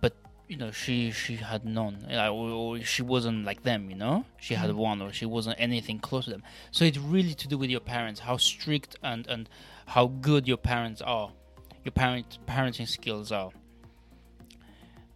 But 0.00 0.12
you 0.48 0.56
know, 0.56 0.70
she 0.70 1.10
she 1.10 1.36
had 1.36 1.64
none. 1.64 1.98
You 2.08 2.16
know, 2.16 2.34
or, 2.34 2.50
or 2.50 2.80
she 2.82 3.02
wasn't 3.02 3.44
like 3.44 3.62
them. 3.62 3.88
You 3.90 3.96
know, 3.96 4.24
she 4.38 4.54
had 4.54 4.70
Mm. 4.70 4.76
one, 4.90 5.02
or 5.02 5.12
she 5.12 5.26
wasn't 5.26 5.56
anything 5.58 5.98
close 6.00 6.24
to 6.26 6.30
them. 6.32 6.42
So 6.70 6.84
it's 6.84 6.98
really 6.98 7.34
to 7.34 7.46
do 7.48 7.56
with 7.58 7.70
your 7.70 7.80
parents, 7.80 8.20
how 8.20 8.36
strict 8.38 8.96
and 9.02 9.26
and 9.26 9.48
how 9.86 10.06
good 10.06 10.48
your 10.48 10.56
parents 10.72 11.00
are, 11.02 11.30
your 11.84 11.92
parent 11.92 12.38
parenting 12.46 12.88
skills 12.88 13.30
are. 13.32 13.50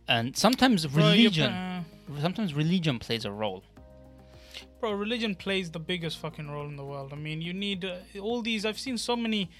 And 0.06 0.36
sometimes 0.36 0.86
religion, 0.94 1.52
pa- 1.52 2.20
sometimes 2.20 2.54
religion 2.54 2.98
plays 2.98 3.24
a 3.24 3.30
role. 3.30 3.62
Bro, 4.80 4.92
religion 4.92 5.34
plays 5.34 5.70
the 5.70 5.80
biggest 5.80 6.18
fucking 6.18 6.48
role 6.50 6.66
in 6.66 6.76
the 6.76 6.84
world. 6.84 7.12
I 7.12 7.16
mean, 7.16 7.42
you 7.42 7.52
need 7.52 7.84
uh, 7.84 7.96
all 8.20 8.40
these. 8.42 8.64
I've 8.64 8.78
seen 8.78 8.96
so 8.96 9.16
many 9.16 9.50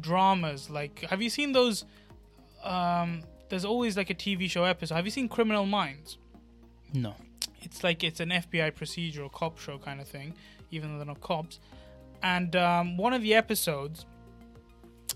dramas. 0.00 0.70
Like, 0.70 1.00
have 1.10 1.22
you 1.22 1.30
seen 1.30 1.52
those? 1.52 1.84
Um, 2.62 3.22
there's 3.48 3.64
always 3.64 3.96
like 3.96 4.10
a 4.10 4.14
TV 4.14 4.48
show 4.48 4.64
episode. 4.64 4.94
Have 4.94 5.04
you 5.04 5.10
seen 5.10 5.28
Criminal 5.28 5.66
Minds? 5.66 6.18
No. 6.92 7.14
It's 7.62 7.84
like 7.84 8.02
it's 8.04 8.20
an 8.20 8.30
FBI 8.30 8.72
procedural 8.72 9.30
cop 9.30 9.58
show 9.58 9.78
kind 9.78 10.00
of 10.00 10.08
thing, 10.08 10.34
even 10.70 10.92
though 10.92 10.98
they're 10.98 11.06
not 11.06 11.20
cops. 11.20 11.60
And 12.22 12.54
um, 12.56 12.96
one 12.96 13.12
of 13.12 13.22
the 13.22 13.34
episodes, 13.34 14.06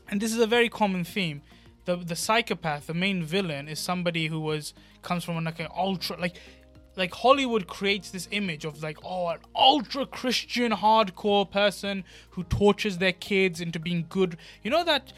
and 0.08 0.20
this 0.20 0.32
is 0.32 0.38
a 0.38 0.46
very 0.46 0.68
common 0.68 1.04
theme. 1.04 1.42
The 1.84 1.96
the 1.96 2.16
psychopath, 2.16 2.88
the 2.88 2.94
main 2.94 3.22
villain, 3.22 3.68
is 3.68 3.78
somebody 3.78 4.26
who 4.26 4.40
was 4.40 4.74
comes 5.02 5.24
from 5.24 5.42
like 5.44 5.60
an 5.60 5.68
ultra 5.76 6.18
like 6.18 6.36
like 6.96 7.14
Hollywood 7.14 7.66
creates 7.66 8.10
this 8.10 8.26
image 8.30 8.64
of 8.64 8.82
like 8.82 8.98
oh 9.04 9.28
an 9.28 9.38
ultra 9.54 10.06
Christian 10.06 10.72
hardcore 10.72 11.48
person 11.50 12.04
who 12.30 12.42
tortures 12.44 12.98
their 12.98 13.12
kids 13.12 13.60
into 13.60 13.78
being 13.78 14.06
good. 14.08 14.36
You 14.62 14.70
know 14.70 14.84
that 14.84 15.12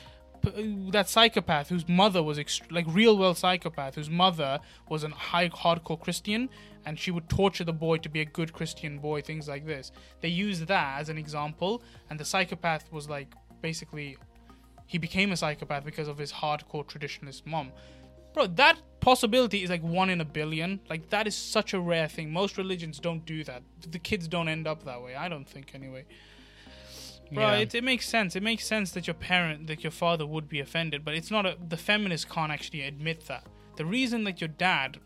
that 0.92 1.08
psychopath 1.08 1.68
whose 1.68 1.88
mother 1.88 2.22
was 2.22 2.38
ext- 2.38 2.70
like 2.70 2.86
real 2.88 3.16
well 3.16 3.34
psychopath 3.34 3.96
whose 3.96 4.08
mother 4.08 4.60
was 4.88 5.04
an 5.04 5.10
high 5.10 5.48
hardcore 5.48 6.00
Christian 6.00 6.48
and 6.86 6.98
she 6.98 7.10
would 7.10 7.28
torture 7.28 7.64
the 7.64 7.72
boy 7.72 7.98
to 7.98 8.08
be 8.08 8.20
a 8.20 8.24
good 8.24 8.52
Christian 8.52 8.98
boy 8.98 9.20
things 9.20 9.48
like 9.48 9.66
this. 9.66 9.92
They 10.20 10.28
used 10.28 10.66
that 10.68 11.00
as 11.00 11.08
an 11.08 11.18
example 11.18 11.82
and 12.08 12.18
the 12.18 12.24
psychopath 12.24 12.90
was 12.92 13.08
like 13.08 13.34
basically 13.60 14.16
he 14.86 14.96
became 14.96 15.32
a 15.32 15.36
psychopath 15.36 15.84
because 15.84 16.08
of 16.08 16.18
his 16.18 16.32
hardcore 16.32 16.84
traditionalist 16.84 17.44
mom. 17.44 17.72
Bro, 18.38 18.46
that 18.55 18.79
possibility 19.01 19.64
is 19.64 19.70
like 19.70 19.83
one 19.83 20.11
in 20.11 20.20
a 20.20 20.24
billion. 20.24 20.79
Like 20.88 21.11
that 21.11 21.27
is 21.27 21.35
such 21.35 21.74
a 21.74 21.81
rare 21.81 22.07
thing. 22.07 22.33
Most 22.33 22.57
religions 22.57 23.01
don't 23.01 23.27
do 23.27 23.42
that. 23.42 23.64
The 23.90 23.98
kids 23.98 24.29
don't 24.29 24.46
end 24.48 24.68
up 24.68 24.85
that 24.85 25.03
way. 25.03 25.16
I 25.16 25.29
don't 25.29 25.48
think 25.48 25.72
anyway. 25.74 26.05
Bro, 27.33 27.42
Yeah. 27.42 27.57
it, 27.57 27.74
it 27.74 27.83
makes 27.83 28.09
sense. 28.09 28.37
It 28.37 28.44
makes 28.44 28.64
sense 28.64 28.92
that 28.92 29.09
your 29.09 29.14
parent, 29.14 29.66
that 29.66 29.83
your 29.83 29.90
father 29.90 30.24
would 30.24 30.48
be 30.48 30.61
offended, 30.61 31.05
but 31.05 31.14
it's 31.14 31.33
not 31.33 31.46
a. 31.46 31.57
The 31.68 31.77
feminists 31.77 32.24
can't 32.31 32.53
actually 32.53 32.83
admit 32.83 33.27
that. 33.27 33.44
The 33.77 33.85
reason 33.85 34.22
that 34.22 34.40
your 34.40 34.48
dad 34.48 34.98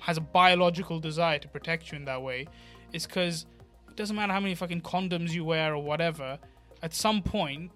has 0.00 0.16
a 0.16 0.20
biological 0.20 1.00
desire 1.00 1.40
to 1.40 1.48
protect 1.48 1.90
you 1.90 1.96
in 1.96 2.04
that 2.04 2.22
way 2.22 2.46
is 2.92 3.04
because 3.04 3.46
it 3.88 3.96
doesn't 3.96 4.14
matter 4.14 4.32
how 4.32 4.38
many 4.38 4.54
fucking 4.54 4.82
condoms 4.82 5.32
you 5.32 5.44
wear 5.44 5.74
or 5.74 5.82
whatever. 5.82 6.38
At 6.84 6.94
some 6.94 7.20
point, 7.20 7.72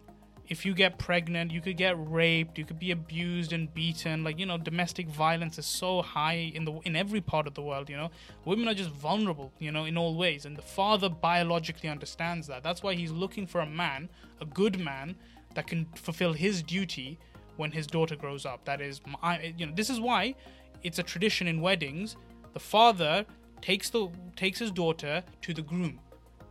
if 0.51 0.67
you 0.67 0.75
get 0.75 0.99
pregnant, 0.99 1.53
you 1.53 1.61
could 1.61 1.77
get 1.77 1.95
raped, 2.11 2.59
you 2.59 2.65
could 2.65 2.81
be 2.81 2.91
abused 2.91 3.53
and 3.53 3.73
beaten. 3.73 4.25
Like 4.25 4.39
you 4.39 4.47
know, 4.47 4.59
domestic 4.59 5.09
violence 5.09 5.59
is 5.59 5.65
so 5.65 6.03
high 6.03 6.53
in 6.55 6.65
the 6.65 6.73
in 6.85 6.97
every 6.97 7.21
part 7.21 7.47
of 7.47 7.55
the 7.55 7.63
world. 7.63 7.89
You 7.89 7.97
know, 7.97 8.11
women 8.45 8.67
are 8.69 8.75
just 8.75 8.91
vulnerable. 8.91 9.53
You 9.61 9.71
know, 9.71 9.85
in 9.85 9.97
all 9.97 10.17
ways, 10.17 10.45
and 10.45 10.57
the 10.57 10.63
father 10.63 11.09
biologically 11.09 11.89
understands 11.89 12.49
that. 12.49 12.65
That's 12.65 12.83
why 12.83 12.95
he's 12.95 13.13
looking 13.13 13.47
for 13.47 13.61
a 13.61 13.67
man, 13.67 14.09
a 14.41 14.45
good 14.45 14.81
man, 14.81 15.15
that 15.55 15.69
can 15.69 15.87
fulfill 15.95 16.33
his 16.33 16.63
duty 16.65 17.21
when 17.57 17.71
his 17.71 17.87
daughter 17.87 18.17
grows 18.17 18.45
up. 18.45 18.65
That 18.65 18.81
is, 18.81 19.01
my, 19.23 19.55
you 19.57 19.67
know, 19.67 19.73
this 19.75 19.89
is 19.89 20.01
why 20.01 20.35
it's 20.83 20.99
a 20.99 21.03
tradition 21.05 21.47
in 21.47 21.61
weddings. 21.61 22.17
The 22.55 22.61
father 22.61 23.25
takes 23.63 23.89
the 23.91 24.11
takes 24.35 24.59
his 24.59 24.73
daughter 24.73 25.23
to 25.43 25.55
the 25.55 25.63
groom. 25.63 26.01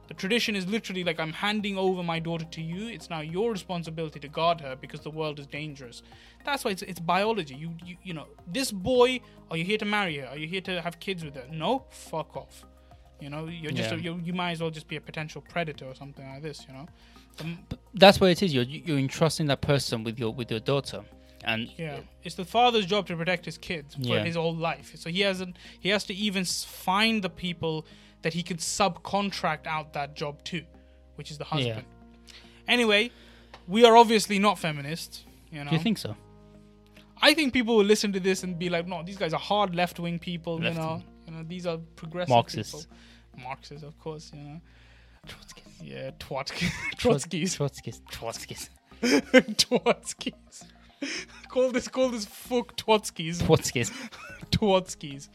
The 0.09 0.15
tradition 0.15 0.55
is 0.55 0.65
literally 0.67 1.03
like 1.03 1.19
I'm 1.19 1.31
handing 1.33 1.77
over 1.77 2.01
my 2.03 2.19
daughter 2.19 2.45
to 2.45 2.61
you. 2.61 2.87
It's 2.87 3.09
now 3.11 3.21
your 3.21 3.51
responsibility 3.51 4.19
to 4.19 4.27
guard 4.27 4.59
her 4.61 4.75
because 4.75 5.01
the 5.01 5.11
world 5.11 5.37
is 5.39 5.45
dangerous. 5.47 6.01
That's 6.43 6.65
why 6.65 6.71
it's, 6.71 6.81
it's 6.81 6.99
biology. 6.99 7.55
You, 7.55 7.69
you 7.85 7.95
you 8.03 8.13
know 8.15 8.25
this 8.51 8.71
boy. 8.71 9.21
Are 9.51 9.57
you 9.57 9.63
here 9.63 9.77
to 9.77 9.85
marry 9.85 10.17
her? 10.17 10.27
Are 10.27 10.37
you 10.37 10.47
here 10.47 10.61
to 10.61 10.81
have 10.81 10.99
kids 10.99 11.23
with 11.23 11.35
her? 11.35 11.45
No, 11.51 11.85
fuck 11.91 12.35
off. 12.35 12.65
You 13.21 13.29
know 13.29 13.45
you're 13.47 13.71
just 13.71 13.91
Yeah. 13.91 13.97
a, 13.97 14.01
you, 14.01 14.21
you 14.25 14.33
might 14.33 14.51
as 14.53 14.61
well 14.61 14.71
just 14.71 14.87
be 14.87 14.95
a 14.95 15.01
potential 15.01 15.41
predator 15.47 15.85
or 15.85 15.93
something 15.93 16.27
like 16.27 16.41
this. 16.41 16.65
You 16.67 16.73
know. 16.73 16.87
Um, 17.41 17.59
That's 17.93 18.19
what 18.19 18.31
it 18.31 18.41
is. 18.41 18.51
You're 18.53 18.63
you're 18.87 18.97
entrusting 18.97 19.45
that 19.47 19.61
person 19.61 20.03
with 20.03 20.17
your 20.17 20.31
with 20.33 20.49
your 20.49 20.59
daughter, 20.61 21.01
and 21.43 21.69
Yeah, 21.77 21.99
it's 22.23 22.35
the 22.35 22.45
father's 22.45 22.87
job 22.87 23.05
to 23.07 23.15
protect 23.15 23.45
his 23.45 23.57
kids 23.59 23.93
for 23.93 24.01
Yeah. 24.15 24.23
his 24.23 24.35
whole 24.35 24.55
life. 24.55 24.93
So 24.95 25.09
he 25.11 25.21
hasn't. 25.21 25.57
He 25.79 25.89
has 25.89 26.03
to 26.05 26.13
even 26.15 26.45
find 26.45 27.23
the 27.23 27.29
people 27.29 27.85
that 28.21 28.33
he 28.33 28.43
can 28.43 28.57
subcontract 28.57 29.65
out 29.67 29.93
that 29.93 30.15
job 30.15 30.43
to, 30.45 30.61
which 31.15 31.31
is 31.31 31.37
the 31.37 31.43
husband. 31.45 31.85
Yeah. 32.27 32.33
Anyway, 32.67 33.11
we 33.67 33.85
are 33.85 33.95
obviously 33.97 34.39
not 34.39 34.59
feminists. 34.59 35.25
You 35.51 35.63
know, 35.63 35.69
do 35.71 35.75
you 35.75 35.81
think 35.81 35.97
so? 35.97 36.15
I 37.21 37.33
think 37.33 37.53
people 37.53 37.75
will 37.75 37.85
listen 37.85 38.13
to 38.13 38.19
this 38.19 38.43
and 38.43 38.57
be 38.57 38.69
like, 38.69 38.87
"No, 38.87 39.03
these 39.03 39.17
guys 39.17 39.33
are 39.33 39.39
hard 39.39 39.75
left 39.75 39.99
wing 39.99 40.19
people." 40.19 40.57
Left 40.59 40.75
you 40.75 40.81
know, 40.81 41.03
you 41.25 41.33
know, 41.33 41.43
these 41.43 41.65
are 41.65 41.77
progressive 41.95 42.29
Marxists. 42.29 42.85
people. 42.85 43.43
Marxists, 43.43 43.83
of 43.83 43.97
course. 43.99 44.31
You 44.33 44.41
know, 44.41 44.61
Trotskys. 45.27 45.81
yeah, 45.81 46.11
Twatsk- 46.11 46.71
Trotskys, 46.97 47.57
Trotskys. 47.57 48.01
Trotskys. 48.11 48.69
Twatskys. 49.01 50.63
call 51.47 51.71
this, 51.71 51.87
call 51.87 52.09
this 52.09 52.25
fuck 52.25 52.75
Twatskys. 52.75 53.37
Trotskys. 53.41 53.91
Twatskys. 54.51 55.29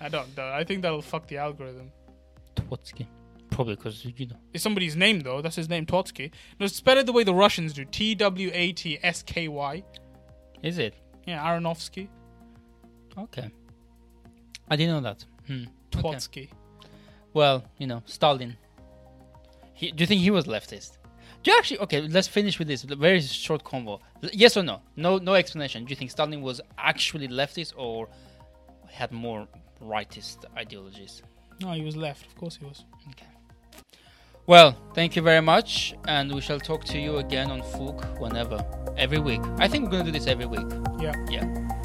I 0.00 0.08
don't 0.08 0.36
know. 0.36 0.48
I 0.48 0.64
think 0.64 0.82
that'll 0.82 1.02
fuck 1.02 1.26
the 1.26 1.38
algorithm. 1.38 1.92
Trotsky. 2.70 3.08
Probably 3.50 3.74
because 3.74 4.04
you 4.04 4.26
know. 4.26 4.36
It's 4.52 4.62
somebody's 4.62 4.96
name 4.96 5.20
though. 5.20 5.42
That's 5.42 5.56
his 5.56 5.68
name, 5.68 5.84
Trotsky. 5.84 6.30
No, 6.58 6.66
spell 6.68 6.98
it 6.98 7.06
the 7.06 7.12
way 7.12 7.24
the 7.24 7.34
Russians 7.34 7.72
do. 7.72 7.84
T 7.84 8.14
W 8.14 8.50
A 8.54 8.72
T 8.72 8.98
S 9.02 9.22
K 9.22 9.48
Y. 9.48 9.82
Is 10.62 10.78
it? 10.78 10.94
Yeah, 11.26 11.44
Aronovsky. 11.44 12.08
Okay. 13.18 13.50
I 14.68 14.76
didn't 14.76 14.94
know 14.94 15.00
that. 15.00 15.24
Hmm. 15.46 15.64
Okay. 16.04 16.48
Well, 17.34 17.64
you 17.78 17.86
know, 17.86 18.02
Stalin. 18.06 18.56
He, 19.74 19.90
do 19.90 20.02
you 20.02 20.06
think 20.06 20.20
he 20.20 20.30
was 20.30 20.46
leftist? 20.46 20.98
Do 21.42 21.50
you 21.50 21.58
actually? 21.58 21.80
Okay, 21.80 22.02
let's 22.02 22.28
finish 22.28 22.58
with 22.58 22.68
this 22.68 22.82
very 22.82 23.20
short 23.20 23.64
convo. 23.64 24.00
Yes 24.32 24.56
or 24.56 24.62
no? 24.62 24.82
No, 24.96 25.18
no 25.18 25.34
explanation. 25.34 25.84
Do 25.84 25.90
you 25.90 25.96
think 25.96 26.10
Stalin 26.10 26.42
was 26.42 26.60
actually 26.78 27.28
leftist 27.28 27.72
or 27.76 28.08
had 28.88 29.10
more 29.10 29.48
rightist 29.82 30.44
ideologies? 30.56 31.22
No, 31.60 31.72
he 31.72 31.82
was 31.82 31.96
left. 31.96 32.26
Of 32.26 32.36
course 32.36 32.56
he 32.56 32.64
was. 32.64 32.84
Okay. 33.10 33.26
Well, 34.46 34.76
thank 34.94 35.14
you 35.14 35.22
very 35.22 35.42
much, 35.42 35.94
and 36.08 36.34
we 36.34 36.40
shall 36.40 36.58
talk 36.58 36.84
to 36.86 36.98
you 36.98 37.18
again 37.18 37.50
on 37.50 37.60
FUQ 37.62 38.18
whenever, 38.18 38.64
every 38.96 39.18
week. 39.18 39.40
I 39.58 39.68
think 39.68 39.84
we're 39.84 39.92
gonna 39.92 40.04
do 40.04 40.10
this 40.10 40.26
every 40.26 40.46
week. 40.46 40.66
Yeah. 40.98 41.14
Yeah. 41.30 41.79